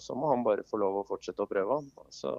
så, 0.02 0.16
må 0.18 0.28
han 0.34 0.44
bare 0.44 0.66
få 0.68 0.80
lov 0.82 1.00
å 1.00 1.06
fortsette 1.08 1.42
å 1.44 1.48
prøve. 1.48 1.78
han. 1.80 2.10
Så 2.12 2.34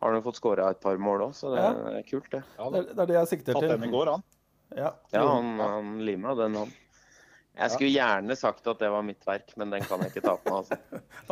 har 0.00 0.16
han 0.16 0.24
fått 0.24 0.40
skåra 0.40 0.70
et 0.72 0.80
par 0.80 0.96
mål 1.00 1.28
òg, 1.28 1.36
så 1.36 1.52
det 1.52 1.60
ja. 1.60 1.74
er 1.98 2.08
kult, 2.08 2.30
det. 2.32 2.42
Ja, 2.56 2.70
det, 2.72 2.82
det, 2.94 2.98
er 3.02 3.12
det 3.12 3.18
jeg 3.20 3.32
sikter 3.34 3.52
til. 3.52 3.68
Tatt 3.68 3.76
den 3.76 3.88
i 3.88 3.92
går, 3.92 4.12
han. 4.14 4.26
Ja, 4.76 4.90
ja 5.12 5.22
han, 5.28 5.52
han 5.60 5.94
lima 6.08 6.34
den, 6.40 6.58
han. 6.62 6.74
Jeg 7.56 7.72
skulle 7.72 7.88
gjerne 7.88 8.36
sagt 8.36 8.66
at 8.68 8.80
det 8.82 8.88
var 8.92 9.04
mitt 9.04 9.22
verk, 9.24 9.48
men 9.56 9.70
den 9.72 9.84
kan 9.88 10.02
jeg 10.04 10.12
ikke 10.12 10.22
ta 10.26 10.34
på 10.36 10.52
meg. 10.52 10.58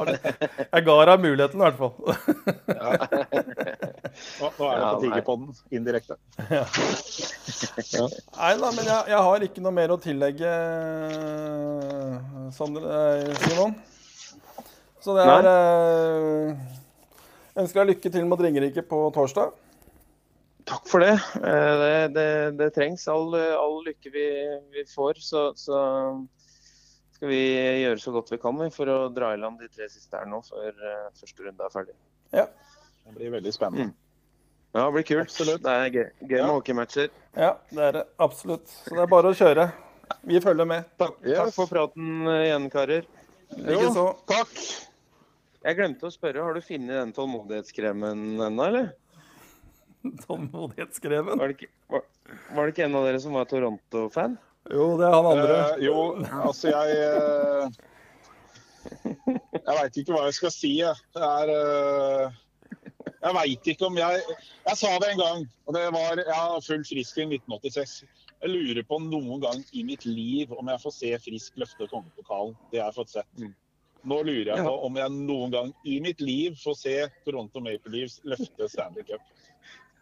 Altså. 0.00 0.14
jeg 0.62 0.84
ga 0.87 0.94
deg 1.10 1.20
muligheten, 1.20 1.60
i 1.60 1.64
hvert 1.66 1.80
fall. 1.80 1.94
nå, 4.40 4.48
nå, 4.56 4.68
er 4.70 4.78
det 4.80 4.87
på 4.87 5.02
tigerpodden, 5.02 5.50
indirekte. 5.76 6.16
Ja. 6.48 6.64
ja. 7.92 8.06
Nei 8.38 8.52
da, 8.62 8.70
men 8.70 8.88
jeg, 8.88 9.00
jeg, 9.12 9.20
har 9.28 9.44
ikke 9.48 9.64
noe 9.66 9.74
mer 9.76 9.92
å 9.92 9.98
tillegge, 10.00 10.54
Sander, 12.56 12.88
eh, 12.88 13.44
Simon. 13.44 13.76
Så 15.04 15.12
det 15.18 15.26
er 15.28 15.50
eh, 15.50 16.56
Ønsker 17.60 17.84
deg 17.84 17.92
lykke 17.92 18.10
til 18.16 18.24
mot 18.26 18.40
Ringerike 18.40 18.82
på 18.88 19.04
torsdag. 19.14 19.52
Takk 20.64 20.87
for 20.88 21.05
det. 21.05 21.12
Eh, 21.37 21.72
det, 21.81 21.96
det, 22.14 22.29
det 22.61 22.70
trengs. 22.77 23.05
All, 23.12 23.35
all, 23.35 23.83
lykke 23.85 24.12
vi, 24.14 24.29
vi 24.72 24.85
får. 24.88 25.20
Så, 25.20 25.42
så, 25.61 25.81
skal 27.14 27.31
vi 27.31 27.42
gjøre 27.83 28.00
så 28.00 28.14
godt 28.14 28.33
vi 28.33 28.40
kan 28.42 28.62
for 28.74 28.90
å 28.90 28.98
dra 29.12 29.35
i 29.35 29.40
land 29.40 29.61
de 29.61 29.68
tre 29.72 29.88
siste 29.92 30.18
her 30.18 30.27
nå 30.29 30.40
før 30.44 30.72
uh, 30.72 31.12
første 31.20 31.46
runde 31.46 31.68
er 31.68 31.74
ferdig. 31.74 31.94
Ja. 32.35 32.48
Det 33.05 33.14
blir 33.18 33.37
veldig 33.37 33.53
spennende. 33.55 33.92
Mm. 33.92 34.00
Ja, 34.74 34.87
det 34.87 34.92
blir 34.96 35.07
kult. 35.07 35.29
Absolutt. 35.29 35.62
Det 35.62 35.74
er 35.74 35.92
gøy, 35.92 36.07
gøy 36.33 36.38
ja. 36.40 36.46
hockeymatcher. 36.50 37.12
Ja, 37.38 37.53
det 37.70 37.85
er 37.88 37.98
det 38.00 38.05
absolutt. 38.24 38.72
Så 38.81 38.96
det 38.96 39.05
er 39.05 39.12
bare 39.12 39.31
å 39.31 39.37
kjøre. 39.38 39.68
Vi 40.26 40.41
følger 40.43 40.68
med. 40.68 40.88
Takk, 41.01 41.20
yes. 41.22 41.38
takk 41.38 41.55
for 41.55 41.70
praten 41.70 42.26
eh, 42.32 42.49
igjen, 42.49 42.66
karer. 42.72 43.07
Likeså. 43.55 44.09
Takk. 44.32 44.57
Jeg 45.64 45.78
glemte 45.78 46.09
å 46.09 46.12
spørre, 46.12 46.43
har 46.45 46.57
du 46.57 46.64
funnet 46.64 46.99
den 46.99 47.14
tålmodighetskremen 47.16 48.24
ennå, 48.49 48.66
eller? 48.66 48.91
Tålmodighetskreven. 50.26 51.38
Var, 51.38 51.55
var, 51.86 52.02
var, 52.50 52.64
det 52.64 52.74
ikke 52.74 52.84
en 52.84 52.98
av 52.98 53.07
dere 53.09 53.20
som 53.22 53.36
var 53.36 53.48
Toronto-fan? 53.50 54.36
Jo, 54.72 54.94
det 55.00 55.09
er 55.09 55.14
han 55.16 55.28
andre. 55.28 55.57
Uh, 55.57 55.82
jo, 55.84 55.96
altså 56.40 56.72
jeg 56.72 56.86
uh, 57.12 57.68
Jeg 58.94 59.76
veit 59.78 59.98
ikke 60.00 60.14
hva 60.14 60.24
jeg 60.28 60.36
skal 60.38 60.55
si. 60.55 60.72
Jeg, 60.80 60.96
er, 61.16 61.52
uh, 61.52 63.09
jeg 63.12 63.36
veit 63.38 63.72
ikke 63.74 63.88
om 63.90 63.98
jeg 64.00 64.22
Jeg 64.24 64.80
sa 64.80 64.92
det 65.00 65.11
en 65.12 65.24
gang, 65.24 65.48
og 65.66 65.76
det 65.76 65.84
var 65.96 66.22
Jeg 66.22 66.38
har 66.38 66.64
full 66.64 66.86
frisk 66.88 67.20
i 67.20 67.28
1986. 67.28 67.98
Jeg 68.44 68.52
lurer 68.52 68.84
på 68.88 69.00
noen 69.00 69.40
gang 69.40 69.61
i 69.72 69.84
mitt 69.88 70.05
liv 70.09 70.52
om 70.52 70.68
jeg 70.68 70.82
får 70.82 70.96
se 70.96 71.12
Frisk 71.28 71.61
løfte 71.61 71.88
kongepokalen. 71.88 72.57
Det 72.72 72.80
har 72.80 72.90
jeg 72.90 72.98
fått 72.98 73.14
sett. 73.18 73.30
Mm. 73.40 73.55
Nå 74.05 74.18
lurer 74.20 74.50
jeg 74.52 74.64
på 74.66 74.72
om 74.84 74.98
jeg 75.00 75.12
noen 75.14 75.52
gang 75.52 75.70
i 75.88 75.96
mitt 76.05 76.20
liv 76.20 76.57
får 76.61 76.76
se 76.76 76.96
Toronto 77.24 77.62
Maple 77.64 77.92
Leafs 77.94 78.18
løfte 78.28 78.68
Stanley 78.68 79.07
Cup. 79.09 79.24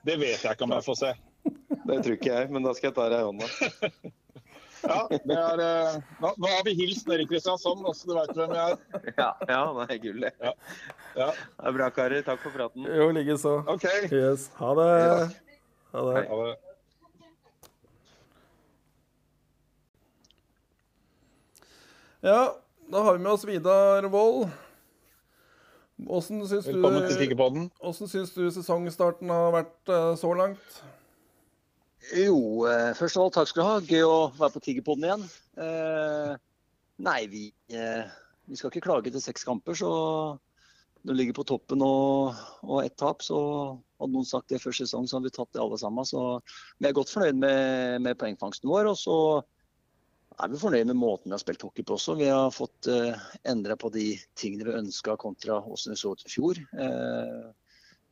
Det 0.03 0.16
vet 0.18 0.42
jeg 0.42 0.57
ikke 0.57 0.66
om 0.66 0.74
jeg 0.74 0.84
får 0.86 0.98
se. 0.98 1.12
Det 1.82 2.00
tror 2.03 2.16
ikke 2.16 2.32
jeg, 2.32 2.50
men 2.55 2.66
da 2.66 2.74
skal 2.74 2.90
jeg 2.90 2.96
ta 2.98 3.09
deg 3.12 3.22
i 3.22 3.30
hånda. 3.30 3.46
Ja, 4.82 5.07
det 5.12 5.34
er, 5.38 5.61
uh, 5.62 5.98
nå, 6.18 6.32
nå, 6.42 6.48
har 6.50 6.64
vi 6.66 6.72
hilst 6.74 7.07
nede 7.07 7.22
i 7.22 7.26
Kristiansand, 7.30 7.84
så 7.94 8.09
du 8.09 8.16
veit 8.16 8.32
hvem 8.34 8.50
jeg 8.57 8.72
er. 8.72 9.05
Ja, 9.14 9.28
ja 9.46 9.61
det 9.76 9.84
er 9.94 10.00
gull, 10.03 10.24
det. 10.24 10.32
Ja. 10.42 10.53
Ja. 11.14 11.28
Det 11.30 11.70
er 11.70 11.76
bra, 11.76 11.88
karer. 11.94 12.24
Takk 12.26 12.42
for 12.42 12.57
praten. 12.57 12.88
Jo, 12.90 13.07
likeså. 13.14 13.53
Okay. 13.76 14.09
Yes. 14.11 14.48
Ha 14.59 14.72
det. 14.80 14.88
Ha 15.94 16.05
det. 16.09 16.24
Ha 16.32 16.40
det. 16.42 16.57
Ja, 22.22 22.42
da 22.90 23.07
har 23.07 23.12
vi 23.12 23.18
med 23.22 23.32
oss 23.32 23.46
Vidar 23.46 24.11
Wold. 24.11 24.50
Åssen 26.09 26.42
syns, 26.48 26.66
syns, 28.11 28.34
du 28.34 28.48
sesongstarten 28.55 29.30
har 29.30 29.53
vært 29.55 29.92
uh, 29.92 30.12
så 30.18 30.32
langt? 30.38 30.82
Jo, 32.11 32.66
eh, 32.66 32.90
først 32.98 33.16
av 33.16 33.28
alt 33.28 33.36
takk 33.38 33.50
skal 33.50 33.62
du 33.62 33.68
ha. 33.68 33.74
Gøy 33.86 34.03
å 34.05 34.16
være 34.34 34.55
på 34.57 34.62
Tigerpodden 34.66 35.07
igjen. 35.07 35.22
Eh, 35.62 36.32
nei, 37.07 37.20
vi, 37.30 37.44
eh, 37.70 38.11
vi, 38.48 38.59
skal 38.59 38.72
ikke 38.72 38.88
klage 38.88 39.12
til 39.14 39.22
seks 39.22 39.46
kamper, 39.46 39.78
så 39.78 39.92
når 41.03 41.14
du 41.14 41.18
ligger 41.18 41.38
på 41.38 41.46
toppen 41.46 41.82
og, 41.86 42.34
og 42.66 42.82
ett 42.82 42.96
tap, 42.98 43.22
så 43.22 43.38
hadde 44.03 44.12
noen 44.16 44.26
sagt 44.26 44.50
det 44.50 44.61
før 44.62 44.74
sesong, 44.74 45.07
så 45.07 45.18
hadde 45.18 45.30
vi 45.30 45.36
tatt 45.38 45.53
det 45.55 45.62
alle 45.62 45.78
sammen. 45.78 46.07
Så 46.07 46.42
vi 46.78 46.90
er 46.90 46.96
godt 46.96 47.14
fornøyd 47.14 47.38
med, 47.38 48.03
med 48.03 48.18
poengfangsten 48.18 48.70
vår. 48.70 48.90
Og 48.90 48.98
så 48.98 49.16
er 50.39 50.53
vi 50.53 50.61
fornøyd 50.61 50.89
med 50.91 50.99
måten 50.99 51.30
vi 51.30 51.37
har 51.37 51.43
spilt 51.43 51.64
hockey 51.64 51.85
på 51.87 51.97
også. 51.97 52.16
Vi 52.20 52.28
har 52.30 52.53
fått 52.55 52.89
uh, 52.91 53.16
endra 53.49 53.76
på 53.78 53.91
de 53.95 54.12
tingene 54.39 54.68
vi 54.68 54.78
ønska 54.78 55.16
kontra 55.20 55.61
hvordan 55.62 55.95
vi 55.95 55.99
så 56.01 56.12
ut 56.14 56.24
i 56.26 56.33
fjor. 56.33 56.61
Uh, 56.76 57.51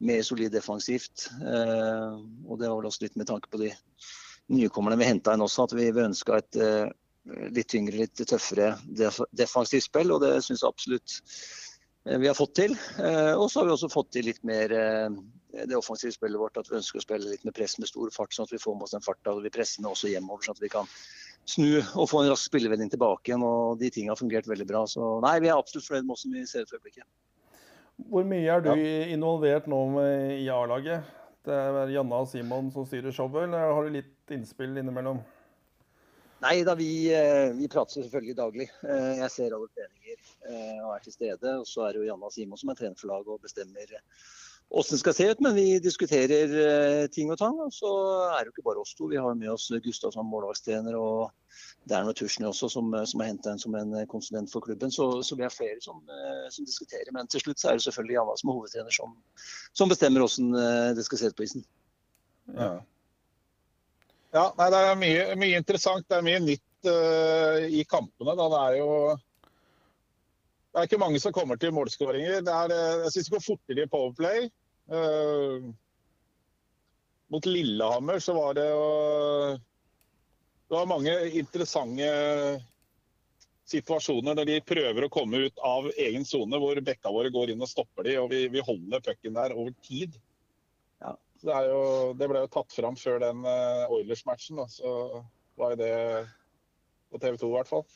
mer 0.04 0.22
solid 0.26 0.52
defensivt. 0.54 1.28
Uh, 1.40 2.20
og 2.46 2.60
det 2.60 2.68
var 2.68 2.78
vel 2.78 2.90
også 2.90 3.06
litt 3.06 3.18
med 3.20 3.30
tanke 3.30 3.50
på 3.52 3.60
de 3.62 3.70
nykommerne 4.50 4.98
vi 5.00 5.08
henta 5.08 5.36
inn 5.36 5.44
også, 5.44 5.68
at 5.68 5.76
vi, 5.78 5.90
vi 5.94 6.06
ønska 6.06 6.40
et 6.40 6.60
uh, 6.60 6.90
litt 7.54 7.70
tyngre, 7.70 8.02
litt 8.02 8.22
tøffere 8.26 8.74
def 8.86 9.20
defensivt 9.36 9.88
spill. 9.88 10.14
Og 10.16 10.24
det 10.24 10.36
syns 10.44 10.64
jeg 10.64 10.70
absolutt 10.70 11.18
vi 12.00 12.30
har 12.30 12.34
fått 12.34 12.54
til. 12.56 12.72
og 13.36 13.50
så 13.52 13.60
har 13.60 13.66
vi 13.68 13.72
også 13.74 13.90
fått 13.92 14.14
til 14.16 14.24
litt 14.24 14.38
mer 14.48 14.72
det 15.52 15.76
offensive 15.76 16.14
spillet 16.14 16.40
vårt. 16.40 16.56
At 16.56 16.70
vi 16.70 16.78
ønsker 16.78 16.96
å 16.96 17.04
spille 17.04 17.28
litt 17.28 17.44
med 17.44 17.52
press 17.54 17.76
med 17.78 17.90
stor 17.90 18.08
fart, 18.14 18.32
sånn 18.32 18.48
at 18.48 18.54
vi 18.54 18.60
får 18.62 18.78
med 18.78 18.86
oss 18.86 18.94
den 18.96 19.04
farta. 19.04 19.34
Og 19.34 19.44
vi 19.44 19.52
presser 19.52 19.84
med 19.84 19.92
også 19.92 20.08
hjemover, 20.08 20.46
sånn 20.46 20.56
at 20.56 20.64
vi 20.64 20.72
kan 20.72 20.88
snu 21.50 21.80
og 21.80 22.06
få 22.10 22.22
en 22.22 22.30
rask 22.32 22.48
spillevending 22.48 22.90
tilbake 22.92 23.30
igjen. 23.30 23.44
og 23.46 23.80
De 23.80 23.90
tingene 23.92 24.14
har 24.14 24.20
fungert 24.20 24.48
veldig 24.50 24.66
bra. 24.68 24.84
Så 24.90 25.16
nei, 25.24 25.38
vi 25.42 25.50
er 25.50 25.58
absolutt 25.58 25.88
fornøyd 25.88 26.06
med 26.06 26.14
hvordan 26.14 26.38
vi 26.38 26.46
ser 26.50 26.64
ut 26.64 26.72
for 26.72 26.80
øyeblikket. 26.80 27.08
Hvor 28.10 28.24
mye 28.24 28.54
er 28.54 28.62
du 28.64 28.70
ja. 28.72 29.08
involvert 29.12 29.66
nå 29.68 29.80
med, 29.96 30.38
i 30.40 30.48
A-laget? 30.52 31.10
Det 31.44 31.56
er 31.56 31.92
Janna 31.94 32.22
og 32.22 32.28
Simon 32.28 32.70
som 32.72 32.86
styrer 32.88 33.12
showet, 33.12 33.46
eller 33.46 33.74
har 33.74 33.86
du 33.86 33.94
litt 33.94 34.34
innspill 34.34 34.76
innimellom? 34.80 35.20
Nei 36.40 36.62
da, 36.64 36.72
vi, 36.76 36.90
eh, 37.12 37.50
vi, 37.52 37.68
prater 37.68 37.98
selvfølgelig 37.98 38.36
daglig. 38.36 38.66
Eh, 38.88 39.18
jeg 39.20 39.32
ser 39.34 39.56
alle 39.56 39.68
treninger 39.76 40.20
eh, 40.48 40.78
og 40.86 40.94
er 40.94 41.02
til 41.04 41.16
stede. 41.16 41.56
Og 41.60 41.66
så 41.68 41.84
er 41.84 41.92
det 41.92 42.00
jo 42.00 42.06
Janna 42.08 42.30
og 42.30 42.32
Simon 42.32 42.60
som 42.60 42.72
er 42.72 42.78
trener 42.78 42.96
for 42.96 43.12
laget 43.12 43.34
og 43.34 43.44
bestemmer 43.44 43.92
åssen 44.70 44.94
det 44.94 45.00
skal 45.00 45.14
se 45.14 45.26
ut. 45.30 45.40
Men 45.40 45.54
vi 45.54 45.78
diskuterer 45.82 46.54
eh, 46.62 47.06
ting 47.12 47.30
og 47.32 47.38
tang. 47.38 47.58
Og 47.60 47.72
så 47.74 47.90
er 48.30 48.38
det 48.40 48.50
jo 48.50 48.54
ikke 48.54 48.66
bare 48.68 48.82
oss 48.82 48.94
to. 48.94 49.08
Vi 49.10 49.18
har 49.18 49.34
med 49.34 49.50
oss 49.52 49.68
Gustav 49.84 50.14
som 50.14 50.30
målvaktstrener 50.30 50.96
og 50.98 51.30
det 51.88 51.96
er 51.96 52.04
noe 52.04 52.14
Tushny 52.14 52.46
også 52.46 52.68
som, 52.70 52.92
eh, 52.94 53.06
som 53.08 53.22
er 53.22 53.32
henta 53.32 53.54
inn 53.54 53.62
som 53.62 53.74
en 53.78 53.96
eh, 53.98 54.08
konsulent 54.10 54.52
for 54.52 54.64
klubben. 54.64 54.92
Så, 54.94 55.10
så 55.26 55.38
vi 55.38 55.46
er 55.46 55.54
flere 55.54 55.80
som, 55.84 56.02
som, 56.54 56.68
diskuterer. 56.68 57.10
Men 57.16 57.30
til 57.30 57.42
slutt 57.44 57.62
så 57.62 57.70
er 57.72 57.80
det 57.80 57.86
selvfølgelig 57.88 58.18
Janna 58.18 58.38
som 58.38 58.52
er 58.52 58.60
hovedtrener 58.60 58.96
som, 58.96 59.18
som 59.76 59.92
bestemmer 59.92 60.24
åssen 60.26 60.54
det 60.96 61.04
skal 61.06 61.20
se 61.20 61.30
ut 61.30 61.38
på 61.38 61.46
isen. 61.48 61.66
Ja. 62.50 62.70
ja 64.34 64.44
nei, 64.58 64.68
det 64.72 64.84
er 64.84 65.00
mye, 65.02 65.26
mye, 65.38 65.58
interessant. 65.62 66.06
Det 66.08 66.18
er 66.18 66.26
mye 66.26 66.40
nytt 66.42 66.88
uh, 66.88 67.66
i 67.70 67.84
kampene. 67.86 68.34
Da. 68.34 68.46
Det 68.50 68.62
er 68.62 68.78
jo 68.80 68.94
det 70.70 70.78
er 70.78 70.86
ikke 70.86 71.00
mange 71.02 71.18
som 71.22 71.34
kommer 71.34 71.58
til 71.58 71.72
målskåringer. 71.74 72.42
Jeg 72.46 73.12
syns 73.12 73.26
det 73.26 73.34
går 73.34 73.42
fortere 73.42 73.84
i 73.86 73.90
Powerplay. 73.90 74.50
Uh, 74.90 75.70
mot 77.30 77.46
Lillehammer 77.46 78.18
så 78.18 78.34
var 78.34 78.56
det 78.58 78.64
jo 78.66 78.86
Det 80.66 80.74
var 80.74 80.88
mange 80.90 81.12
interessante 81.38 82.08
situasjoner 83.70 84.34
når 84.34 84.48
de 84.48 84.56
prøver 84.66 85.06
å 85.06 85.12
komme 85.12 85.44
ut 85.46 85.62
av 85.62 85.86
egen 85.94 86.26
sone, 86.26 86.58
hvor 86.58 86.78
bekka 86.82 87.12
våre 87.14 87.30
går 87.30 87.52
inn 87.52 87.62
og 87.62 87.70
stopper 87.70 88.08
de, 88.08 88.16
og 88.18 88.32
vi, 88.32 88.44
vi 88.50 88.62
holder 88.66 89.02
pucken 89.04 89.36
der 89.38 89.54
over 89.54 89.74
tid. 89.86 90.16
Ja. 90.98 91.14
Det, 91.40 91.58
jo, 91.70 91.82
det, 92.18 92.28
ble 92.32 92.42
jo 92.42 92.50
tatt 92.50 92.74
fram 92.74 92.98
før 92.98 93.22
den 93.22 93.44
uh, 93.46 93.86
Oilers-matchen. 93.94 94.58
Så 94.74 95.22
var 95.60 95.78
det 95.78 95.92
på 97.10 97.22
TV 97.22 97.38
2 97.38 97.52
i 97.52 97.54
hvert 97.54 97.70
fall. 97.70 97.86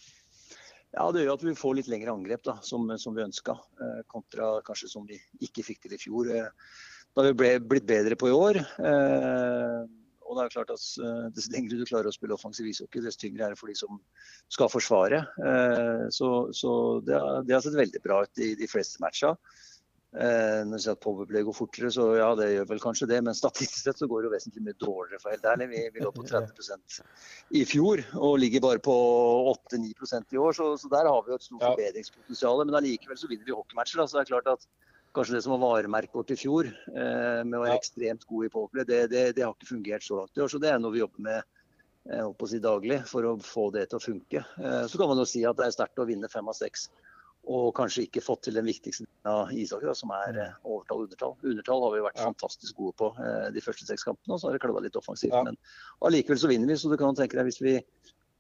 Ja, 0.95 1.11
Det 1.11 1.25
gjør 1.25 1.35
at 1.35 1.45
vi 1.45 1.57
får 1.59 1.75
litt 1.79 1.91
lengre 1.91 2.15
angrep 2.15 2.45
da, 2.47 2.59
som, 2.63 2.87
som 3.01 3.17
vi 3.17 3.25
ønska, 3.25 3.57
eh, 3.83 4.01
kontra 4.11 4.55
kanskje 4.67 4.93
som 4.93 5.07
vi 5.09 5.19
ikke 5.43 5.65
fikk 5.67 5.83
til 5.83 5.97
i 5.97 6.01
fjor. 6.01 6.31
Eh, 6.31 6.79
da 7.15 7.23
har 7.23 7.33
vi 7.33 7.39
ble, 7.41 7.51
blitt 7.73 7.87
bedre 7.89 8.19
på 8.19 8.31
i 8.31 8.35
år. 8.37 8.61
Eh, 8.63 9.81
og 10.25 10.39
det 10.39 10.45
er 10.45 10.55
klart 10.55 10.71
at 10.73 10.85
Dess 11.37 11.51
lengre 11.53 11.77
du 11.77 11.85
klarer 11.87 12.09
å 12.09 12.15
spille 12.15 12.35
offensiv 12.35 12.67
ishockey, 12.71 13.03
dess 13.05 13.19
tyngre 13.21 13.45
er 13.45 13.53
det 13.53 13.59
for 13.61 13.71
de 13.71 13.75
som 13.77 13.99
skal 14.51 14.71
forsvare. 14.73 15.21
Så, 16.17 16.31
så 16.57 16.71
det, 17.05 17.19
har, 17.21 17.45
det, 17.45 17.53
har, 17.55 17.61
sett 17.63 17.77
veldig 17.77 18.01
bra 18.03 18.23
ut 18.25 18.41
i 18.43 18.55
de 18.57 18.69
fleste 18.71 19.03
matcha. 19.05 19.35
Eh, 20.15 20.61
når 20.63 20.79
du 20.79 20.83
sier 20.85 20.95
at 20.95 21.01
powerplay 21.03 21.43
går 21.43 21.57
fortere, 21.57 21.89
så 21.91 22.05
ja, 22.15 22.29
det 22.39 22.47
gjør 22.53 22.69
vel 22.71 22.83
kanskje 22.83 23.09
det. 23.11 23.19
Men 23.27 23.35
statistisk 23.35 23.83
sett 23.83 23.99
så 23.99 24.07
går 24.11 24.23
det 24.23 24.29
jo 24.29 24.35
vesentlig 24.37 24.63
mye 24.63 24.79
dårligere, 24.79 25.19
for 25.23 25.35
helt 25.35 25.49
ærlig. 25.51 25.69
Vi, 25.73 25.81
vi 25.97 26.05
lå 26.05 26.13
på 26.15 26.27
30% 26.29 27.01
i 27.59 27.65
fjor 27.67 28.05
og 28.21 28.39
ligger 28.39 28.63
bare 28.63 28.83
på 28.85 28.95
8-9% 29.57 30.37
i 30.37 30.41
år. 30.41 30.55
Så, 30.55 30.69
så, 30.79 30.91
der 30.93 31.11
har 31.11 31.25
vi 31.27 31.35
jo 31.35 31.41
et 31.41 31.47
stort 31.49 31.65
ja. 31.65 31.73
forbedringspotensial. 31.73 32.63
Men 32.63 32.79
allikevel 32.79 33.19
så 33.19 33.31
vinner 33.31 33.49
vi 33.49 33.57
hockeymatcher. 33.59 34.03
Da. 34.05 34.07
Så 34.07 34.21
det 34.21 34.23
er 34.23 34.31
klart 34.37 34.53
at 34.55 34.69
kanskje 35.19 35.37
det 35.37 35.43
som 35.47 35.57
var 35.57 35.65
varemerket 35.65 36.15
vårt 36.15 36.31
i 36.35 36.39
fjor, 36.39 36.69
eh, 36.71 37.43
med 37.43 37.59
å 37.59 37.65
være 37.65 37.75
ja. 37.75 37.83
ekstremt 37.83 38.27
god 38.31 38.47
i 38.47 38.53
powerplay, 38.55 38.87
det, 38.87 39.01
det, 39.11 39.27
det, 39.35 39.45
har 39.47 39.55
ikke 39.55 39.73
fungert 39.73 40.07
så 40.07 40.21
langt 40.21 40.39
i 40.39 40.43
år. 40.47 40.51
Så 40.51 40.63
det 40.63 40.71
er 40.71 40.81
noe 40.83 40.95
vi 40.95 41.03
jobber 41.03 41.27
med 41.27 41.53
jeg 42.05 42.21
håper 42.21 42.45
å 42.45 42.49
si 42.51 42.59
daglig 42.61 42.97
for 43.09 43.25
å 43.25 43.31
få 43.41 43.71
det 43.73 43.87
til 43.89 43.97
å 43.97 44.05
funke. 44.05 44.43
Eh, 44.61 44.83
så 44.91 45.01
kan 45.01 45.09
man 45.11 45.23
jo 45.23 45.27
si 45.29 45.41
at 45.49 45.57
det 45.57 45.67
er 45.67 45.75
sterkt 45.75 46.03
å 46.03 46.07
vinne 46.07 46.29
fem 46.29 46.51
av 46.51 46.57
seks 46.59 46.91
og 47.51 47.75
kanskje 47.77 48.07
ikke 48.07 48.23
fått 48.25 48.47
til 48.47 48.57
den 48.57 48.67
viktigste 48.69 49.07
av 49.29 49.53
ishockey, 49.53 49.91
som 49.97 50.13
er 50.17 50.33
mm. 50.33 50.41
eh, 50.45 50.57
overtall 50.65 51.03
og 51.03 51.09
undertall. 51.09 51.37
Undertall 51.43 51.85
har 51.85 51.95
vi 51.95 52.03
vært 52.07 52.21
ja. 52.21 52.29
fantastisk 52.31 52.81
gode 52.81 52.97
på 53.01 53.11
eh, 53.21 53.51
de 53.55 53.63
første 53.65 53.89
seks 53.89 54.07
kampene, 54.07 54.35
og 54.35 54.41
så 54.41 54.49
har 54.49 54.57
det 54.57 54.63
klabba 54.65 54.83
litt 54.85 54.99
offensivt. 55.01 55.35
Ja. 55.35 55.45
Men 55.47 55.59
allikevel 56.09 56.41
så 56.41 56.51
vinner 56.51 56.73
vi, 56.73 56.79
så 56.81 56.93
du 56.93 56.97
kan 57.01 57.19
tenke 57.19 57.39
deg 57.39 57.49
hvis 57.51 57.61
vi, 57.65 57.75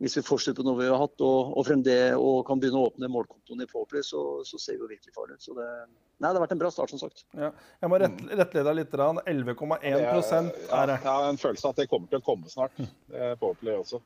hvis 0.03 0.17
vi 0.19 0.25
fortsetter 0.25 0.63
på 0.63 0.67
noe 0.67 0.81
vi 0.81 0.89
har 0.89 1.01
hatt 1.01 1.27
og, 1.27 1.53
og, 1.59 1.71
det, 1.85 1.99
og 2.17 2.41
kan 2.49 2.63
begynne 2.63 2.81
å 2.81 2.89
åpne 2.89 3.13
målkontoen 3.13 3.67
i 3.67 3.69
Powerplay, 3.71 4.07
så, 4.07 4.25
så, 4.49 4.61
ser 4.63 4.79
vi 4.79 4.87
jo 4.87 4.91
virkelig 4.95 5.15
farlig 5.17 5.37
ut. 5.37 5.45
Så 5.45 5.59
det, 5.59 5.69
nei, 6.17 6.27
det 6.27 6.35
har 6.35 6.45
vært 6.47 6.57
en 6.57 6.65
bra 6.65 6.73
start, 6.73 6.95
som 6.95 7.05
sagt. 7.05 7.27
Ja. 7.37 7.53
Jeg 7.85 7.93
må 7.93 8.01
rett, 8.01 8.27
rettlede 8.33 8.67
deg 8.71 8.81
litt. 8.81 8.97
11,1% 8.97 9.85
er 9.85 10.91
det. 10.91 10.99
Jeg 10.99 11.07
har 11.11 11.29
en 11.29 11.41
følelse 11.45 11.69
av 11.69 11.77
at 11.77 11.85
det 11.85 11.91
kommer 11.93 12.11
til 12.11 12.25
å 12.25 12.29
komme 12.33 12.53
snart, 12.53 12.85
Powerplay 13.13 13.77
også. 13.79 14.01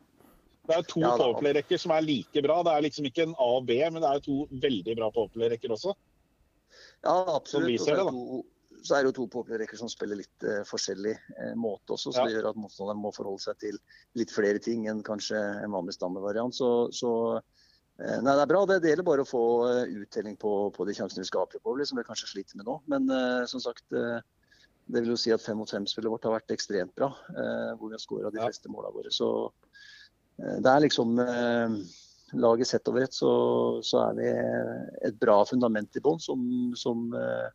Det 0.69 0.77
er 0.77 0.85
to 0.85 1.01
ja, 1.01 1.15
powerplay-rekker 1.17 1.81
som 1.81 1.95
er 1.97 2.05
like 2.05 2.43
bra. 2.45 2.61
Det 2.67 2.75
er 2.75 2.85
liksom 2.85 3.09
ikke 3.09 3.25
en 3.25 3.35
A 3.41 3.49
og 3.57 3.67
B, 3.69 3.79
men 3.89 4.03
det 4.05 4.11
er 4.11 4.23
to 4.25 4.43
veldig 4.53 4.97
bra 4.99 5.09
powerplay-rekker 5.15 5.73
også. 5.73 5.95
Ja, 7.07 7.15
absolutt. 7.33 7.79
Og 7.81 7.87
så 7.87 7.95
er, 7.95 8.11
to, 8.13 8.41
så 8.85 8.97
er 8.97 9.05
det 9.05 9.11
jo 9.11 9.17
to 9.21 9.27
powerplay-rekker 9.33 9.81
som 9.81 9.89
spiller 9.89 10.21
litt 10.21 10.45
uh, 10.45 10.61
forskjellig 10.69 11.15
uh, 11.17 11.55
måte 11.57 11.97
også. 11.97 12.13
Så 12.13 12.21
ja. 12.21 12.27
det 12.27 12.37
gjør 12.37 12.51
at 12.51 12.61
motstanderen 12.61 13.01
må 13.01 13.15
forholde 13.17 13.47
seg 13.47 13.61
til 13.65 13.79
litt 14.21 14.35
flere 14.35 14.61
ting 14.63 14.85
enn 14.91 15.01
kanskje 15.07 15.41
en 15.63 15.73
vanlig 15.73 15.97
standardvariant. 15.97 16.57
Så, 16.59 16.71
så 16.93 17.13
uh, 17.39 18.19
nei, 18.21 18.35
det 18.35 18.43
er 18.45 18.53
bra. 18.53 18.65
Det, 18.69 18.81
det 18.85 18.93
gjelder 18.93 19.09
bare 19.09 19.25
å 19.25 19.31
få 19.31 19.45
uttelling 20.03 20.37
på, 20.41 20.57
på, 20.77 20.89
de 20.89 20.99
sjansene 20.99 21.25
vi 21.25 21.31
skaper 21.31 21.65
på, 21.65 21.79
som 21.89 22.01
vi 22.03 22.09
kanskje 22.11 22.33
sliter 22.35 22.61
med 22.61 22.69
nå. 22.69 22.77
Men 22.93 23.09
som 23.49 23.65
sagt, 23.65 23.87
det 23.89 25.01
vil 25.01 25.15
jo 25.15 25.21
si 25.21 25.33
at 25.33 25.45
fem 25.45 25.57
mot 25.61 25.71
fem-spillet 25.71 26.13
vårt 26.13 26.29
har 26.29 26.37
vært 26.37 26.53
ekstremt 26.53 26.93
bra. 26.97 27.11
hvor 27.79 27.89
vi 27.89 27.97
har 27.97 28.05
skåra 28.05 28.33
de 28.33 28.41
fleste 28.41 28.71
målene 28.73 28.97
våre. 29.01 29.13
Så 29.15 29.31
det 30.39 30.71
er 30.71 30.85
liksom 30.85 31.19
eh, 31.19 31.79
Laget 32.39 32.69
sett 32.69 32.89
over 32.91 33.07
ett, 33.07 33.15
så, 33.17 33.31
så, 33.83 34.03
er 34.11 34.19
vi 34.19 34.27
et 35.09 35.17
bra 35.17 35.39
fundament 35.49 35.97
i 35.97 36.03
bånn 36.05 36.19
som, 36.21 36.43
som 36.77 37.07
eh, 37.17 37.47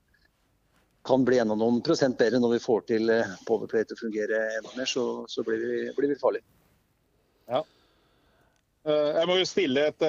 kan 1.06 1.22
bli 1.28 1.38
enda 1.38 1.54
noen 1.60 1.78
prosent 1.86 2.18
bedre 2.18 2.40
når 2.42 2.56
vi 2.56 2.64
får 2.64 2.88
til 2.90 3.14
Powerplay 3.46 3.86
til 3.86 3.94
å 3.94 4.02
fungere 4.02 4.40
enda 4.58 4.74
mer. 4.74 4.90
Så, 4.90 5.04
så 5.30 5.46
blir, 5.46 5.62
vi, 5.62 5.84
blir 5.94 6.10
vi 6.16 6.18
farlige. 6.18 6.48
Ja. 7.52 7.62
Jeg 8.88 9.30
må 9.30 9.38
jo 9.38 9.46
stille 9.48 9.86
et 9.92 10.08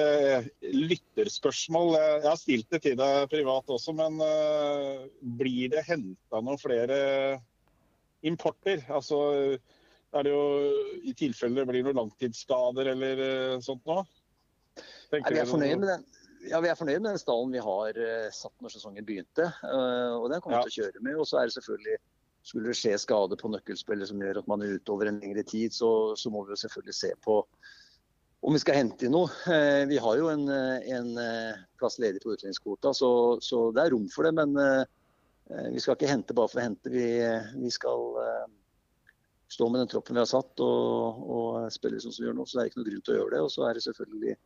lytterspørsmål. 0.65 1.93
Jeg 1.99 2.25
har 2.25 2.39
stilt 2.41 2.73
det 2.73 2.81
til 2.87 2.97
deg 2.99 3.29
privat 3.31 3.69
også, 3.71 3.93
men 3.95 4.17
blir 5.37 5.75
det 5.75 5.85
henta 5.85 6.41
noen 6.41 6.59
flere 6.59 6.97
importer? 8.25 8.81
Altså, 8.89 9.21
er 10.13 10.27
det 10.27 10.31
jo 10.31 10.43
i 11.03 11.13
tilfelle 11.17 11.61
det 11.61 11.67
blir 11.69 11.85
noen 11.85 12.03
langtidsskader 12.03 12.91
eller 12.93 13.21
uh, 13.25 13.63
sånt 13.63 13.83
nå? 13.87 14.03
Nei, 15.11 15.21
vi, 15.31 15.39
er 15.39 15.47
fornøyd 15.49 15.79
med 15.81 15.89
den. 15.91 16.03
Ja, 16.49 16.59
vi 16.61 16.69
er 16.69 16.77
fornøyd 16.77 16.99
med 16.99 17.13
den 17.13 17.21
stallen 17.21 17.53
vi 17.53 17.63
har 17.63 17.97
uh, 17.99 18.27
satt 18.33 18.53
når 18.63 18.75
sesongen 18.75 19.07
begynte. 19.07 19.47
Uh, 19.63 20.19
og 20.19 20.29
Den 20.33 20.43
kommer 20.43 20.59
vi 20.59 20.61
ja. 20.61 20.67
til 20.67 20.73
å 20.73 20.83
kjøre 20.83 21.05
med. 21.07 21.17
Og 21.21 21.29
så 21.29 21.39
er 21.39 21.49
det 21.49 21.57
selvfølgelig 21.57 22.01
Skulle 22.45 22.69
det 22.69 22.77
skje 22.77 22.91
skade 23.01 23.37
på 23.41 23.49
nøkkelspillet 23.49 24.11
som 24.11 24.19
gjør 24.21 24.37
at 24.37 24.49
man 24.51 24.61
er 24.61 24.75
ute 24.77 24.91
over 24.93 25.09
en 25.09 25.15
lengre 25.17 25.41
tid, 25.49 25.73
så, 25.73 25.87
så 26.13 26.29
må 26.29 26.43
vi 26.45 26.53
jo 26.53 26.59
selvfølgelig 26.61 26.93
se 26.93 27.09
på 27.25 27.39
om 28.45 28.53
vi 28.53 28.59
skal 28.61 28.77
hente 28.77 29.07
inn 29.07 29.15
noe. 29.15 29.31
Eh, 29.49 29.87
vi 29.89 29.97
har 29.97 30.19
jo 30.19 30.27
en, 30.29 30.43
en 30.53 31.07
plass 31.81 31.97
ledig 31.97 32.21
på 32.21 32.35
utlendingskvota, 32.35 32.91
så, 32.93 33.09
så, 33.41 33.63
det 33.73 33.81
er 33.81 33.95
rom 33.95 34.05
for 34.13 34.29
det. 34.29 34.35
Men 34.37 34.53
vi 35.73 35.81
skal 35.81 35.97
ikke 35.97 36.11
hente 36.11 36.37
bare 36.37 36.51
for 36.51 36.61
å 36.61 36.67
hente. 36.67 36.93
Vi, 36.93 37.07
vi 37.63 37.71
skal 37.73 38.05
stå 39.55 39.69
med 39.71 39.81
den 39.83 39.91
troppen 39.91 40.17
vi 40.17 40.23
har 40.23 40.29
satt 40.29 40.61
og, 40.63 41.23
og 41.37 41.71
spille 41.73 42.01
sånn 42.03 42.13
som 42.13 42.23
vi 42.23 42.29
gjør 42.29 42.37
nå. 42.37 42.45
Så 42.45 42.57
det 42.57 42.63
er 42.63 42.71
ikke 42.71 42.81
noe 42.81 42.89
grunn 42.91 43.05
til 43.07 43.15
å 43.15 43.17
gjøre 43.19 43.33
det. 43.35 43.41
Og 43.47 43.51
så 43.55 43.65
er 43.67 43.77
det 43.77 43.85
selvfølgelig 43.87 44.37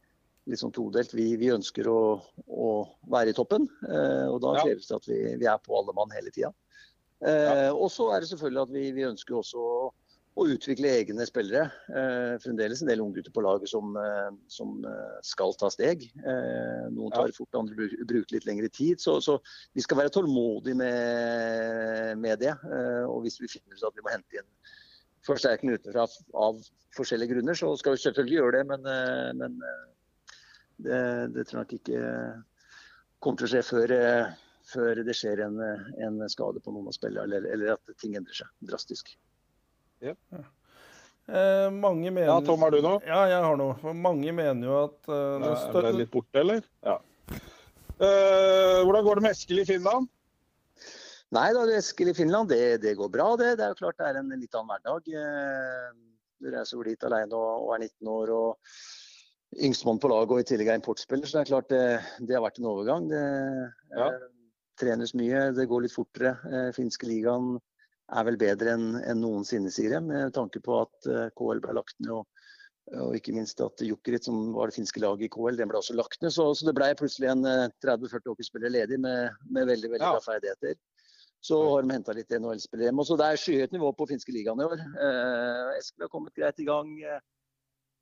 litt 0.49 0.61
sånn 0.63 0.75
todelt. 0.75 1.15
Vi, 1.17 1.27
vi 1.41 1.53
ønsker 1.53 1.89
å, 1.91 2.01
å, 2.47 2.71
være 3.11 3.33
i 3.33 3.37
toppen, 3.37 3.67
og 3.85 4.37
da 4.41 4.55
kreves 4.63 4.89
det 4.89 4.97
at 4.97 5.07
vi, 5.09 5.19
vi 5.41 5.49
er 5.49 5.61
på 5.61 5.75
alle 5.77 5.93
mann 5.97 6.13
hele 6.15 6.33
tida. 6.33 6.49
Ja. 7.19 7.73
Og 7.75 7.89
så 7.91 8.07
er 8.15 8.23
det 8.23 8.29
selvfølgelig 8.31 8.61
at 8.63 8.71
vi, 8.73 8.85
vi 8.95 9.05
ønsker 9.09 9.37
også 9.41 9.59
å 9.59 9.79
og 10.39 10.53
utvikle 10.55 10.91
egne 11.01 11.25
spillere. 11.27 11.67
Eh, 11.91 12.35
fremdeles 12.43 12.81
en 12.81 12.89
del 12.89 13.01
unggutter 13.03 13.33
på 13.35 13.43
laget 13.43 13.71
som, 13.71 13.95
eh, 13.97 14.29
som, 14.47 14.85
eh, 14.85 15.19
skal 15.21 15.53
ta 15.53 15.69
steg. 15.69 16.03
Eh, 16.03 16.85
noen 16.91 17.11
tar 17.11 17.31
fort, 17.35 17.53
andre 17.55 17.75
bruker 17.75 18.35
litt 18.35 18.45
lengre 18.45 18.69
tid. 18.69 18.99
Så, 18.99 19.19
så 19.21 19.39
vi 19.73 19.81
skal 19.81 19.97
være 19.97 20.13
tålmodige 20.15 20.75
med, 20.75 22.17
med 22.17 22.39
det. 22.39 22.55
Eh, 22.55 23.05
og 23.09 23.23
hvis 23.23 23.39
vi 23.41 23.51
finner 23.51 23.75
ut 23.75 23.83
at 23.89 23.95
vi 23.95 24.05
må 24.05 24.13
hente 24.13 24.39
inn 24.39 24.49
forsterkning 25.27 25.77
utenfra 25.77 26.05
av 26.33 26.59
forskjellige 26.97 27.35
grunner, 27.35 27.57
så 27.57 27.71
skal 27.79 27.95
vi 27.95 28.03
selvfølgelig 28.03 28.37
gjøre 28.37 28.57
det. 28.57 28.65
Men, 28.71 28.91
eh, 28.93 29.31
men 29.39 29.57
det, 30.85 31.01
det, 31.35 31.47
tror 31.47 31.59
jeg 31.59 31.65
nok 31.65 31.73
ikke 31.79 32.03
kommer 33.19 33.41
til 33.41 33.49
å 33.49 33.51
skje 33.53 33.65
før, 33.67 33.95
før 34.69 35.03
det 35.07 35.17
skjer 35.17 35.43
en, 35.47 35.59
en, 36.05 36.21
skade 36.31 36.63
på 36.63 36.75
noen 36.75 36.87
av 36.91 36.95
spillerne, 36.95 37.27
eller, 37.27 37.49
eller 37.51 37.75
at 37.75 37.99
ting 37.99 38.15
endrer 38.19 38.43
seg 38.43 38.69
drastisk. 38.69 39.11
Ja. 40.03 40.15
Eh, 41.29 41.71
mange 41.71 42.09
mener... 42.11 42.29
Ja, 42.31 42.39
Tom, 42.45 42.63
har 42.65 42.73
du 42.73 42.79
noe? 42.81 43.01
Ja, 43.05 43.25
jeg 43.29 43.41
har 43.45 43.57
noe. 43.59 43.75
For 43.83 43.97
mange 43.97 44.31
mener 44.33 44.65
jo 44.65 44.77
at 44.87 45.11
uh, 45.11 45.35
det 45.43 45.51
større... 45.61 45.91
Ble 45.91 46.05
litt 46.05 46.13
borte, 46.13 46.41
eller? 46.41 46.63
Ja. 46.85 46.95
Uh, 47.99 48.79
hvordan 48.87 49.03
går 49.05 49.19
det 49.19 49.25
med 49.27 49.35
Eskil 49.35 49.61
i 49.61 49.67
Finland? 49.67 50.07
Nei 51.35 51.49
da, 51.53 51.65
Eskil 51.77 52.09
i 52.09 52.15
Finland, 52.17 52.49
det, 52.49 52.79
det, 52.81 52.95
går 52.97 53.11
bra, 53.13 53.27
det. 53.37 53.51
Det 53.59 53.65
er 53.65 53.75
jo 53.75 53.81
klart 53.83 53.99
det 53.99 54.07
er 54.07 54.21
en 54.21 54.31
litt 54.33 54.55
annen 54.57 54.71
hverdag. 54.73 55.11
Uh, 55.13 56.17
du 56.39 56.49
reiser 56.49 56.79
over 56.79 56.89
dit 56.89 57.05
alene 57.05 57.37
og, 57.37 57.67
og, 57.67 57.71
er 57.75 57.85
19 57.85 58.11
år 58.15 58.33
og 58.33 59.61
yngstemann 59.65 60.01
på 60.01 60.09
laget 60.09 60.33
og 60.33 60.41
i 60.41 60.47
tillegg 60.47 60.71
er 60.71 60.79
importspiller, 60.79 61.29
så 61.29 61.39
det 61.39 61.41
er 61.43 61.51
klart 61.51 61.71
det, 61.73 61.85
det 62.25 62.37
har 62.37 62.45
vært 62.45 62.59
en 62.61 62.69
overgang. 62.69 63.07
Det 63.09 63.23
ja. 63.97 64.09
trenes 64.79 65.13
mye, 65.17 65.49
det 65.57 65.67
går 65.69 65.85
litt 65.85 65.95
fortere. 65.95 66.35
finske 66.77 67.09
ligaen 67.09 67.57
er 68.17 68.25
vel 68.25 68.39
bedre 68.41 68.73
enn 68.75 68.89
en 68.99 69.21
noensinne, 69.21 69.71
sier 69.73 69.95
jeg, 69.95 70.05
med 70.05 70.33
tanke 70.37 70.61
på 70.65 70.81
at 70.81 71.09
eh, 71.09 71.29
KL 71.37 71.61
ble 71.63 71.75
lagt 71.77 71.97
ned. 72.01 72.13
Og, 72.17 72.25
og 72.97 73.17
ikke 73.17 73.35
minst 73.35 73.61
at 73.61 73.83
Jukkerit, 73.85 74.25
som 74.25 74.53
var 74.55 74.69
det 74.69 74.79
finske 74.79 75.01
laget 75.03 75.27
i 75.27 75.31
KL, 75.33 75.59
den 75.59 75.69
ble 75.69 75.81
også 75.81 75.97
lagt 75.97 76.21
ned. 76.23 76.33
Så, 76.33 76.47
så 76.57 76.69
det 76.69 76.75
ble 76.77 76.89
plutselig 76.97 77.29
en 77.31 77.45
30-40 77.85 78.33
eh, 78.63 78.69
ledig 78.73 79.01
med, 79.01 79.35
med, 79.49 79.69
veldig 79.69 79.93
veldig 79.93 80.05
bra 80.07 80.23
ferdigheter. 80.25 80.79
Så 81.41 81.57
har 81.63 81.83
de 81.83 81.95
henta 81.95 82.15
litt 82.15 82.31
NHL-spillere 82.35 82.89
hjem. 82.89 83.03
Så 83.07 83.15
det 83.19 83.27
er 83.27 83.39
skyhøyt 83.39 83.75
nivå 83.75 83.91
på 83.95 84.07
finske 84.09 84.33
ligaen 84.35 84.59
i 84.59 84.67
år. 84.67 84.79
Eh, 84.79 85.77
Eskil 85.77 86.03
har 86.03 86.11
kommet 86.11 86.35
greit 86.35 86.59
i 86.59 86.67
gang. 86.67 86.91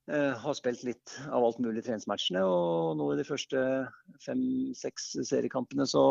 Eh, 0.07 0.33
har 0.39 0.55
spilt 0.55 0.85
litt 0.88 1.17
av 1.27 1.43
alt 1.43 1.57
mulig 1.59 1.81
i 1.81 1.85
treningsmatchene. 1.89 2.41
Og 2.47 2.93
nå 2.95 3.09
i 3.11 3.17
de 3.19 3.25
første 3.27 3.61
fem-seks 4.23 5.09
seriekampene 5.27 5.83
så 5.89 6.03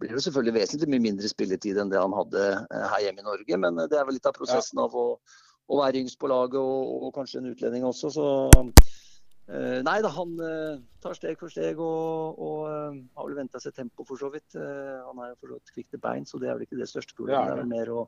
blir 0.00 0.12
det 0.12 0.24
selvfølgelig 0.26 0.58
vesentlig 0.58 0.90
mye 0.92 1.06
mindre 1.08 1.30
spilletid 1.32 1.80
enn 1.80 1.92
det 1.92 2.02
han 2.02 2.16
hadde 2.16 2.42
eh, 2.60 2.88
her 2.92 3.06
hjemme 3.06 3.24
i 3.24 3.28
Norge. 3.30 3.60
Men 3.64 3.80
det 3.80 3.96
er 3.96 4.04
vel 4.04 4.18
litt 4.18 4.28
av 4.28 4.36
prosessen 4.36 4.82
av 4.84 4.92
å, 4.92 5.06
å 5.70 5.80
være 5.80 6.04
yngst 6.04 6.20
på 6.20 6.28
laget 6.30 6.60
og, 6.60 6.92
og, 7.00 7.14
kanskje 7.16 7.40
en 7.40 7.50
utlending 7.54 7.88
også. 7.88 8.12
Så 8.12 8.28
nei 9.50 9.96
da, 10.04 10.10
han 10.14 10.36
tar 11.02 11.16
steg 11.18 11.40
for 11.40 11.50
steg 11.50 11.80
og, 11.82 12.38
og 12.38 12.60
har 12.68 13.26
vel 13.26 13.38
venta 13.40 13.58
seg 13.58 13.74
tempo 13.74 14.04
for 14.06 14.20
så 14.20 14.28
vidt. 14.30 14.54
han 14.54 15.22
er 15.24 15.32
jo 15.32 15.38
for 15.40 15.50
så 15.50 15.56
vidt 15.58 15.72
kvikk 15.74 15.88
til 15.90 16.02
bein, 16.04 16.26
så 16.28 16.38
det 16.38 16.50
er 16.50 16.58
vel 16.58 16.68
ikke 16.68 16.78
det 16.78 16.86
største 16.90 17.16
problemet. 17.18 17.48
Det 17.48 17.56
er 17.56 17.62
vel 17.64 17.72
mer 17.72 17.90
å, 17.90 18.04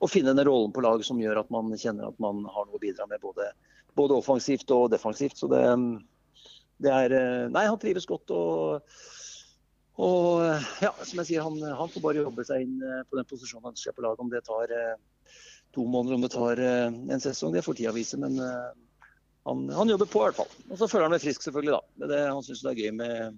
å 0.00 0.08
finne 0.08 0.32
den 0.32 0.48
rollen 0.48 0.72
på 0.72 0.84
laget 0.86 1.08
som 1.08 1.20
gjør 1.20 1.42
at 1.42 1.52
man 1.52 1.68
kjenner 1.76 2.08
at 2.08 2.22
man 2.22 2.46
har 2.48 2.68
noe 2.68 2.80
å 2.80 2.84
bidra 2.86 3.08
med 3.10 3.20
både 3.20 3.50
både 3.96 4.16
offensivt 4.20 4.70
og 4.76 4.90
defensivt. 4.92 5.38
Så 5.40 5.48
det, 5.50 5.62
det 6.82 6.92
er 6.92 7.16
eh, 7.16 7.44
Nei, 7.52 7.66
han 7.68 7.80
trives 7.82 8.08
godt. 8.08 8.34
og 8.34 8.96
og 9.96 10.42
ja, 10.84 10.90
som 11.08 11.22
jeg 11.22 11.28
sier, 11.30 11.40
han, 11.46 11.54
han, 11.56 11.88
får 11.88 12.02
bare 12.04 12.20
jobbe 12.20 12.44
seg 12.44 12.66
inn 12.66 12.82
eh, 12.84 13.04
på 13.08 13.16
den 13.16 13.28
posisjonen 13.30 13.64
han 13.64 13.72
ønsker 13.72 13.94
på 13.96 14.04
laget. 14.04 14.24
Om 14.26 14.32
det 14.34 14.42
tar 14.44 14.74
eh, 14.76 15.38
to 15.72 15.86
måneder, 15.88 16.18
om 16.18 16.26
det 16.26 16.32
tar 16.34 16.60
en 16.60 17.22
sesong, 17.22 17.54
det 17.56 17.64
får 17.64 17.78
tida 17.78 17.94
vise. 17.96 18.18
Men 18.20 18.36
han, 19.46 19.66
han, 19.70 19.90
jobber 19.92 20.08
på 20.10 20.22
i 20.22 20.26
hvert 20.26 20.38
fall. 20.40 20.54
Og 20.70 20.78
så 20.80 20.88
føler 20.90 21.06
han 21.06 21.12
meg 21.14 21.22
frisk, 21.22 21.44
selvfølgelig. 21.46 21.76
da. 21.76 22.06
Det, 22.10 22.22
han 22.26 22.42
syns 22.42 22.64
det 22.66 22.72
er 22.72 22.80
gøy 22.82 22.94
med, 22.98 23.36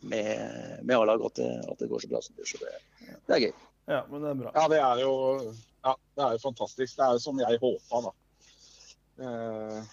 med, 0.00 0.80
med 0.82 0.96
A-lag, 0.96 1.22
at, 1.28 1.42
at, 1.62 1.76
det 1.78 1.90
går 1.92 2.02
så 2.02 2.10
bra 2.10 2.22
som 2.24 2.34
det 2.34 2.42
gjør. 2.42 2.50
Så 2.50 2.62
det, 2.64 2.72
det, 3.12 3.36
er 3.36 3.44
gøy. 3.44 3.52
Ja, 3.92 4.00
men 4.10 4.24
det 4.24 4.32
er 4.32 4.40
bra. 4.40 4.54
Ja, 4.56 4.64
det 4.72 4.80
er 4.82 5.04
jo, 5.04 5.12
ja, 5.86 5.94
det 6.18 6.24
er 6.26 6.34
jo 6.34 6.42
fantastisk. 6.42 6.96
Det 6.98 7.06
er 7.06 7.14
jo 7.14 7.22
som 7.22 7.42
jeg 7.44 7.62
håpa, 7.62 8.02
da. 8.08 8.14
Eh, 9.22 9.92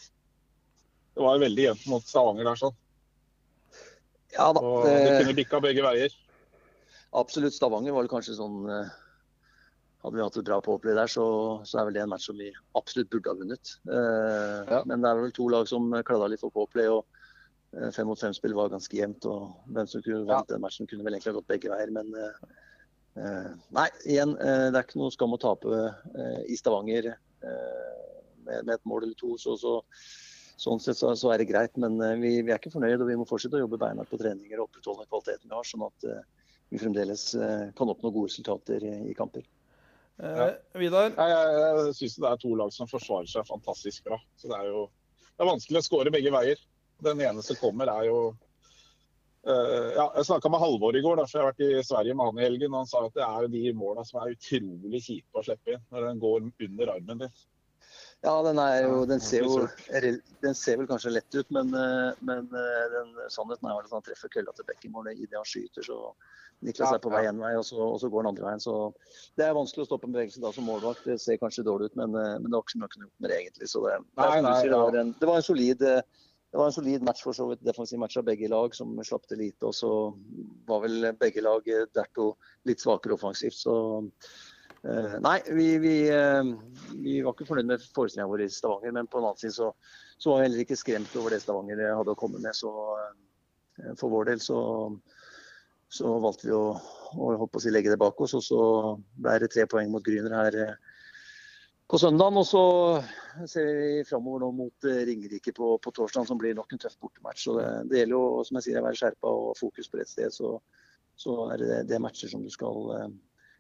det 1.13 1.27
var 1.27 1.43
veldig 1.45 1.67
jevnt 1.67 1.85
mot 1.91 2.09
Stavanger 2.09 2.49
der, 2.49 2.63
sånn. 2.63 2.81
Ja 4.33 4.49
da. 4.53 4.61
Og 4.63 4.85
det 4.85 5.13
kunne 5.19 5.37
bikka 5.37 5.61
begge 5.61 5.85
veier. 5.85 6.17
Absolutt. 7.17 7.53
Stavanger 7.57 7.93
var 7.93 8.05
vel 8.05 8.11
kanskje 8.11 8.37
sånn 8.37 8.63
eh, 8.69 8.97
Hadde 9.99 10.15
vi 10.15 10.23
hatt 10.23 10.37
et 10.39 10.47
bra 10.47 10.61
påplay 10.63 10.95
der, 10.95 11.09
så, 11.11 11.23
så, 11.67 11.79
er 11.79 11.89
vel 11.89 11.97
det 11.97 12.03
en 12.05 12.11
match 12.13 12.29
som 12.29 12.37
vi 12.39 12.53
absolutt 12.79 13.09
burde 13.11 13.33
ha 13.33 13.35
vunnet. 13.35 13.71
Eh, 13.91 14.69
ja. 14.71 14.83
Men 14.87 15.03
det 15.03 15.09
er 15.09 15.23
vel 15.25 15.33
to 15.35 15.47
lag 15.51 15.67
som 15.67 15.89
kladda 16.07 16.29
litt 16.31 16.43
for 16.43 16.55
påplay. 16.55 16.87
og 16.87 17.03
Fem 17.93 18.07
mot 18.07 18.19
fem-spill 18.19 18.55
var 18.55 18.71
ganske 18.71 18.95
jevnt. 18.95 19.27
og 19.27 19.57
Hvem 19.75 19.89
som 19.91 20.05
kunne 20.05 20.23
vant 20.23 20.47
ja. 20.47 20.55
den 20.55 20.63
matchen, 20.63 20.87
kunne 20.87 21.03
vel 21.03 21.17
egentlig 21.17 21.33
ha 21.33 21.39
gått 21.41 21.51
begge 21.51 21.73
veier. 21.73 21.91
Men 21.97 22.15
eh, 22.15 23.51
nei, 23.75 23.89
igjen, 24.07 24.37
uh, 24.39 24.69
det 24.69 24.79
er 24.79 24.87
ikke 24.87 25.03
noe 25.03 25.17
skam 25.17 25.35
å 25.35 25.41
tape 25.43 25.67
uh, 25.67 26.39
i 26.47 26.55
Stavanger 26.55 27.11
med, 27.43 28.63
med, 28.63 28.73
et 28.77 28.87
mål 28.87 29.03
eller 29.03 29.19
to. 29.19 29.35
Så, 29.41 29.59
så 29.59 29.75
sånn 30.63 30.79
sett 30.83 31.01
så, 31.01 31.11
så, 31.19 31.33
er 31.35 31.43
det 31.43 31.51
greit. 31.51 31.75
Men 31.75 31.99
vi, 32.23 32.37
vi, 32.39 32.55
er 32.55 32.55
ikke 32.55 32.71
fornøyd, 32.71 33.03
og 33.03 33.11
vi 33.11 33.19
må 33.19 33.27
fortsette 33.27 33.59
å 33.59 33.65
jobbe 33.65 33.83
beinhardt 33.83 34.15
på 34.15 34.23
treninger 34.23 34.63
og 34.63 34.69
opprettholde 34.71 35.11
kvaliteten 35.11 35.51
vi 35.51 35.59
har, 35.59 35.67
sånn 35.67 35.87
at 35.91 36.11
vi 36.71 36.79
fremdeles 36.79 37.31
kan 37.75 37.91
oppnå 37.91 38.15
gode 38.15 38.31
resultater 38.31 38.83
i, 38.87 38.97
i 39.11 39.17
kamper. 39.17 39.43
Ja. 40.19 40.49
Vidar? 40.75 41.13
Jeg, 41.15 41.31
jeg, 41.31 41.85
jeg 41.87 41.95
syns 41.95 42.17
det 42.19 42.29
er 42.29 42.41
to 42.41 42.51
lag 42.59 42.73
som 42.75 42.89
forsvarer 42.91 43.29
seg 43.31 43.47
fantastisk 43.47 44.09
bra. 44.09 44.19
Så 44.39 44.51
det 44.51 44.59
er 44.59 44.67
jo 44.71 44.85
det 45.39 45.45
er 45.45 45.53
vanskelig 45.53 45.79
å 45.79 45.85
skåre 45.85 46.11
begge 46.11 46.31
veier. 46.35 46.61
Den 47.05 47.21
ene 47.23 47.43
som 47.45 47.59
kommer, 47.61 47.91
er 47.95 48.11
jo 48.11 48.21
Uh, 49.47 49.93
ja, 49.95 50.03
jeg 50.17 50.25
snakka 50.27 50.49
med 50.51 50.59
Halvor 50.59 50.95
i 50.99 51.01
går, 51.01 51.15
da, 51.15 51.23
for 51.23 51.39
jeg 51.39 51.45
har 51.45 51.53
vært 51.53 51.61
i 51.63 51.83
Sverige 51.87 52.15
med 52.17 52.27
han 52.27 52.39
i 52.41 52.43
helgen. 52.43 52.73
og 52.73 52.81
Han 52.81 52.89
sa 52.89 53.05
at 53.07 53.13
det 53.15 53.23
er 53.23 53.45
de 53.53 53.61
måla 53.71 54.03
som 54.03 54.19
er 54.19 54.33
utrolig 54.33 54.99
kjipe 55.05 55.39
å 55.39 55.43
slippe 55.45 55.77
inn 55.77 55.85
når 55.93 56.07
den 56.09 56.19
går 56.19 56.49
under 56.67 56.91
armen 56.91 57.23
din. 57.23 57.37
Ja, 58.21 58.33
den, 58.43 58.59
jo, 58.83 59.05
den, 59.07 59.21
ser 59.23 59.45
jo 59.45 59.61
den 60.43 60.55
ser 60.57 60.75
vel 60.81 60.87
kanskje 60.89 61.13
lett 61.13 61.35
ut, 61.35 61.47
men, 61.55 61.69
eh, 61.71 62.09
men 62.27 62.49
eh, 62.51 62.81
den, 62.91 63.13
sannheten 63.31 63.69
er 63.69 63.79
at 63.79 63.93
han 63.95 64.03
treffer 64.03 64.31
kølla 64.33 64.51
til 64.57 64.67
Beckenmål 64.67 65.13
idet 65.13 65.37
han 65.37 65.47
skyter. 65.47 65.85
så 65.87 66.11
Niklas 66.59 66.91
er 66.91 66.99
på 66.99 67.13
vei 67.13 67.23
én 67.29 67.39
vei, 67.39 67.53
og 67.55 67.63
så, 67.63 67.77
og 67.79 67.95
så, 68.01 68.09
går 68.11 68.25
han 68.25 68.33
andre 68.33 68.49
veien. 68.49 68.59
så 68.59 68.73
Det 69.39 69.45
er 69.45 69.55
vanskelig 69.55 69.85
å 69.85 69.89
stoppe 69.93 70.09
en 70.09 70.17
bevegelse 70.17 70.43
da 70.43 70.51
som 70.51 70.67
målvakt. 70.67 71.05
Det 71.07 71.15
ser 71.23 71.39
kanskje 71.39 71.63
dårlig 71.63 71.93
ut, 71.93 71.95
men, 72.01 72.17
eh, 72.19 72.35
men 72.41 72.49
det 72.49 72.57
var 72.57 72.65
ikke 72.65 72.75
så 72.75 72.81
mye 72.81 72.91
å 72.91 72.93
kunne 72.95 73.07
gjort 73.07 73.23
med 73.23 73.31
det 73.31 73.39
egentlig. 73.39 73.71
så 73.71 73.85
det, 73.85 73.95
nei, 74.19 74.33
nei, 74.43 74.57
det, 74.65 74.81
var 74.83 74.99
en, 74.99 75.15
det 75.21 75.31
var 75.31 75.39
en 75.39 75.47
solid 75.47 75.87
det 76.49 76.57
var 76.57 76.65
en 76.65 76.73
solid 76.73 77.03
match 77.05 77.21
for 77.23 77.37
så 77.37 77.45
vidt, 77.45 77.63
defensiv 77.63 77.99
match 78.01 78.17
av 78.17 78.25
begge 78.25 78.47
lag, 78.49 78.73
som 78.75 78.95
slapp 79.05 79.27
til 79.29 79.37
lite. 79.45 79.69
Og 79.69 79.75
så 79.77 79.91
var 80.67 80.81
vel 80.81 81.11
begge 81.21 81.43
lag 81.45 81.67
derto 81.93 82.31
litt 82.65 82.81
svakere 82.81 83.15
offensivt. 83.15 83.55
Så 83.55 83.75
nei, 84.83 85.39
vi, 85.51 85.77
vi, 85.77 85.95
uh, 86.11 86.53
vi, 86.95 87.19
var 87.21 87.33
ikke 87.33 87.47
fornøyd 87.49 87.67
med 87.67 87.87
forestillinga 87.95 88.29
vår 88.31 88.45
i 88.45 88.51
Stavanger. 88.53 88.93
Men 88.95 89.09
på 89.11 89.19
en 89.19 89.27
annen 89.27 89.41
side 89.41 89.55
så, 89.57 89.71
så, 90.17 90.31
var 90.31 90.39
vi 90.39 90.45
heller 90.47 90.63
ikke 90.63 90.79
skremt 90.79 91.15
over 91.19 91.35
det 91.35 91.41
Stavanger 91.43 91.81
hadde 91.91 92.15
å 92.15 92.19
komme 92.19 92.39
med. 92.39 92.55
Så 92.55 92.71
uh, 92.71 93.91
for 93.99 94.13
vår 94.13 94.31
del 94.31 94.43
så, 94.43 94.59
så 95.91 96.13
valgte 96.23 96.47
vi 96.47 96.55
å, 96.55 96.63
å, 96.79 97.33
å 97.43 97.63
si, 97.63 97.73
legge 97.73 97.91
det 97.91 97.99
bak 97.99 98.21
oss. 98.23 98.37
Og 98.39 98.45
så 98.45 98.61
ble 99.19 99.35
det 99.43 99.51
tre 99.51 99.67
poeng 99.69 99.91
mot 99.91 100.05
Gryner 100.05 100.37
her 100.37 100.59
på 101.89 101.99
søndagen. 101.99 102.39
Og 102.39 102.47
så 102.47 102.63
ser 103.51 103.71
vi 103.75 103.93
framover 104.07 104.45
nå 104.45 104.53
mot 104.63 104.91
Ringerike 105.11 105.55
på, 105.59 105.75
på 105.83 105.95
torsdag, 105.95 106.29
som 106.29 106.39
blir 106.39 106.55
nok 106.55 106.71
en 106.71 106.85
tøff 106.85 106.95
bortematch. 107.03 107.49
Så 107.49 107.59
det, 107.59 107.67
det 107.91 108.05
gjelder 108.05 108.15
jo 108.15 108.47
som 108.47 108.61
jeg 108.61 108.69
sier, 108.69 108.79
å 108.79 108.87
være 108.87 109.01
skjerpa 109.03 109.35
og 109.35 109.49
ha 109.51 109.59
fokus 109.59 109.91
på 109.91 109.99
rett 109.99 110.11
sted. 110.11 110.31
Så, 110.31 110.55
så 111.19 111.41
er 111.51 111.65
det, 111.65 111.85
det 111.91 111.99
matcher 111.99 112.31
som 112.31 112.47
du 112.47 112.53
skal 112.53 113.11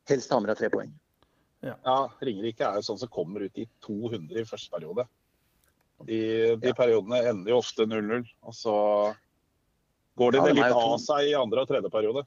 helst 0.09 0.31
ha 0.31 0.39
med 0.39 0.51
deg 0.53 0.63
tre 0.63 0.71
poeng. 0.73 0.91
Ja. 1.65 1.75
ja, 1.83 1.97
Ringerike 2.23 2.67
er 2.67 2.79
jo 2.79 2.87
sånn 2.87 3.01
som 3.01 3.11
kommer 3.11 3.43
ut 3.43 3.57
i 3.59 3.65
200 3.85 4.39
i 4.39 4.47
første 4.47 4.71
periode. 4.71 5.05
De, 6.07 6.19
de 6.55 6.71
ja. 6.71 6.75
periodene 6.75 7.19
ender 7.27 7.51
jo 7.51 7.59
ofte 7.59 7.87
0-0. 7.87 8.23
Og 8.47 8.55
så 8.55 8.75
går 10.19 10.35
det 10.35 10.43
ja, 10.43 10.51
litt 10.55 10.75
av 10.75 10.93
seg 11.03 11.31
i 11.31 11.39
andre 11.39 11.65
og 11.65 11.71
tredje 11.71 11.91
periode. 11.91 12.23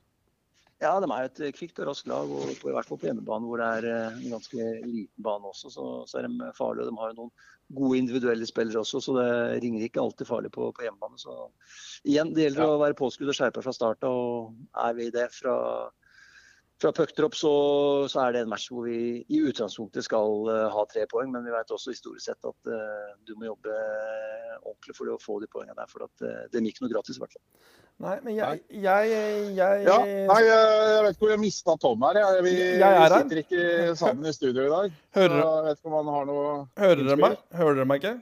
Ja, 0.82 0.96
de 0.98 1.06
er 1.14 1.28
et 1.28 1.40
kvikt 1.54 1.78
og 1.78 1.92
raskt 1.92 2.08
lag. 2.10 2.26
og 2.26 2.52
på, 2.58 2.70
I 2.70 2.74
hvert 2.74 2.88
fall 2.88 2.98
på 2.98 3.06
hjemmebane, 3.06 3.46
hvor 3.46 3.60
det 3.62 3.70
er 3.78 3.88
eh, 3.88 4.16
en 4.18 4.34
ganske 4.34 4.68
liten 4.82 5.24
bane 5.24 5.52
også, 5.52 5.70
så, 5.70 5.88
så 6.10 6.18
er 6.18 6.26
de 6.26 6.52
farlige. 6.56 6.88
De 6.90 6.98
har 6.98 7.12
jo 7.12 7.18
noen 7.20 7.32
gode 7.72 8.00
individuelle 8.00 8.48
spillere 8.48 8.82
også, 8.82 9.00
så 9.00 9.14
det 9.16 9.28
ringer 9.62 9.86
ikke 9.86 10.02
alltid 10.02 10.28
farlig 10.28 10.50
på, 10.52 10.72
på 10.74 10.84
hjemmebane. 10.84 11.20
Så 11.22 11.36
igjen, 12.02 12.34
det 12.34 12.48
gjelder 12.48 12.66
ja. 12.66 12.70
å 12.74 12.80
være 12.82 12.98
påskudd 12.98 13.30
og 13.30 13.38
skjerpa 13.38 13.62
fra 13.64 13.76
starten, 13.76 14.10
og 14.10 14.82
er 14.88 14.98
vi 14.98 15.08
det 15.14 15.28
fra 15.36 15.56
fra 16.82 16.92
puckdrop 16.92 17.34
så, 17.38 17.52
så, 18.10 18.24
er 18.24 18.34
det 18.34 18.40
en 18.42 18.50
match 18.50 18.68
hvor 18.72 18.86
vi 18.88 19.22
i 19.22 19.40
utgangspunktet 19.46 20.06
skal 20.06 20.48
uh, 20.48 20.66
ha 20.72 20.82
tre 20.90 21.04
poeng, 21.10 21.30
men 21.30 21.44
vi 21.46 21.54
vet 21.54 21.70
også 21.74 21.94
historisk 21.94 22.26
sett 22.26 22.48
at 22.48 22.70
uh, 22.70 23.12
du 23.28 23.36
må 23.38 23.46
jobbe 23.46 23.70
uh, 23.70 24.56
ordentlig 24.64 24.96
for 24.96 25.12
å 25.12 25.18
få 25.22 25.38
de 25.42 25.48
poengene 25.52 25.78
der. 25.78 25.90
For 25.90 26.06
at 26.06 26.50
det 26.52 26.64
gikk 26.66 26.82
noe 26.82 26.90
gratis, 26.92 27.18
i 27.18 27.22
hvert 27.22 27.36
fall. 27.36 27.44
Nei, 28.02 28.16
men 28.24 28.34
jeg, 28.34 28.62
jeg, 28.82 29.10
jeg, 29.54 29.82
ja, 29.86 29.96
Nei, 30.02 30.40
jeg 30.42 31.04
vet 31.04 31.14
ikke 31.14 31.24
hvor 31.26 31.32
jeg 31.34 31.42
mista 31.42 31.76
Tom 31.82 32.06
her. 32.08 32.18
Vi, 32.42 32.54
vi, 32.56 32.90
sitter 33.14 33.40
ikke 33.42 33.64
sammen 34.00 34.26
i 34.26 34.34
studio 34.34 34.66
i 34.66 34.72
dag. 34.72 34.98
Hører, 35.18 35.38
jeg 35.38 35.66
vet 35.68 35.80
ikke 35.80 35.92
om 35.92 35.96
han 36.00 36.12
har 36.16 36.28
noe 36.30 36.44
Hører 36.82 37.04
dere 37.04 37.20
meg? 37.20 37.38
Hører 37.60 37.78
dere 37.78 37.88
meg 37.92 38.02
ikke? 38.02 38.14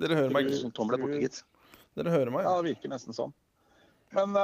Dere 0.00 0.20
hører 0.20 0.36
meg 0.36 0.48
ikke? 0.48 0.72
Tom 0.76 0.92
ble 0.92 1.00
borte, 1.02 1.20
gitt. 1.24 1.42
Dere 1.98 2.14
hører 2.14 2.32
meg? 2.32 2.48
Ja, 2.48 2.56
det 2.56 2.72
virker 2.72 2.92
nesten 2.94 3.16
sånn. 3.16 3.36
Men 4.16 4.38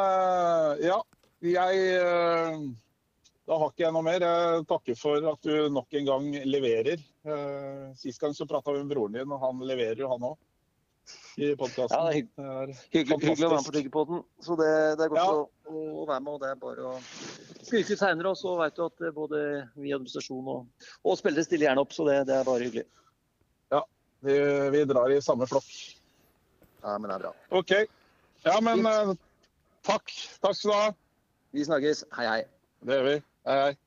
ja, 0.83 0.99
jeg 1.47 2.73
da 3.49 3.59
har 3.59 3.73
ikke 3.73 3.85
jeg 3.87 3.95
noe 3.95 4.07
mer. 4.07 4.23
Jeg 4.23 4.65
takker 4.71 4.99
for 4.99 5.29
at 5.33 5.47
du 5.47 5.69
nok 5.73 5.99
en 5.99 6.09
gang 6.09 6.31
leverer. 6.47 7.03
Eh, 7.27 7.87
sist 7.99 8.23
gang 8.23 8.35
så 8.37 8.47
prata 8.49 8.75
vi 8.75 8.85
med 8.85 8.95
broren 8.95 9.17
din, 9.19 9.35
og 9.35 9.43
han 9.43 9.63
leverer 9.67 9.99
jo, 9.99 10.11
han 10.13 10.33
òg. 10.33 10.39
I 11.43 11.49
podkasten. 11.59 11.97
Ja, 11.97 12.11
det 12.13 12.21
er 12.39 12.71
hyggelig, 12.93 13.17
hyggelig, 13.25 13.47
å 13.47 13.51
være 13.51 13.57
med 13.57 13.67
på 13.67 13.75
Tryggepoden. 13.75 14.21
Så 14.45 14.55
det, 14.61 14.69
det, 15.01 15.09
er 15.09 15.11
godt 15.11 15.25
ja. 15.25 15.73
å, 15.73 15.73
å, 15.73 16.05
være 16.07 16.21
med. 16.23 16.31
og 16.37 16.45
Det 16.45 16.51
er 16.53 16.61
bare 16.61 16.93
å 16.93 16.93
skrive 17.65 17.97
seinere. 17.99 18.31
Og 18.31 18.39
så 18.39 18.53
vet 18.61 18.77
du 18.79 18.85
at 18.85 19.03
både 19.17 19.41
vi 19.75 19.91
i 19.91 19.97
administrasjon 19.97 20.53
og, 20.53 20.87
og 21.03 21.19
spillere 21.19 21.47
stiller 21.49 21.71
gjerne 21.71 21.83
opp, 21.83 21.97
så 21.97 22.07
det, 22.07 22.21
det 22.31 22.37
er 22.39 22.47
bare 22.47 22.69
hyggelig. 22.69 22.87
Ja, 23.75 23.83
vi, 24.29 24.39
vi, 24.77 24.85
drar 24.93 25.17
i 25.17 25.19
samme 25.25 25.51
flokk. 25.51 25.75
Ja, 26.85 26.95
men 26.95 27.09
det 27.09 27.19
er 27.19 27.27
bra. 27.27 27.35
OK. 27.59 27.77
Ja, 28.47 28.57
men 28.63 28.87
uh, 28.87 29.17
takk. 29.89 30.15
Takk 30.45 30.59
skal 30.61 30.71
du 30.71 30.79
ha. 30.79 30.89
Vi 31.57 31.67
snakkes. 31.67 32.07
Hei, 32.15 32.31
hei. 32.31 32.41
Det 32.87 33.01
gjør 33.01 33.11
vi. 33.11 33.19
Hei, 33.45 33.55
hei. 33.63 33.82